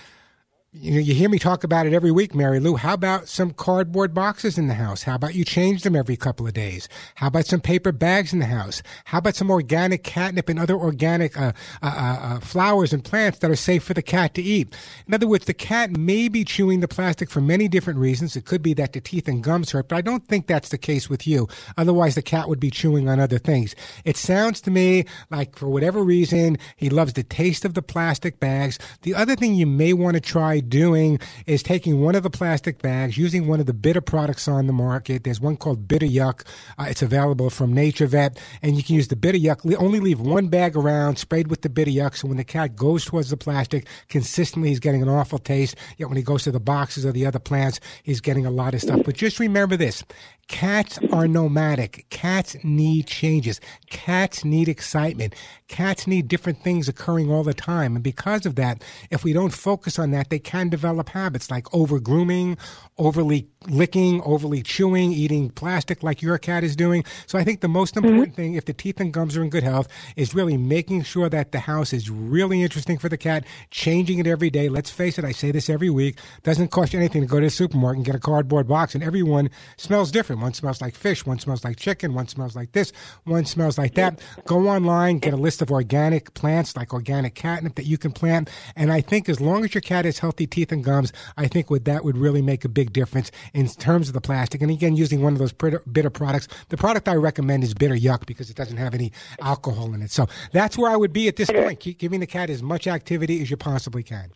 you 0.72 0.92
know, 0.92 1.00
you 1.00 1.14
hear 1.14 1.28
me 1.28 1.40
talk 1.40 1.64
about 1.64 1.88
it 1.88 1.92
every 1.92 2.12
week, 2.12 2.32
Mary 2.32 2.60
Lou. 2.60 2.76
How 2.76 2.94
about 2.94 3.26
some 3.26 3.50
cardboard 3.50 4.14
boxes 4.14 4.56
in 4.56 4.68
the 4.68 4.74
house? 4.74 5.02
How 5.02 5.16
about 5.16 5.34
you 5.34 5.44
change 5.44 5.82
them 5.82 5.96
every 5.96 6.16
couple 6.16 6.46
of 6.46 6.52
days? 6.52 6.88
How 7.16 7.26
about 7.26 7.46
some 7.46 7.60
paper 7.60 7.90
bags 7.90 8.32
in 8.32 8.38
the 8.38 8.46
house? 8.46 8.80
How 9.06 9.18
about 9.18 9.34
some 9.34 9.50
organic 9.50 10.04
catnip 10.04 10.48
and 10.48 10.60
other 10.60 10.76
organic 10.76 11.36
uh, 11.36 11.54
uh, 11.82 11.86
uh, 11.86 12.18
uh, 12.22 12.40
flowers 12.40 12.92
and 12.92 13.04
plants 13.04 13.40
that 13.40 13.50
are 13.50 13.56
safe 13.56 13.82
for 13.82 13.94
the 13.94 14.02
cat 14.02 14.34
to 14.34 14.42
eat? 14.42 14.72
In 15.08 15.14
other 15.14 15.26
words, 15.26 15.46
the 15.46 15.54
cat 15.54 15.90
may 15.98 16.28
be 16.28 16.44
chewing 16.44 16.78
the 16.78 16.86
plastic 16.86 17.30
for 17.30 17.40
many 17.40 17.66
different 17.66 17.98
reasons. 17.98 18.36
It 18.36 18.44
could 18.44 18.62
be 18.62 18.74
that 18.74 18.92
the 18.92 19.00
teeth 19.00 19.26
and 19.26 19.42
gums 19.42 19.72
hurt, 19.72 19.88
but 19.88 19.96
I 19.96 20.02
don't 20.02 20.28
think 20.28 20.46
that's 20.46 20.68
the 20.68 20.78
case 20.78 21.10
with 21.10 21.26
you. 21.26 21.48
Otherwise, 21.78 22.14
the 22.14 22.22
cat 22.22 22.48
would 22.48 22.60
be 22.60 22.70
chewing 22.70 23.08
on 23.08 23.18
other 23.18 23.38
things. 23.38 23.74
It 24.04 24.16
sounds 24.16 24.60
to 24.60 24.70
me 24.70 25.04
like, 25.32 25.56
for 25.56 25.68
whatever 25.68 26.04
reason, 26.04 26.58
he 26.76 26.90
loves 26.90 27.14
the 27.14 27.24
taste 27.24 27.64
of 27.64 27.74
the 27.74 27.82
plastic 27.82 28.38
bags. 28.38 28.78
The 29.02 29.16
other 29.16 29.34
thing 29.34 29.56
you 29.56 29.66
may 29.66 29.92
want 29.92 30.14
to 30.14 30.20
try 30.20 30.59
doing 30.68 31.18
is 31.46 31.62
taking 31.62 32.00
one 32.00 32.14
of 32.14 32.22
the 32.22 32.30
plastic 32.30 32.82
bags, 32.82 33.16
using 33.16 33.46
one 33.46 33.60
of 33.60 33.66
the 33.66 33.72
bitter 33.72 34.00
products 34.00 34.48
on 34.48 34.66
the 34.66 34.72
market. 34.72 35.24
There's 35.24 35.40
one 35.40 35.56
called 35.56 35.88
Bitter 35.88 36.06
Yuck. 36.06 36.44
Uh, 36.78 36.86
it's 36.88 37.02
available 37.02 37.50
from 37.50 37.74
NatureVet, 37.74 38.38
and 38.62 38.76
you 38.76 38.82
can 38.82 38.96
use 38.96 39.08
the 39.08 39.16
Bitter 39.16 39.38
Yuck. 39.38 39.74
Only 39.78 40.00
leave 40.00 40.20
one 40.20 40.48
bag 40.48 40.76
around, 40.76 41.16
sprayed 41.16 41.48
with 41.48 41.62
the 41.62 41.68
Bitter 41.68 41.90
Yuck. 41.90 42.16
So 42.16 42.28
when 42.28 42.36
the 42.36 42.44
cat 42.44 42.76
goes 42.76 43.04
towards 43.04 43.30
the 43.30 43.36
plastic, 43.36 43.86
consistently 44.08 44.68
he's 44.70 44.80
getting 44.80 45.02
an 45.02 45.08
awful 45.08 45.38
taste. 45.38 45.76
Yet 45.96 46.08
when 46.08 46.16
he 46.16 46.22
goes 46.22 46.42
to 46.44 46.52
the 46.52 46.60
boxes 46.60 47.06
or 47.06 47.12
the 47.12 47.26
other 47.26 47.38
plants, 47.38 47.80
he's 48.02 48.20
getting 48.20 48.46
a 48.46 48.50
lot 48.50 48.74
of 48.74 48.80
stuff. 48.80 49.00
But 49.04 49.14
just 49.14 49.38
remember 49.38 49.76
this: 49.76 50.04
cats 50.50 50.98
are 51.12 51.28
nomadic. 51.28 52.06
Cats 52.10 52.56
need 52.64 53.06
changes. 53.06 53.60
Cats 53.88 54.44
need 54.44 54.68
excitement. 54.68 55.32
Cats 55.68 56.08
need 56.08 56.26
different 56.26 56.60
things 56.60 56.88
occurring 56.88 57.30
all 57.30 57.44
the 57.44 57.54
time. 57.54 57.94
And 57.94 58.02
because 58.02 58.44
of 58.44 58.56
that, 58.56 58.82
if 59.10 59.22
we 59.22 59.32
don't 59.32 59.54
focus 59.54 59.96
on 59.96 60.10
that, 60.10 60.28
they 60.28 60.40
can 60.40 60.68
develop 60.68 61.10
habits 61.10 61.52
like 61.52 61.72
over 61.72 62.00
grooming, 62.00 62.58
overly 62.98 63.46
licking, 63.68 64.20
overly 64.22 64.62
chewing, 64.62 65.12
eating 65.12 65.50
plastic 65.50 66.02
like 66.02 66.20
your 66.20 66.36
cat 66.36 66.64
is 66.64 66.74
doing. 66.74 67.04
So 67.26 67.38
I 67.38 67.44
think 67.44 67.60
the 67.60 67.68
most 67.68 67.94
mm-hmm. 67.94 68.06
important 68.06 68.34
thing, 68.34 68.54
if 68.54 68.64
the 68.64 68.72
teeth 68.72 68.98
and 68.98 69.12
gums 69.12 69.36
are 69.36 69.44
in 69.44 69.50
good 69.50 69.62
health, 69.62 69.86
is 70.16 70.34
really 70.34 70.56
making 70.56 71.04
sure 71.04 71.28
that 71.28 71.52
the 71.52 71.60
house 71.60 71.92
is 71.92 72.10
really 72.10 72.60
interesting 72.60 72.98
for 72.98 73.08
the 73.08 73.16
cat, 73.16 73.44
changing 73.70 74.18
it 74.18 74.26
every 74.26 74.50
day. 74.50 74.68
Let's 74.68 74.90
face 74.90 75.16
it, 75.16 75.24
I 75.24 75.30
say 75.30 75.52
this 75.52 75.70
every 75.70 75.90
week. 75.90 76.18
Doesn't 76.42 76.72
cost 76.72 76.92
you 76.92 76.98
anything 76.98 77.20
to 77.20 77.28
go 77.28 77.38
to 77.38 77.46
the 77.46 77.50
supermarket 77.50 77.98
and 77.98 78.06
get 78.06 78.16
a 78.16 78.18
cardboard 78.18 78.66
box, 78.66 78.96
and 78.96 79.04
everyone 79.04 79.50
smells 79.76 80.10
different. 80.10 80.39
One 80.40 80.54
smells 80.54 80.80
like 80.80 80.94
fish, 80.94 81.26
one 81.26 81.38
smells 81.38 81.64
like 81.64 81.76
chicken, 81.76 82.14
one 82.14 82.28
smells 82.28 82.56
like 82.56 82.72
this, 82.72 82.92
one 83.24 83.44
smells 83.44 83.78
like 83.78 83.94
that. 83.94 84.20
Go 84.46 84.68
online, 84.68 85.18
get 85.18 85.34
a 85.34 85.36
list 85.36 85.62
of 85.62 85.70
organic 85.70 86.34
plants 86.34 86.76
like 86.76 86.92
organic 86.92 87.34
catnip 87.34 87.74
that 87.76 87.86
you 87.86 87.98
can 87.98 88.12
plant. 88.12 88.50
And 88.76 88.92
I 88.92 89.00
think 89.00 89.28
as 89.28 89.40
long 89.40 89.64
as 89.64 89.74
your 89.74 89.80
cat 89.80 90.04
has 90.04 90.18
healthy 90.18 90.46
teeth 90.46 90.72
and 90.72 90.82
gums, 90.82 91.12
I 91.36 91.48
think 91.48 91.70
would 91.70 91.84
that 91.84 92.04
would 92.04 92.16
really 92.16 92.42
make 92.42 92.64
a 92.64 92.68
big 92.68 92.92
difference 92.92 93.30
in 93.54 93.68
terms 93.68 94.08
of 94.08 94.14
the 94.14 94.20
plastic. 94.20 94.62
And 94.62 94.70
again, 94.70 94.96
using 94.96 95.22
one 95.22 95.32
of 95.32 95.38
those 95.38 95.52
bitter, 95.52 95.82
bitter 95.90 96.10
products, 96.10 96.48
the 96.68 96.76
product 96.76 97.08
I 97.08 97.14
recommend 97.14 97.64
is 97.64 97.74
Bitter 97.74 97.94
Yuck 97.94 98.26
because 98.26 98.50
it 98.50 98.56
doesn't 98.56 98.76
have 98.76 98.94
any 98.94 99.12
alcohol 99.40 99.92
in 99.94 100.02
it. 100.02 100.10
So 100.10 100.26
that's 100.52 100.76
where 100.78 100.90
I 100.90 100.96
would 100.96 101.12
be 101.12 101.28
at 101.28 101.36
this 101.36 101.50
point. 101.50 101.80
Keep 101.80 101.98
giving 101.98 102.20
the 102.20 102.26
cat 102.26 102.50
as 102.50 102.62
much 102.62 102.86
activity 102.86 103.40
as 103.42 103.50
you 103.50 103.56
possibly 103.56 104.02
can. 104.02 104.30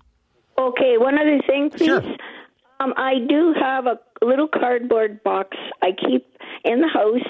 Okay, 0.59 0.98
one 0.98 1.18
other 1.18 1.40
thing, 1.46 1.70
please. 1.70 1.86
Sure. 1.86 2.02
Um, 2.81 2.93
I 2.97 3.14
do 3.29 3.55
have 3.59 3.87
a 3.87 3.99
little 4.25 4.49
cardboard 4.49 5.22
box 5.22 5.57
I 5.83 5.91
keep 5.93 6.27
in 6.64 6.81
the 6.81 6.89
house 6.89 7.22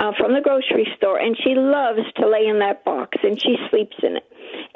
uh, 0.00 0.12
from 0.18 0.34
the 0.34 0.40
grocery 0.40 0.86
store, 0.96 1.18
and 1.18 1.36
she 1.36 1.54
loves 1.54 2.00
to 2.16 2.28
lay 2.28 2.46
in 2.46 2.58
that 2.58 2.84
box, 2.84 3.16
and 3.22 3.40
she 3.40 3.56
sleeps 3.70 3.96
in 4.02 4.16
it. 4.16 4.24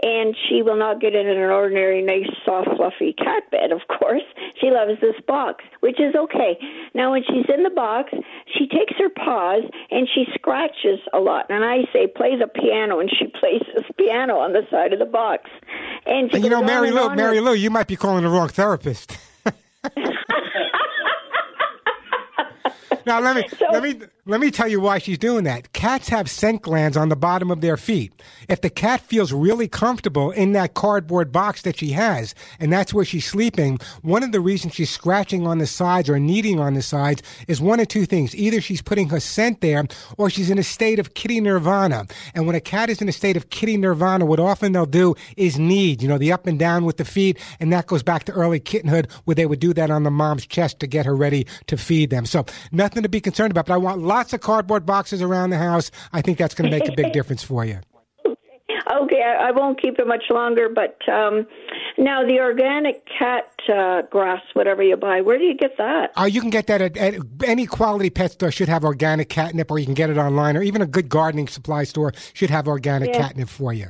And 0.03 0.37
she 0.49 0.63
will 0.63 0.77
not 0.77 1.01
get 1.01 1.15
in 1.15 1.27
an 1.27 1.37
ordinary, 1.39 2.03
nice, 2.03 2.29
soft, 2.45 2.69
fluffy 2.77 3.13
cat 3.13 3.51
bed, 3.51 3.73
of 3.73 3.81
course. 3.99 4.23
She 4.61 4.71
loves 4.71 5.01
this 5.01 5.17
box, 5.27 5.65
which 5.81 6.01
is 6.01 6.15
okay. 6.15 6.57
Now, 6.95 7.13
when 7.13 7.23
she's 7.25 7.45
in 7.53 7.63
the 7.63 7.71
box, 7.71 8.13
she 8.57 8.69
takes 8.69 8.95
her 8.99 9.11
paws 9.11 9.65
and 9.91 10.09
she 10.15 10.25
scratches 10.35 11.01
a 11.13 11.19
lot. 11.19 11.47
And 11.51 11.65
I 11.65 11.79
say, 11.93 12.07
play 12.07 12.37
the 12.37 12.47
piano, 12.47 13.01
and 13.01 13.11
she 13.11 13.27
plays 13.27 13.63
this 13.75 13.85
piano 13.99 14.39
on 14.39 14.53
the 14.53 14.63
side 14.71 14.93
of 14.93 14.99
the 14.99 15.07
box. 15.07 15.51
And, 16.07 16.33
And 16.33 16.45
you 16.45 16.51
know, 16.51 16.63
Mary 16.63 16.91
Lou, 16.91 17.15
Mary 17.15 17.41
Lou, 17.41 17.55
you 17.55 17.71
might 17.71 17.87
be 17.87 17.97
calling 17.97 18.23
the 18.23 18.31
wrong 18.31 18.49
therapist. 18.49 19.19
now 23.07 23.21
let 23.21 23.37
me 23.37 23.45
let 23.73 23.83
me 23.83 24.01
let 24.29 24.41
me 24.41 24.51
tell 24.51 24.67
you 24.67 24.81
why 24.81 24.99
she's 24.99 25.19
doing 25.19 25.45
that. 25.45 25.73
Cats 25.73 26.09
have 26.09 26.29
scent 26.29 26.63
glands 26.63 26.97
on 26.97 27.11
the 27.11 27.17
bottom 27.17 27.49
of 27.49 27.61
their 27.61 27.77
feet. 27.77 28.13
If 28.49 28.61
the 28.61 28.71
cat 28.71 29.01
feels 29.01 29.33
really 29.33 29.69
comfortable 29.69 30.33
in 30.33 30.51
that 30.53 30.75
cardboard 30.75 31.31
box 31.31 31.63
that 31.63 31.79
she 31.79 31.91
has, 31.91 32.35
and 32.59 32.73
that's 32.73 32.93
where 32.93 33.05
she's 33.05 33.25
sleeping, 33.25 33.79
one 34.03 34.25
of 34.25 34.33
the 34.33 34.41
reasons 34.41 34.75
she's 34.75 34.91
scratching 34.91 35.47
on 35.47 35.59
the 35.59 35.67
sides 35.67 36.11
or 36.11 36.19
kneading 36.19 36.59
on 36.59 36.75
the 36.75 36.83
sides 36.83 37.23
is 37.47 37.61
one 37.61 37.79
of 37.79 37.87
two 37.87 38.05
things. 38.05 38.35
Either 38.35 38.61
she's 38.61 38.83
putting 38.83 39.11
her 39.11 39.21
scent 39.21 39.61
there 39.61 39.85
or 40.19 40.29
she's 40.29 40.51
in 40.51 40.59
a 40.59 40.65
state 40.65 40.99
of 40.99 41.15
kitty 41.15 41.41
nirvana. 41.41 42.05
And 42.35 42.49
when 42.49 42.57
a 42.57 42.61
cat 42.61 42.91
is 42.91 43.01
in 43.01 43.09
a 43.09 43.13
state 43.13 43.37
of 43.37 43.51
kitty 43.51 43.77
nirvana, 43.77 44.27
what 44.27 44.41
often 44.41 44.73
they'll 44.73 44.87
do 44.87 45.15
is 45.37 45.57
knead, 45.57 46.03
you 46.03 46.09
know, 46.09 46.19
the 46.19 46.33
up 46.33 46.49
and 46.49 46.59
down 46.59 46.85
with 46.85 46.97
the 46.97 47.05
feet. 47.05 47.39
And 47.61 47.73
that 47.73 47.87
goes 47.87 48.03
back 48.03 48.25
to 48.25 48.33
early 48.33 48.59
kittenhood 48.59 49.07
where 49.25 49.37
they 49.37 49.47
would 49.47 49.61
do 49.61 49.73
that 49.75 49.91
on 49.91 50.03
the 50.03 50.11
mom's 50.11 50.47
chest 50.47 50.81
to 50.81 50.89
get 50.89 51.07
her 51.07 51.15
ready 51.15 51.47
to 51.69 51.77
feed 51.77 52.11
them. 52.11 52.27
So 52.27 52.45
nothing 52.73 53.05
to 53.05 53.09
be 53.09 53.21
concerned 53.21 53.53
about, 53.53 53.67
but 53.67 53.75
I 53.75 53.77
want 53.77 54.03
lots 54.17 54.33
of 54.33 54.41
cardboard 54.41 54.87
boxes 54.87 55.21
around 55.21 55.51
the 55.51 55.59
house. 55.59 55.91
I 56.13 56.23
think 56.23 56.39
that's 56.39 56.55
going 56.55 56.71
to 56.71 56.77
make 56.79 56.89
a 56.89 56.93
big 56.93 57.13
difference 57.19 57.43
for 57.43 57.65
you. 57.67 57.81
Okay, 58.91 59.23
I, 59.23 59.49
I 59.49 59.51
won't 59.51 59.81
keep 59.81 59.99
it 59.99 60.07
much 60.07 60.25
longer, 60.31 60.69
but 60.69 60.97
um, 61.09 61.47
now 61.99 62.25
the 62.25 62.39
organic 62.41 63.03
cat 63.19 63.51
uh, 63.69 64.03
grass, 64.11 64.41
whatever 64.55 64.83
you 64.83 64.97
buy, 64.97 65.21
where 65.21 65.39
do 65.39 65.45
you 65.45 65.57
get 65.57 65.77
that? 65.77 66.13
Uh, 66.19 66.25
you 66.25 66.41
can 66.41 66.51
get 66.51 66.67
that 66.69 66.81
at, 66.81 66.97
at 66.97 67.15
any 67.45 67.67
quality 67.67 68.11
pet 68.11 68.33
store 68.33 68.51
should 68.51 68.69
have 68.69 68.85
organic 68.85 69.29
catnip, 69.29 69.71
or 69.71 69.79
you 69.79 69.85
can 69.85 69.95
get 69.95 70.09
it 70.09 70.17
online, 70.17 70.57
or 70.57 70.63
even 70.63 70.81
a 70.83 70.87
good 70.87 71.09
gardening 71.09 71.49
supply 71.49 71.85
store 71.85 72.13
should 72.33 72.51
have 72.51 72.67
organic 72.69 73.11
Yeah. 73.11 73.19
catnip 73.23 73.49
for 73.49 73.73
you. 73.73 73.89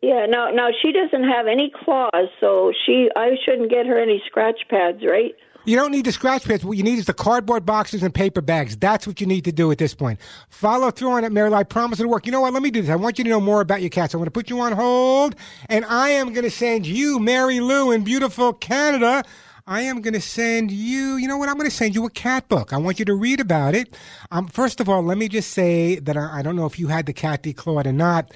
Yeah, 0.00 0.26
no, 0.28 0.50
no, 0.50 0.68
she 0.82 0.92
doesn't 0.92 1.28
have 1.28 1.46
any 1.46 1.70
claws, 1.84 2.28
so 2.40 2.72
she, 2.86 3.08
I 3.16 3.36
shouldn't 3.44 3.70
get 3.70 3.86
her 3.86 3.98
any 3.98 4.22
scratch 4.26 4.60
pads, 4.68 5.02
right? 5.04 5.34
You 5.66 5.76
don't 5.76 5.92
need 5.92 6.04
the 6.04 6.12
scratch 6.12 6.44
pads. 6.44 6.62
What 6.62 6.76
you 6.76 6.82
need 6.82 6.98
is 6.98 7.06
the 7.06 7.14
cardboard 7.14 7.64
boxes 7.64 8.02
and 8.02 8.14
paper 8.14 8.42
bags. 8.42 8.76
That's 8.76 9.06
what 9.06 9.18
you 9.20 9.26
need 9.26 9.44
to 9.46 9.52
do 9.52 9.70
at 9.72 9.78
this 9.78 9.94
point. 9.94 10.20
Follow 10.50 10.90
through 10.90 11.12
on 11.12 11.24
it, 11.24 11.32
Mary. 11.32 11.52
I 11.54 11.62
promise 11.62 11.98
it'll 12.00 12.12
work. 12.12 12.26
You 12.26 12.32
know 12.32 12.42
what? 12.42 12.52
Let 12.52 12.62
me 12.62 12.70
do 12.70 12.82
this. 12.82 12.90
I 12.90 12.96
want 12.96 13.16
you 13.16 13.24
to 13.24 13.30
know 13.30 13.40
more 13.40 13.62
about 13.62 13.80
your 13.80 13.88
cats. 13.88 14.12
I'm 14.12 14.18
going 14.18 14.26
to 14.26 14.30
put 14.30 14.50
you 14.50 14.60
on 14.60 14.72
hold, 14.72 15.36
and 15.70 15.86
I 15.86 16.10
am 16.10 16.34
going 16.34 16.44
to 16.44 16.50
send 16.50 16.86
you, 16.86 17.18
Mary 17.18 17.60
Lou, 17.60 17.92
in 17.92 18.04
beautiful 18.04 18.52
Canada. 18.52 19.24
I 19.66 19.80
am 19.82 20.02
going 20.02 20.12
to 20.12 20.20
send 20.20 20.70
you, 20.70 21.16
you 21.16 21.26
know 21.26 21.38
what? 21.38 21.48
I'm 21.48 21.56
going 21.56 21.70
to 21.70 21.74
send 21.74 21.94
you 21.94 22.04
a 22.04 22.10
cat 22.10 22.48
book. 22.48 22.74
I 22.74 22.76
want 22.76 22.98
you 22.98 23.06
to 23.06 23.14
read 23.14 23.40
about 23.40 23.74
it. 23.74 23.96
Um, 24.30 24.46
first 24.48 24.78
of 24.78 24.90
all, 24.90 25.02
let 25.02 25.16
me 25.16 25.26
just 25.26 25.52
say 25.52 25.96
that 26.00 26.18
I, 26.18 26.40
I 26.40 26.42
don't 26.42 26.56
know 26.56 26.66
if 26.66 26.78
you 26.78 26.88
had 26.88 27.06
the 27.06 27.14
cat 27.14 27.42
declawed 27.42 27.86
or 27.86 27.92
not, 27.92 28.30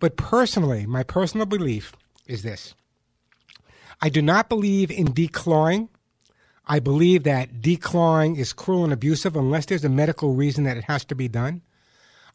but 0.00 0.16
personally, 0.16 0.84
my 0.84 1.04
personal 1.04 1.46
belief 1.46 1.92
is 2.26 2.42
this. 2.42 2.74
I 4.00 4.08
do 4.08 4.20
not 4.20 4.48
believe 4.48 4.90
in 4.90 5.06
declawing. 5.14 5.88
I 6.66 6.78
believe 6.78 7.24
that 7.24 7.60
declawing 7.60 8.38
is 8.38 8.52
cruel 8.52 8.84
and 8.84 8.92
abusive 8.92 9.36
unless 9.36 9.66
there's 9.66 9.84
a 9.84 9.88
medical 9.88 10.34
reason 10.34 10.64
that 10.64 10.76
it 10.76 10.84
has 10.84 11.04
to 11.06 11.14
be 11.14 11.28
done. 11.28 11.62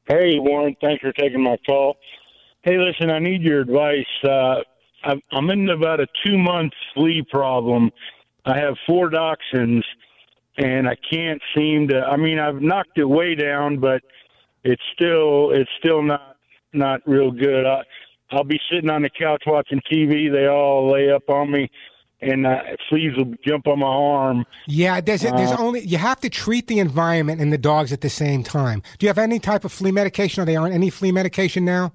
Hey, 0.09 0.39
Warren. 0.39 0.74
Thanks 0.80 1.03
for 1.03 1.12
taking 1.12 1.43
my 1.43 1.57
call. 1.66 1.97
Hey, 2.62 2.78
listen, 2.78 3.11
I 3.11 3.18
need 3.18 3.43
your 3.43 3.61
advice. 3.61 4.07
Uh, 4.24 4.62
I'm- 5.05 5.20
I'm 5.30 5.51
in 5.51 5.68
about 5.68 6.01
a 6.01 6.07
two 6.24 6.39
month 6.39 6.72
flea 6.95 7.22
problem. 7.22 7.93
I 8.47 8.57
have 8.59 8.76
four 8.87 9.11
dachshunds, 9.11 9.84
and 10.57 10.89
I 10.89 10.97
can't 11.12 11.43
seem 11.55 11.89
to. 11.89 12.01
I 12.07 12.16
mean, 12.16 12.39
I've 12.39 12.62
knocked 12.62 12.97
it 12.99 13.05
way 13.05 13.34
down, 13.34 13.76
but 13.78 14.03
it's 14.64 14.82
still 14.95 15.51
it's 15.51 15.70
still 15.78 16.03
not 16.03 16.37
not 16.72 17.03
real 17.07 17.30
good. 17.30 17.66
I, 17.66 17.82
I'll 18.30 18.45
be 18.45 18.61
sitting 18.70 18.91
on 18.91 19.03
the 19.03 19.11
couch 19.11 19.43
watching 19.47 19.80
TV. 19.93 20.30
They 20.32 20.47
all 20.47 20.91
lay 20.91 21.11
up 21.11 21.28
on 21.28 21.51
me. 21.51 21.70
And 22.21 22.47
uh, 22.47 22.61
fleas 22.89 23.17
will 23.17 23.35
jump 23.47 23.67
on 23.67 23.81
my 23.81 23.87
arm. 23.87 24.47
Yeah, 24.67 25.01
there's 25.01 25.23
there's 25.23 25.53
Uh, 25.53 25.57
only 25.59 25.81
you 25.81 25.99
have 25.99 26.21
to 26.21 26.31
treat 26.31 26.67
the 26.67 26.79
environment 26.79 27.41
and 27.41 27.53
the 27.53 27.59
dogs 27.59 27.93
at 27.93 28.01
the 28.01 28.11
same 28.11 28.43
time. 28.43 28.83
Do 28.99 29.07
you 29.07 29.09
have 29.09 29.19
any 29.19 29.39
type 29.39 29.64
of 29.64 29.73
flea 29.73 29.93
medication? 29.93 30.43
Are 30.43 30.47
they 30.47 30.57
on 30.57 30.73
any 30.73 30.91
flea 30.91 31.12
medication 31.12 31.64
now? 31.64 31.93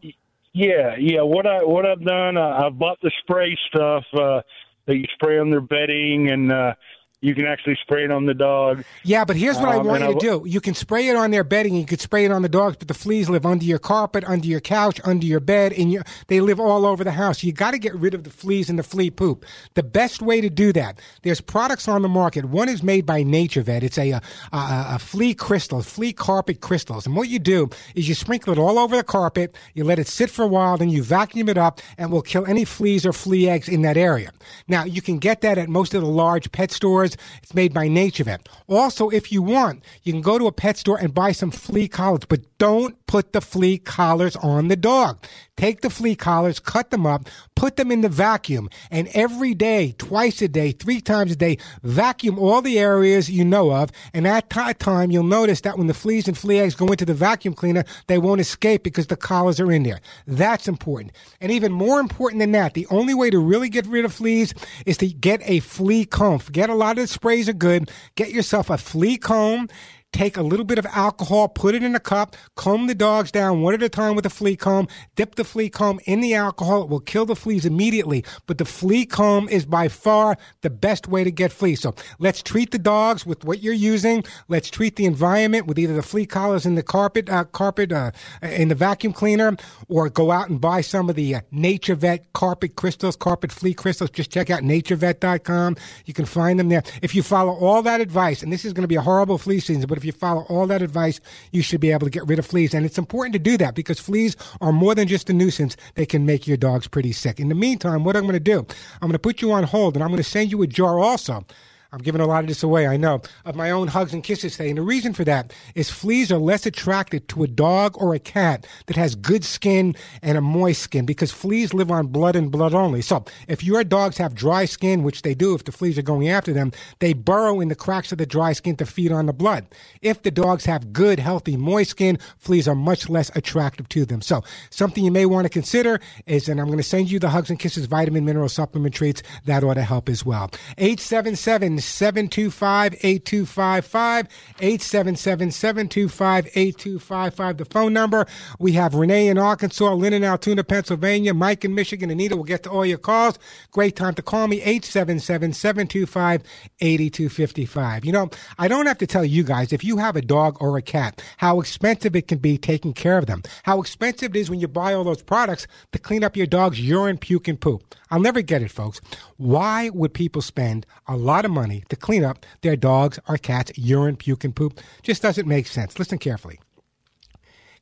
Yeah, 0.54 0.96
yeah. 1.00 1.22
What 1.22 1.48
I 1.48 1.64
what 1.64 1.86
I've 1.86 2.04
done, 2.04 2.38
uh, 2.38 2.66
I've 2.66 2.78
bought 2.78 3.00
the 3.02 3.12
spray 3.22 3.58
stuff 3.68 4.04
uh, 4.14 4.42
that 4.86 4.96
you 4.96 5.06
spray 5.14 5.40
on 5.40 5.50
their 5.50 5.62
bedding, 5.62 6.30
and 6.30 6.52
uh, 6.52 6.74
you 7.22 7.36
can 7.36 7.46
actually 7.46 7.78
spray 7.82 8.04
it 8.04 8.10
on 8.12 8.26
the 8.26 8.34
dog. 8.34 8.84
Yeah, 9.04 9.24
but 9.26 9.36
here's 9.36 9.58
what 9.58 9.70
I 9.70 9.76
Um, 9.78 9.86
want 9.86 10.02
you 10.02 10.08
to 10.08 10.12
I've- 10.14 10.20
do. 10.20 10.44
You 10.48 10.60
can 10.60 10.74
spray 10.74 11.08
it 11.08 11.16
on 11.16 11.30
their 11.30 11.44
bedding. 11.44 11.76
You 11.76 11.86
could 11.86 12.02
spray 12.02 12.26
it 12.26 12.32
on 12.32 12.42
the 12.42 12.50
dogs, 12.50 12.78
but 12.80 12.88
the 12.88 12.96
fleas 12.96 13.30
live 13.30 13.46
under 13.46 13.64
your 13.64 13.78
carpet, 13.78 14.24
under 14.28 14.48
your 14.48 14.60
couch, 14.60 15.00
under 15.04 15.26
your 15.26 15.40
bed, 15.40 15.72
and 15.74 15.92
you, 15.92 16.02
they 16.28 16.42
live 16.42 16.60
all 16.60 16.84
over 16.84 17.04
the 17.04 17.12
house. 17.12 17.44
You 17.44 17.52
got 17.54 17.72
to 17.72 17.78
get 17.78 17.94
rid 17.96 18.16
of 18.16 18.24
the 18.24 18.32
fleas 18.32 18.70
and 18.72 18.80
the 18.80 18.84
flea 18.84 19.12
poop. 19.12 19.46
The 19.76 19.84
best 19.84 20.24
way 20.24 20.42
to 20.42 20.50
do 20.50 20.74
that, 20.74 21.00
there's 21.22 21.42
products 21.42 21.88
on 21.88 22.02
the 22.02 22.10
market. 22.10 22.46
One 22.46 22.68
is 22.68 22.82
made 22.82 23.06
by 23.06 23.24
NatureVet. 23.24 23.84
It's 23.84 24.00
a, 24.00 24.12
a, 24.12 24.22
a, 24.52 24.86
a 24.96 25.00
flea 25.00 25.36
crystal, 25.36 25.84
flea 25.84 26.14
carpet 26.14 26.60
crystals. 26.62 27.06
And 27.06 27.16
what 27.16 27.30
you 27.30 27.38
do 27.38 27.70
is 27.94 28.10
you 28.10 28.16
sprinkle 28.16 28.52
it 28.52 28.58
all 28.60 28.80
over 28.80 28.96
the 28.96 29.04
carpet, 29.04 29.56
you 29.76 29.84
let 29.84 30.00
it 30.00 30.08
sit 30.08 30.32
for 30.32 30.42
a 30.42 30.48
while, 30.48 30.76
then 30.76 30.90
you 30.90 31.04
vacuum 31.04 31.50
it 31.50 31.58
up, 31.60 31.82
and 32.00 32.12
will 32.12 32.24
kill 32.24 32.48
any 32.48 32.66
fleas 32.66 33.06
or 33.06 33.14
flea 33.14 33.48
eggs 33.48 33.70
in 33.70 33.84
that 33.84 33.96
area. 33.96 34.32
Now, 34.68 34.86
you 34.86 35.04
can 35.04 35.20
get 35.20 35.42
that 35.42 35.60
at 35.60 35.70
most 35.70 35.94
of 35.94 36.02
the 36.02 36.08
large 36.08 36.52
pet 36.52 36.72
stores. 36.72 37.11
It's 37.42 37.54
made 37.54 37.74
by 37.74 37.88
NatureVet. 37.88 38.48
Also, 38.68 39.10
if 39.10 39.32
you 39.32 39.42
want, 39.42 39.84
you 40.04 40.14
can 40.14 40.22
go 40.22 40.38
to 40.38 40.48
a 40.48 40.52
pet 40.52 40.78
store 40.78 40.98
and 40.98 41.14
buy 41.14 41.32
some 41.32 41.52
flea 41.52 41.88
collars, 41.88 42.26
but 42.28 42.42
don't 42.58 42.96
put 43.08 43.34
the 43.34 43.42
flea 43.42 43.78
collars 43.78 44.36
on 44.38 44.68
the 44.68 44.76
dog. 44.76 45.26
Take 45.58 45.82
the 45.82 45.90
flea 45.90 46.16
collars, 46.16 46.60
cut 46.60 46.90
them 46.90 47.06
up, 47.06 47.28
put 47.62 47.76
them 47.76 47.92
in 47.92 48.02
the 48.02 48.10
vacuum, 48.10 48.68
and 48.90 49.08
every 49.14 49.54
day, 49.54 49.94
twice 50.00 50.42
a 50.42 50.48
day, 50.48 50.72
three 50.72 51.00
times 51.00 51.32
a 51.32 51.36
day, 51.36 51.60
vacuum 51.84 52.40
all 52.40 52.60
the 52.60 52.80
areas 52.80 53.30
you 53.30 53.46
know 53.46 53.72
of. 53.72 53.92
And 54.16 54.28
at 54.28 54.50
that 54.50 54.80
time, 54.80 55.12
you'll 55.12 55.22
notice 55.22 55.62
that 55.62 55.78
when 55.78 55.86
the 55.86 55.94
fleas 55.94 56.28
and 56.28 56.36
flea 56.36 56.62
eggs 56.62 56.74
go 56.74 56.88
into 56.88 57.06
the 57.06 57.14
vacuum 57.14 57.54
cleaner, 57.54 57.84
they 58.08 58.18
won't 58.18 58.42
escape 58.42 58.82
because 58.82 59.06
the 59.06 59.16
collars 59.16 59.60
are 59.60 59.72
in 59.72 59.84
there. 59.84 60.02
That's 60.26 60.68
important. 60.68 61.12
And 61.40 61.52
even 61.52 61.72
more 61.72 62.00
important 62.00 62.40
than 62.40 62.52
that, 62.54 62.74
the 62.74 62.88
only 62.90 63.14
way 63.14 63.30
to 63.30 63.38
really 63.38 63.70
get 63.70 63.86
rid 63.86 64.06
of 64.06 64.12
fleas 64.12 64.56
is 64.88 64.98
to 64.98 65.08
get 65.08 65.40
a 65.44 65.60
flea 65.60 66.06
comb. 66.06 66.40
Forget 66.40 66.72
a 66.72 66.74
lot 66.74 66.98
of 66.98 67.04
the 67.04 67.08
sprays 67.14 67.48
are 67.48 67.54
good. 67.54 67.92
Get 68.16 68.32
yourself 68.32 68.72
a 68.72 68.80
flea 68.80 69.20
comb. 69.20 69.70
Take 70.14 70.36
a 70.36 70.42
little 70.42 70.66
bit 70.66 70.78
of 70.78 70.86
alcohol, 70.88 71.48
put 71.48 71.74
it 71.74 71.84
in 71.84 71.96
a 71.96 72.00
cup, 72.00 72.36
comb 72.56 72.88
the 72.88 72.96
dogs 72.96 73.32
down 73.32 73.62
one 73.62 73.74
at 73.74 73.82
a 73.82 73.88
time 73.88 74.14
with 74.16 74.26
a 74.26 74.30
flea 74.30 74.58
comb, 74.58 74.90
dip 75.16 75.36
the 75.36 75.46
flea 75.46 75.70
comb 75.70 76.02
in 76.06 76.20
the 76.20 76.34
alcohol. 76.34 76.84
It 76.84 76.90
will 76.90 77.00
kill 77.00 77.26
the 77.26 77.36
fleas 77.36 77.66
immediately. 77.66 78.26
But 78.46 78.58
the 78.58 78.66
flea 78.66 79.06
comb 79.06 79.48
is 79.48 79.66
by 79.66 79.88
far 79.88 80.38
the 80.62 80.70
best 80.70 81.08
way 81.08 81.24
to 81.24 81.32
get 81.32 81.54
fleas. 81.54 81.80
So 81.80 81.96
let's 82.20 82.44
treat 82.44 82.72
the 82.72 82.78
dogs 82.78 83.26
with 83.26 83.46
what 83.46 83.64
you're 83.64 83.74
using. 83.74 84.26
Let's 84.50 84.70
treat 84.70 84.98
the 84.98 85.06
environment 85.06 85.66
with 85.66 85.80
either 85.80 85.94
the 85.96 86.04
flea 86.04 86.26
collars 86.26 86.66
in 86.66 86.76
the 86.76 86.84
carpet, 86.84 87.30
uh, 87.30 87.46
carpet, 87.46 87.94
uh, 87.94 88.12
in 88.42 88.68
the 88.68 88.76
vacuum 88.76 89.14
cleaner, 89.14 89.56
or 89.88 90.10
go 90.10 90.32
out 90.32 90.50
and 90.50 90.60
buy 90.60 90.82
some 90.82 91.10
of 91.10 91.16
the 91.16 91.36
uh, 91.36 91.42
NatureVet 91.54 92.26
carpet 92.34 92.76
crystals, 92.76 93.16
carpet 93.16 93.52
flea 93.52 93.74
crystals. 93.74 94.10
Just 94.10 94.32
check 94.32 94.50
out 94.50 94.62
naturevet.com. 94.62 95.78
You 96.06 96.14
can 96.14 96.26
find 96.26 96.60
them 96.60 96.68
there. 96.68 96.84
If 97.02 97.16
you 97.16 97.24
follow 97.24 97.54
all 97.54 97.82
that 97.84 98.02
advice, 98.02 98.44
and 98.44 98.52
this 98.52 98.66
is 98.66 98.74
going 98.74 98.84
to 98.84 98.90
be 98.90 98.96
a 98.96 99.02
horrible 99.02 99.38
flea 99.38 99.62
season, 99.62 99.86
but 99.88 100.01
if 100.02 100.06
you 100.06 100.12
follow 100.12 100.42
all 100.50 100.66
that 100.68 100.82
advice, 100.82 101.22
you 101.52 101.62
should 101.62 101.80
be 101.80 101.92
able 101.92 102.08
to 102.08 102.12
get 102.12 102.26
rid 102.28 102.40
of 102.40 102.46
fleas. 102.46 102.74
And 102.74 102.86
it's 102.86 102.98
important 102.98 103.34
to 103.34 103.40
do 103.40 103.56
that 103.58 103.76
because 103.76 104.00
fleas 104.00 104.36
are 104.60 104.72
more 104.72 104.96
than 104.96 105.08
just 105.08 105.30
a 105.30 105.34
nuisance. 105.34 105.78
They 105.94 106.08
can 106.08 106.26
make 106.26 106.48
your 106.48 106.58
dogs 106.58 106.88
pretty 106.88 107.12
sick. 107.12 107.40
In 107.40 107.50
the 107.50 107.56
meantime, 107.56 108.04
what 108.04 108.16
I'm 108.16 108.24
going 108.24 108.34
to 108.34 108.40
do, 108.40 108.66
I'm 109.02 109.08
going 109.08 109.12
to 109.14 109.20
put 109.20 109.42
you 109.42 109.52
on 109.52 109.64
hold 109.64 109.96
and 109.96 110.04
I'm 110.04 110.10
going 110.10 110.18
to 110.18 110.30
send 110.30 110.52
you 110.52 110.62
a 110.64 110.68
jar 110.68 111.00
also. 111.00 111.46
I'm 111.94 112.00
giving 112.00 112.22
a 112.22 112.26
lot 112.26 112.42
of 112.42 112.48
this 112.48 112.64
away, 112.64 112.88
I 112.88 112.96
know, 112.96 113.22
of 113.44 113.58
my 113.58 113.70
own 113.70 113.90
hugs 113.90 114.14
and 114.14 114.24
kisses 114.24 114.56
today. 114.56 114.70
And 114.70 114.78
the 114.78 114.82
reason 114.82 115.14
for 115.14 115.26
that 115.26 115.54
is 115.76 115.90
fleas 115.90 116.32
are 116.32 116.38
less 116.38 116.66
attracted 116.66 117.28
to 117.28 117.44
a 117.44 117.48
dog 117.48 118.02
or 118.02 118.16
a 118.16 118.20
cat 118.20 118.66
that 118.86 118.96
has 118.96 119.14
good 119.14 119.44
skin 119.44 119.94
and 120.22 120.38
a 120.38 120.42
moist 120.42 120.84
skin 120.84 121.06
because 121.06 121.34
fleas 121.34 121.74
live 121.74 121.92
on 121.92 122.08
blood 122.08 122.38
and 122.38 122.50
blood 122.50 122.74
only. 122.74 123.02
So 123.02 123.26
if 123.50 123.62
your 123.62 123.84
dogs 123.84 124.18
have 124.20 124.34
dry 124.34 124.64
skin, 124.64 125.04
which 125.04 125.24
they 125.24 125.34
do 125.34 125.54
if 125.54 125.66
the 125.66 125.74
fleas 125.74 125.98
are 125.98 126.02
going 126.02 126.30
after 126.30 126.54
them, 126.54 126.72
they 127.00 127.12
burrow 127.12 127.60
in 127.60 127.68
the 127.68 127.76
cracks 127.76 128.14
of 128.14 128.20
the 128.20 128.26
dry 128.26 128.54
skin 128.54 128.78
to 128.78 128.86
feed 128.86 129.12
on 129.12 129.26
the 129.26 129.34
blood. 129.34 129.66
If 130.02 130.22
the 130.22 130.32
dogs 130.32 130.64
have 130.64 130.94
good, 130.94 131.20
healthy, 131.20 131.58
moist 131.58 131.92
skin, 131.92 132.20
fleas 132.38 132.70
are 132.70 132.76
much 132.76 133.10
less 133.10 133.36
attractive 133.36 133.90
to 133.90 134.06
them. 134.06 134.22
So 134.22 134.46
something 134.70 135.04
you 135.04 135.12
may 135.12 135.26
want 135.26 135.44
to 135.44 135.50
consider 135.50 136.00
is, 136.26 136.48
and 136.48 136.62
I'm 136.62 136.68
going 136.68 136.78
to 136.78 136.84
send 136.84 137.12
you 137.12 137.20
the 137.20 137.32
Hugs 137.32 137.50
and 137.50 137.60
Kisses 137.60 137.86
vitamin 137.86 138.24
mineral 138.24 138.48
supplement 138.48 138.96
treats. 138.96 139.22
That 139.44 139.66
ought 139.66 139.74
to 139.74 139.84
help 139.84 140.08
as 140.08 140.26
well. 140.26 140.52
877 140.78 141.81
725 141.86 142.96
8255. 143.02 144.28
877 144.60 145.52
725 145.52 146.46
8255. 146.48 147.58
The 147.58 147.66
phone 147.66 147.94
number. 147.94 148.26
We 148.60 148.74
have 148.74 148.94
Renee 148.94 149.28
in 149.28 149.38
Arkansas, 149.38 149.94
Lynn 149.94 150.14
in 150.14 150.24
Altoona, 150.24 150.64
Pennsylvania, 150.64 151.34
Mike 151.34 151.66
in 151.66 151.76
Michigan, 151.76 152.10
Anita. 152.10 152.36
We'll 152.36 152.46
get 152.46 152.64
to 152.64 152.70
all 152.70 152.86
your 152.86 152.98
calls. 152.98 153.40
Great 153.72 153.96
time 153.96 154.14
to 154.16 154.22
call 154.22 154.48
me. 154.48 154.58
877 154.58 155.54
725 155.54 156.44
8255. 156.80 158.06
You 158.06 158.12
know, 158.12 158.30
I 158.58 158.68
don't 158.68 158.86
have 158.86 158.98
to 159.00 159.08
tell 159.08 159.26
you 159.26 159.44
guys 159.44 159.74
if 159.74 159.84
you 159.84 159.98
have 159.98 160.16
a 160.16 160.22
dog 160.22 160.58
or 160.60 160.78
a 160.78 160.82
cat 160.82 161.22
how 161.38 161.60
expensive 161.60 162.16
it 162.16 162.28
can 162.28 162.38
be 162.38 162.58
taking 162.58 162.94
care 162.94 163.18
of 163.18 163.26
them. 163.26 163.44
How 163.64 163.80
expensive 163.80 164.36
it 164.36 164.40
is 164.40 164.50
when 164.50 164.60
you 164.60 164.68
buy 164.68 164.94
all 164.94 165.04
those 165.04 165.22
products 165.22 165.68
to 165.92 166.00
clean 166.00 166.24
up 166.24 166.38
your 166.38 166.48
dog's 166.48 166.80
urine, 166.80 167.18
puke, 167.18 167.48
and 167.48 167.60
poop. 167.60 167.96
I'll 168.12 168.20
never 168.20 168.42
get 168.42 168.62
it, 168.62 168.70
folks. 168.70 169.00
Why 169.38 169.90
would 169.90 170.14
people 170.14 170.42
spend 170.42 170.86
a 171.08 171.16
lot 171.16 171.46
of 171.46 171.52
money 171.52 171.86
to 171.90 171.96
clean 171.96 172.26
up 172.26 172.46
their 172.62 172.76
dogs 172.76 173.20
or 173.28 173.38
cats' 173.38 173.72
urine, 173.78 174.18
puke, 174.18 174.44
and 174.44 174.56
poop? 174.56 174.82
Just 175.02 175.22
doesn't 175.22 175.48
make 175.48 175.66
sense. 175.66 175.98
Listen 175.98 176.18
carefully. 176.18 176.60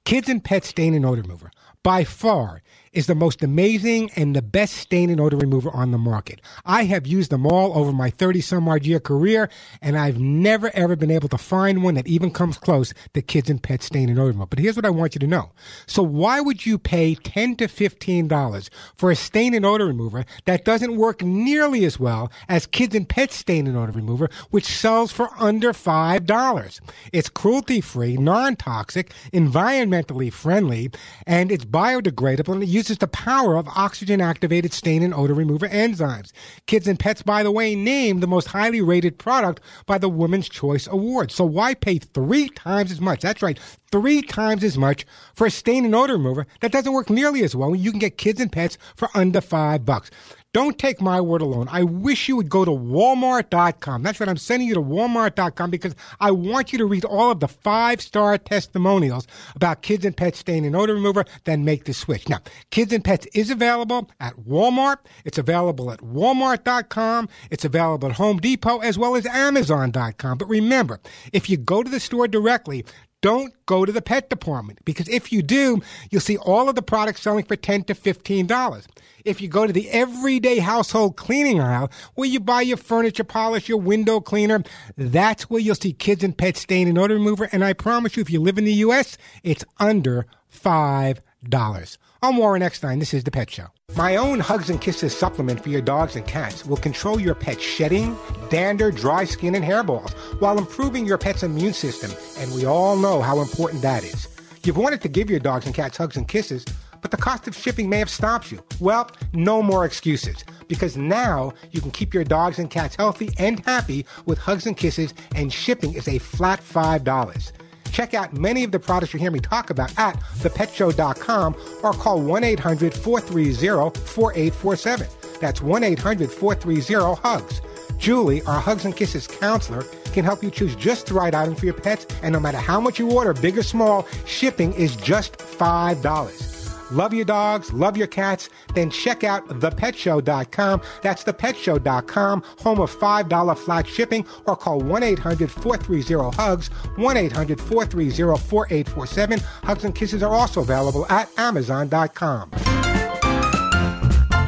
Kids 0.06 0.30
and 0.30 0.44
Pet 0.44 0.64
Stain 0.64 0.94
and 0.94 1.06
Odor 1.06 1.24
Remover, 1.24 1.52
by 1.84 2.04
far, 2.04 2.62
is 2.94 3.08
the 3.08 3.16
most 3.16 3.44
amazing 3.44 4.10
and 4.16 4.36
the 4.36 4.42
best 4.42 4.76
stain 4.76 5.10
and 5.10 5.20
odor 5.20 5.38
remover 5.38 5.70
on 5.72 5.92
the 5.92 5.98
market. 5.98 6.42
I 6.66 6.84
have 6.86 7.08
used 7.08 7.32
them 7.32 7.46
all 7.46 7.78
over 7.78 7.92
my 7.92 8.10
30 8.10 8.42
some 8.42 8.68
odd 8.68 8.86
year 8.86 9.00
career, 9.00 9.50
and 9.82 9.98
I've 9.98 10.20
never 10.20 10.72
ever 10.74 10.96
been 10.96 11.12
able 11.12 11.30
to 11.30 11.38
find 11.38 11.84
one 11.84 11.96
that 11.96 12.08
even 12.08 12.32
comes 12.32 12.58
close 12.58 12.94
to 13.14 13.22
Kids 13.22 13.50
and 13.50 13.62
Pet 13.62 13.84
Stain 13.84 14.10
and 14.10 14.20
Odor 14.20 14.30
Remover. 14.30 14.48
But 14.48 14.60
here's 14.60 14.76
what 14.76 14.86
I 14.86 14.90
want 14.90 15.16
you 15.16 15.20
to 15.20 15.28
know. 15.28 15.52
So 15.86 16.04
why 16.04 16.42
would 16.42 16.66
you 16.66 16.78
pay 16.78 17.16
10 17.16 17.56
to 17.58 17.68
$15 17.68 18.70
for 18.96 19.12
a 19.12 19.16
stain 19.16 19.54
and 19.54 19.66
odor 19.66 19.86
remover 19.86 20.26
that 20.46 20.66
doesn't 20.66 20.98
work 20.98 21.22
nearly 21.22 21.86
as 21.86 22.00
well 22.00 22.32
as 22.48 22.66
Kids 22.66 22.96
and 22.96 23.08
Pet 23.08 23.32
Stain 23.32 23.68
and 23.68 23.78
Odor 23.78 23.92
Remover, 23.92 24.30
which 24.50 24.66
sells 24.66 25.12
for 25.12 25.30
under 25.38 25.74
$5? 25.74 26.80
It's 27.14 27.30
cruelty 27.30 27.82
free, 27.82 28.18
non 28.18 28.56
toxic, 28.56 29.14
environmentally 29.34 30.32
friendly, 30.32 30.92
and 31.26 31.52
it's 31.52 31.66
biodegradable 31.66 32.54
and 32.54 32.64
it 32.64 32.70
uses 32.80 33.00
the 33.00 33.08
power 33.08 33.58
of 33.58 33.68
oxygen 33.76 34.22
activated 34.22 34.72
stain 34.72 35.04
and 35.04 35.14
odor 35.14 35.34
remover 35.34 35.68
enzymes. 35.68 36.32
Kids 36.66 36.88
and 36.88 36.98
Pets, 36.98 37.22
by 37.22 37.44
the 37.44 37.52
way, 37.52 37.76
named 37.76 38.24
the 38.24 38.28
most 38.28 38.48
highly 38.48 38.82
rated 38.82 39.18
product 39.18 39.60
by 39.86 39.98
the 39.98 40.08
Women's 40.08 40.48
Choice 40.48 40.88
Award. 40.88 41.30
So 41.30 41.44
why 41.44 41.74
pay 41.74 41.98
three 41.98 42.48
times 42.48 42.90
as 42.90 43.02
much? 43.02 43.20
That's 43.20 43.42
right, 43.42 43.60
three 43.92 44.22
times 44.22 44.64
as 44.64 44.78
much 44.78 45.06
for 45.36 45.48
a 45.48 45.52
stain 45.52 45.84
and 45.84 45.94
odor 45.94 46.14
remover 46.14 46.48
that 46.62 46.72
doesn't 46.72 46.94
work 46.94 47.10
nearly 47.10 47.44
as 47.44 47.54
well 47.54 47.76
you 47.76 47.92
can 47.92 48.00
get 48.00 48.18
kids 48.18 48.40
and 48.40 48.52
pets 48.52 48.78
for 48.96 49.10
under 49.14 49.42
five 49.42 49.86
bucks. 49.86 50.10
Don't 50.52 50.80
take 50.80 51.00
my 51.00 51.22
word 51.22 51.44
alone. 51.44 51.68
I 51.70 51.84
wish 51.84 52.28
you 52.28 52.36
would 52.36 52.50
go 52.50 52.66
to 52.66 52.72
walmart.com. 52.72 54.02
That's 54.02 54.20
what 54.20 54.28
I'm 54.28 54.38
sending 54.38 54.68
you 54.68 54.74
to 54.74 54.82
walmart.com 54.82 55.70
because 55.70 55.94
I 56.20 56.32
want 56.32 56.72
you 56.72 56.80
to 56.80 56.88
read 56.88 57.06
all 57.06 57.30
of 57.30 57.40
the 57.40 57.48
five 57.48 58.02
star 58.02 58.36
testimonials 58.40 59.28
about 59.56 59.84
kids 59.84 60.06
and 60.06 60.18
pets 60.18 60.40
stain 60.40 60.66
and 60.66 60.76
odor 60.76 60.96
remover, 60.96 61.26
then 61.44 61.66
make 61.66 61.84
the 61.84 61.94
switch. 61.94 62.28
Now, 62.28 62.40
kids 62.72 62.92
and 62.92 63.04
pets 63.04 63.28
is 63.36 63.52
available 63.52 64.10
at 64.20 64.38
Walmart. 64.38 64.98
It's 65.24 65.38
available 65.38 65.92
at 65.92 66.00
walmart.com. 66.00 67.30
It's 67.52 67.66
available 67.66 68.10
at 68.10 68.16
Home 68.16 68.38
Depot 68.38 68.80
as 68.80 68.98
well 68.98 69.16
as 69.16 69.28
amazon.com. 69.28 70.40
But 70.40 70.50
remember, 70.50 71.00
if 71.32 71.48
you 71.48 71.58
go 71.58 71.84
to 71.84 71.92
the 71.92 72.00
store 72.00 72.28
directly, 72.28 72.86
don't 73.22 73.54
go 73.66 73.86
to 73.86 73.92
the 73.92 74.02
pet 74.02 74.30
department 74.30 74.80
because 74.86 75.08
if 75.10 75.32
you 75.32 75.42
do, 75.42 75.82
you'll 76.10 76.22
see 76.22 76.38
all 76.38 76.70
of 76.70 76.76
the 76.76 76.82
products 76.82 77.22
selling 77.22 77.44
for 77.46 77.56
10 77.56 77.84
to 77.86 77.94
$15. 77.94 78.86
If 79.26 79.42
you 79.42 79.48
go 79.48 79.68
to 79.68 79.74
the 79.74 79.90
everyday 79.90 80.60
household 80.60 81.18
cleaning 81.18 81.60
aisle 81.60 81.92
where 82.16 82.30
you 82.30 82.40
buy 82.40 82.62
your 82.62 82.78
furniture 82.78 83.24
polish, 83.24 83.68
your 83.68 83.80
window 83.80 84.22
cleaner, 84.22 84.64
that's 84.98 85.50
where 85.50 85.60
you'll 85.60 85.76
see 85.76 85.94
kids 85.94 86.24
and 86.24 86.38
pet 86.38 86.56
stain 86.58 86.88
and 86.88 86.98
odor 86.98 87.16
remover. 87.16 87.50
And 87.52 87.64
I 87.64 87.74
promise 87.74 88.16
you, 88.16 88.22
if 88.22 88.30
you 88.30 88.40
live 88.40 88.58
in 88.58 88.66
the 88.66 88.74
U.S., 88.74 89.18
it's 89.44 89.66
under 89.80 90.26
$5. 90.54 91.98
I'm 92.22 92.36
Warren 92.36 92.62
Eckstein. 92.62 93.00
This 93.00 93.14
is 93.14 93.24
The 93.24 93.32
Pet 93.32 93.50
Show. 93.50 93.68
My 93.96 94.18
own 94.18 94.42
Hugs 94.42 94.70
and 94.70 94.82
Kisses 94.82 95.18
supplement 95.18 95.64
for 95.64 95.70
your 95.70 95.80
dogs 95.82 96.18
and 96.18 96.28
cats 96.28 96.66
will 96.66 96.76
control 96.76 97.18
your 97.18 97.34
pet's 97.34 97.64
shedding, 97.64 98.18
dander, 98.50 98.92
dry 98.92 99.24
skin, 99.24 99.56
and 99.56 99.64
hairballs 99.64 100.12
while 100.42 100.58
improving 100.58 101.06
your 101.06 101.18
pet's 101.18 101.44
immune 101.44 101.72
system. 101.72 102.12
And 102.38 102.54
we 102.54 102.66
all 102.66 102.98
know 102.98 103.22
how 103.22 103.40
important 103.40 103.82
that 103.84 104.04
is. 104.04 104.28
You've 104.66 104.76
wanted 104.76 105.00
to 105.04 105.08
give 105.08 105.30
your 105.30 105.40
dogs 105.40 105.66
and 105.66 105.74
cats 105.74 105.96
hugs 105.96 106.18
and 106.18 106.28
kisses, 106.28 106.66
but 107.02 107.12
the 107.12 107.16
cost 107.16 107.48
of 107.48 107.56
shipping 107.56 107.90
may 107.90 108.00
have 108.00 108.10
stopped 108.10 108.52
you. 108.52 108.62
Well, 108.82 109.10
no 109.32 109.64
more 109.64 109.86
excuses 109.86 110.44
because 110.68 110.98
now 110.98 111.54
you 111.72 111.80
can 111.80 111.92
keep 111.92 112.14
your 112.14 112.26
dogs 112.26 112.60
and 112.60 112.70
cats 112.70 112.98
healthy 112.98 113.30
and 113.38 113.66
happy 113.66 114.06
with 114.26 114.40
hugs 114.40 114.66
and 114.66 114.76
kisses, 114.76 115.14
and 115.36 115.54
shipping 115.54 115.94
is 115.94 116.10
a 116.10 116.18
flat 116.18 116.60
$5. 116.60 117.54
Check 117.92 118.14
out 118.14 118.34
many 118.34 118.64
of 118.64 118.72
the 118.72 118.80
products 118.80 119.14
you 119.14 119.20
hear 119.20 119.32
me 119.32 119.40
talk 119.40 119.70
about 119.70 119.98
at 119.98 120.20
thepetshow.com 120.40 121.56
or 121.84 121.94
call 121.94 122.22
1 122.22 122.44
800 122.44 122.94
430 122.94 124.00
4847. 124.00 125.08
That's 125.40 125.62
1 125.62 125.84
800 125.84 126.32
430 126.32 127.22
HUGS. 127.22 127.62
Julie, 127.98 128.42
our 128.44 128.60
Hugs 128.60 128.86
and 128.86 128.96
Kisses 128.96 129.28
counselor, 129.28 129.84
can 130.14 130.24
help 130.24 130.42
you 130.42 130.50
choose 130.50 130.76
just 130.76 131.08
the 131.08 131.14
right 131.14 131.36
item 131.36 131.56
for 131.56 131.66
your 131.66 131.74
pets, 131.74 132.08
and 132.24 132.34
no 132.34 132.40
matter 132.40 132.58
how 132.58 132.80
much 132.80 132.98
you 132.98 133.12
order, 133.12 133.34
big 133.34 133.58
or 133.58 133.64
small, 133.64 134.08
shipping 134.26 134.74
is 134.74 134.96
just 134.96 135.38
$5. 135.38 136.59
Love 136.92 137.14
your 137.14 137.26
dogs, 137.26 137.72
love 137.74 137.98
your 137.98 138.08
cats, 138.08 138.50
then 138.74 138.90
check 138.90 139.24
out 139.24 139.48
thepetshow.com. 139.48 140.82
That's 141.02 141.24
thepetshow.com, 141.24 142.44
home 142.60 142.80
of 142.80 142.96
$5 142.96 143.58
flat 143.58 143.88
shipping, 143.88 144.26
or 144.46 144.56
call 144.56 144.82
1 144.82 145.04
800 145.04 145.52
430 145.52 146.36
HUGS, 146.36 146.68
1 146.68 147.18
800 147.18 147.60
430 147.60 148.10
4847. 148.50 149.40
Hugs 149.64 149.84
and 149.84 149.96
Kisses 149.96 150.24
are 150.24 150.34
also 150.34 150.62
available 150.62 151.06
at 151.10 151.30
Amazon.com. 151.38 152.50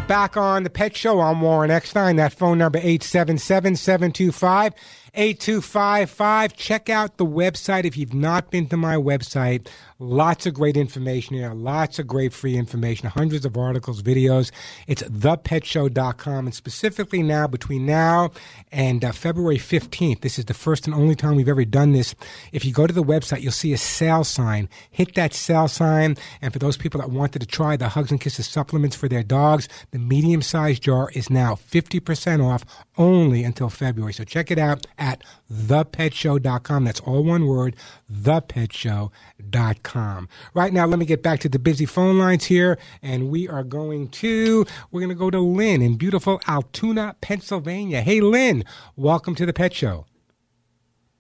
Back 0.08 0.36
on 0.36 0.64
the 0.64 0.70
Pet 0.70 0.98
Show, 0.98 1.22
I'm 1.22 1.40
Warren 1.40 1.72
Eckstein. 1.72 2.18
That 2.18 2.34
phone 2.34 2.58
number 2.58 2.80
877 2.80 3.78
725 3.78 4.74
8255. 5.14 6.56
Check 6.56 6.90
out 6.90 7.18
the 7.18 7.26
website 7.26 7.84
if 7.84 7.98
you've 7.98 8.14
not 8.14 8.50
been 8.50 8.68
to 8.68 8.78
my 8.78 8.96
website. 8.96 9.68
Lots 10.00 10.48
of 10.48 10.56
great 10.56 10.78
information 10.78 11.36
here, 11.36 11.54
lots 11.54 12.00
of 12.00 12.08
great 12.08 12.34
free 12.34 12.56
information, 12.56 13.08
hundreds 13.10 13.46
of 13.46 13.56
articles, 13.56 14.02
videos. 14.02 14.52
It's 14.88 15.04
thepetshow.com. 15.04 16.48
And 16.48 16.56
specifically 16.56 17.22
now, 17.22 17.46
between 17.46 17.86
now 17.86 18.32
and 18.72 19.06
uh, 19.06 19.12
February 19.12 19.58
15th, 19.58 20.22
this 20.22 20.40
is 20.40 20.46
the 20.46 20.56
first 20.56 20.88
and 20.88 20.96
only 20.96 21.16
time 21.16 21.36
we've 21.36 21.48
ever 21.48 21.66
done 21.66 21.92
this. 21.92 22.16
If 22.52 22.66
you 22.66 22.74
go 22.74 22.88
to 22.88 22.94
the 22.94 23.04
website, 23.04 23.42
you'll 23.42 23.52
see 23.52 23.74
a 23.74 23.78
sale 23.78 24.24
sign. 24.24 24.70
Hit 24.90 25.14
that 25.16 25.34
sale 25.34 25.68
sign. 25.68 26.18
And 26.42 26.52
for 26.52 26.58
those 26.58 26.78
people 26.78 27.00
that 27.02 27.12
wanted 27.12 27.40
to 27.40 27.46
try 27.46 27.76
the 27.76 27.90
Hugs 27.90 28.12
and 28.12 28.20
Kisses 28.20 28.48
supplements 28.48 28.96
for 28.96 29.08
their 29.08 29.24
dogs, 29.24 29.68
the 29.92 30.00
medium 30.00 30.42
sized 30.42 30.82
jar 30.82 31.12
is 31.14 31.30
now 31.30 31.56
50% 31.56 32.44
off 32.44 32.66
only 32.98 33.44
until 33.44 33.70
February. 33.70 34.14
So 34.14 34.24
check 34.24 34.50
it 34.50 34.58
out 34.58 34.88
at 35.02 35.24
thepetshow.com. 35.52 36.84
That's 36.86 37.00
all 37.02 37.24
one 37.24 37.48
word, 37.48 37.76
thepetshow.com. 38.12 40.30
Right 40.54 40.72
now, 40.72 40.86
let 40.86 41.00
me 41.00 41.06
get 41.06 41.24
back 41.24 41.40
to 41.42 41.50
the 41.50 41.60
busy 41.60 41.86
phone 41.86 42.18
lines 42.20 42.46
here, 42.46 42.78
and 43.02 43.30
we 43.30 43.48
are 43.50 43.64
going 43.64 44.08
to, 44.10 44.66
we're 44.92 45.02
going 45.02 45.10
to 45.10 45.16
go 45.16 45.30
to 45.32 45.40
Lynn 45.40 45.82
in 45.82 45.96
beautiful 45.98 46.40
Altoona, 46.48 47.16
Pennsylvania. 47.20 48.02
Hey, 48.02 48.22
Lynn, 48.22 48.64
welcome 48.96 49.34
to 49.36 49.46
the 49.46 49.54
Pet 49.54 49.74
Show. 49.74 50.06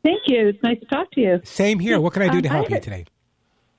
Thank 0.04 0.22
you. 0.28 0.48
It's 0.50 0.62
nice 0.64 0.80
to 0.80 0.86
talk 0.86 1.12
to 1.12 1.22
you. 1.22 1.42
Same 1.44 1.80
here. 1.80 2.00
What 2.00 2.14
can 2.14 2.22
I 2.24 2.30
do 2.30 2.42
to 2.42 2.48
Um, 2.50 2.56
help 2.56 2.72
I- 2.72 2.76
you 2.76 2.82
today? 2.82 3.06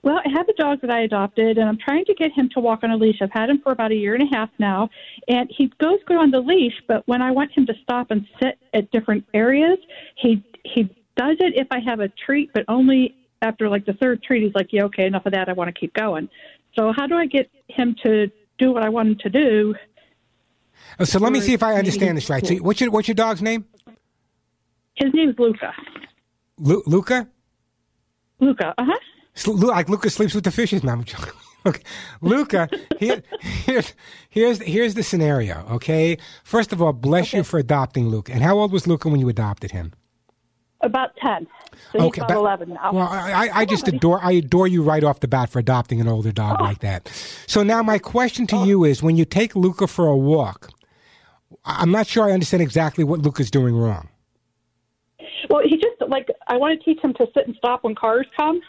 Well, 0.03 0.18
I 0.24 0.28
have 0.36 0.48
a 0.48 0.53
dog 0.55 0.80
that 0.80 0.90
I 0.90 1.03
adopted, 1.03 1.59
and 1.59 1.68
I'm 1.68 1.78
trying 1.78 2.05
to 2.07 2.14
get 2.14 2.32
him 2.32 2.48
to 2.55 2.61
walk 2.61 2.80
on 2.82 2.90
a 2.90 2.96
leash. 2.96 3.18
I've 3.22 3.30
had 3.30 3.48
him 3.48 3.61
for 3.62 3.70
about 3.70 3.92
a 3.92 3.94
year 3.94 4.14
and 4.14 4.22
a 4.24 4.36
half 4.36 4.50
now, 4.59 4.90
and 5.28 5.48
he 5.57 5.72
goes 5.80 6.00
good 6.07 6.16
on 6.16 6.32
the 6.32 6.40
leash. 6.40 6.74
But 6.88 7.07
when 7.07 7.22
I 7.22 7.30
want 7.30 7.53
him 7.53 7.66
to 7.66 7.74
stop 7.82 8.11
and 8.11 8.26
sit 8.42 8.59
at 8.74 8.90
different 8.90 9.24
areas, 9.32 9.78
he 10.16 10.44
he 10.64 10.84
does 11.16 11.36
it 11.38 11.55
if 11.57 11.68
I 11.70 11.78
have 11.80 12.00
a 12.00 12.09
treat, 12.09 12.53
but 12.53 12.64
only 12.66 13.14
after 13.42 13.68
like 13.68 13.86
the 13.86 13.92
third 13.94 14.22
treat. 14.24 14.42
He's 14.42 14.55
like, 14.57 14.72
"Yeah, 14.72 14.84
okay, 14.84 15.07
enough 15.07 15.24
of 15.24 15.32
that. 15.34 15.48
I 15.48 15.53
want 15.53 15.72
to 15.72 15.78
keep 15.78 15.94
going." 15.94 16.28
So 16.74 16.92
how 16.96 17.07
do 17.07 17.14
I 17.16 17.26
get 17.26 17.48
him 17.68 17.94
to 18.03 18.28
do 18.59 18.72
what 18.72 18.82
I 18.82 18.88
want 18.88 19.09
him 19.09 19.18
to 19.18 19.30
do? 19.30 19.74
Oh, 20.98 21.05
so 21.05 21.20
let 21.20 21.32
me 21.32 21.40
see 21.40 21.53
if 21.53 21.62
I 21.62 21.74
understand 21.74 22.16
this 22.16 22.28
right. 22.28 22.44
So 22.44 22.57
what's 22.57 22.80
your, 22.80 22.90
what's 22.90 23.07
your 23.07 23.14
dog's 23.14 23.40
name? 23.40 23.66
His 24.94 25.12
name's 25.14 25.38
Luca. 25.38 25.72
Lu- 26.59 26.82
Luca? 26.86 27.28
Luca. 28.40 28.74
Uh 28.76 28.84
huh. 28.84 28.98
Like 29.46 29.88
Luca 29.88 30.10
sleeps 30.10 30.34
with 30.34 30.44
the 30.44 30.50
fishes. 30.50 30.82
No, 30.82 30.92
I'm 30.92 31.04
joking. 31.04 31.32
Okay, 31.64 31.82
Luca. 32.22 32.68
Here, 32.98 33.22
here's 33.40 33.94
here's 34.30 34.58
here's 34.58 34.94
the 34.94 35.04
scenario. 35.04 35.64
Okay, 35.70 36.18
first 36.42 36.72
of 36.72 36.82
all, 36.82 36.92
bless 36.92 37.32
you 37.32 37.44
for 37.44 37.56
adopting 37.60 38.08
Luca. 38.08 38.32
And 38.32 38.42
how 38.42 38.58
old 38.58 38.72
was 38.72 38.88
Luca 38.88 39.08
when 39.08 39.20
you 39.20 39.28
adopted 39.28 39.70
him? 39.70 39.92
About 40.80 41.14
ten. 41.18 41.46
So 41.92 42.00
he's 42.00 42.16
about 42.16 42.28
but- 42.28 42.36
eleven 42.36 42.70
now. 42.70 42.92
Well, 42.92 43.06
I, 43.06 43.30
I, 43.30 43.50
I 43.60 43.64
just 43.64 43.86
adore 43.86 44.18
I 44.20 44.32
adore 44.32 44.66
you 44.66 44.82
right 44.82 45.04
off 45.04 45.20
the 45.20 45.28
bat 45.28 45.50
for 45.50 45.60
adopting 45.60 46.00
an 46.00 46.08
older 46.08 46.32
dog 46.32 46.56
oh. 46.58 46.64
like 46.64 46.80
that. 46.80 47.06
So 47.46 47.62
now 47.62 47.80
my 47.80 47.98
question 47.98 48.48
to 48.48 48.56
oh. 48.56 48.64
you 48.64 48.82
is: 48.82 49.00
When 49.00 49.16
you 49.16 49.24
take 49.24 49.54
Luca 49.54 49.86
for 49.86 50.08
a 50.08 50.16
walk, 50.16 50.68
I'm 51.64 51.92
not 51.92 52.08
sure 52.08 52.28
I 52.28 52.32
understand 52.32 52.64
exactly 52.64 53.04
what 53.04 53.20
Luca's 53.20 53.52
doing 53.52 53.76
wrong. 53.76 54.08
Well, 55.48 55.62
he 55.64 55.76
just 55.76 56.00
like 56.08 56.28
I 56.48 56.56
want 56.56 56.78
to 56.78 56.84
teach 56.84 57.02
him 57.02 57.14
to 57.14 57.26
sit 57.34 57.46
and 57.46 57.54
stop 57.56 57.84
when 57.84 57.94
cars 57.94 58.26
come. 58.36 58.60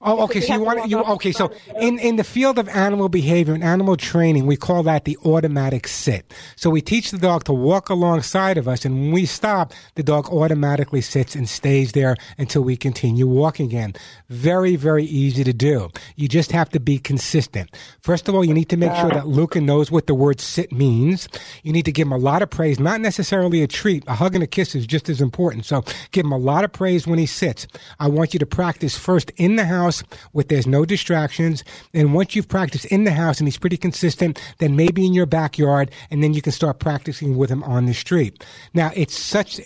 Oh, 0.00 0.22
okay. 0.24 0.40
So 0.40 0.54
you 0.54 0.62
want 0.62 0.88
you 0.88 1.00
okay? 1.00 1.32
So 1.32 1.50
in 1.80 1.98
in 1.98 2.14
the 2.16 2.24
field 2.24 2.56
of 2.56 2.68
animal 2.68 3.08
behavior 3.08 3.52
and 3.52 3.64
animal 3.64 3.96
training, 3.96 4.46
we 4.46 4.56
call 4.56 4.84
that 4.84 5.06
the 5.06 5.18
automatic 5.24 5.88
sit. 5.88 6.32
So 6.54 6.70
we 6.70 6.80
teach 6.80 7.10
the 7.10 7.18
dog 7.18 7.42
to 7.44 7.52
walk 7.52 7.88
alongside 7.88 8.58
of 8.58 8.68
us, 8.68 8.84
and 8.84 8.94
when 8.94 9.10
we 9.10 9.26
stop, 9.26 9.72
the 9.96 10.04
dog 10.04 10.28
automatically 10.28 11.00
sits 11.00 11.34
and 11.34 11.48
stays 11.48 11.92
there 11.92 12.14
until 12.38 12.62
we 12.62 12.76
continue 12.76 13.26
walking 13.26 13.66
again. 13.66 13.94
Very 14.28 14.76
very 14.76 15.04
easy 15.04 15.42
to 15.42 15.52
do. 15.52 15.90
You 16.14 16.28
just 16.28 16.52
have 16.52 16.68
to 16.70 16.78
be 16.78 16.98
consistent. 16.98 17.68
First 18.00 18.28
of 18.28 18.36
all, 18.36 18.44
you 18.44 18.54
need 18.54 18.68
to 18.68 18.76
make 18.76 18.94
sure 18.94 19.10
that 19.10 19.26
Luca 19.26 19.60
knows 19.60 19.90
what 19.90 20.06
the 20.06 20.14
word 20.14 20.40
sit 20.40 20.70
means. 20.70 21.28
You 21.64 21.72
need 21.72 21.86
to 21.86 21.92
give 21.92 22.06
him 22.06 22.12
a 22.12 22.18
lot 22.18 22.40
of 22.42 22.50
praise, 22.50 22.78
not 22.78 23.00
necessarily 23.00 23.64
a 23.64 23.66
treat. 23.66 24.04
A 24.06 24.14
hug 24.14 24.36
and 24.36 24.44
a 24.44 24.46
kiss 24.46 24.76
is 24.76 24.86
just 24.86 25.08
as 25.08 25.20
important. 25.20 25.64
So 25.66 25.82
give 26.12 26.24
him 26.24 26.30
a 26.32 26.38
lot 26.38 26.62
of 26.62 26.72
praise 26.72 27.04
when 27.04 27.18
he 27.18 27.26
sits. 27.26 27.66
I 27.98 28.06
want 28.06 28.32
you 28.32 28.38
to 28.38 28.46
practice 28.46 28.96
first 28.96 29.32
in 29.36 29.56
the 29.56 29.64
house 29.64 29.87
where 30.32 30.44
there's 30.44 30.66
no 30.66 30.84
distractions. 30.84 31.64
And 31.94 32.14
once 32.14 32.34
you've 32.34 32.48
practiced 32.48 32.86
in 32.86 33.04
the 33.04 33.12
house 33.12 33.38
and 33.38 33.46
he's 33.46 33.58
pretty 33.58 33.76
consistent, 33.76 34.40
then 34.58 34.76
maybe 34.76 35.06
in 35.06 35.14
your 35.14 35.26
backyard, 35.26 35.90
and 36.10 36.22
then 36.22 36.34
you 36.34 36.42
can 36.42 36.52
start 36.52 36.78
practicing 36.78 37.36
with 37.36 37.50
him 37.50 37.62
on 37.64 37.86
the 37.86 37.94
street. 37.94 38.44
Now, 38.74 38.90
it's 38.94 39.18
such, 39.18 39.60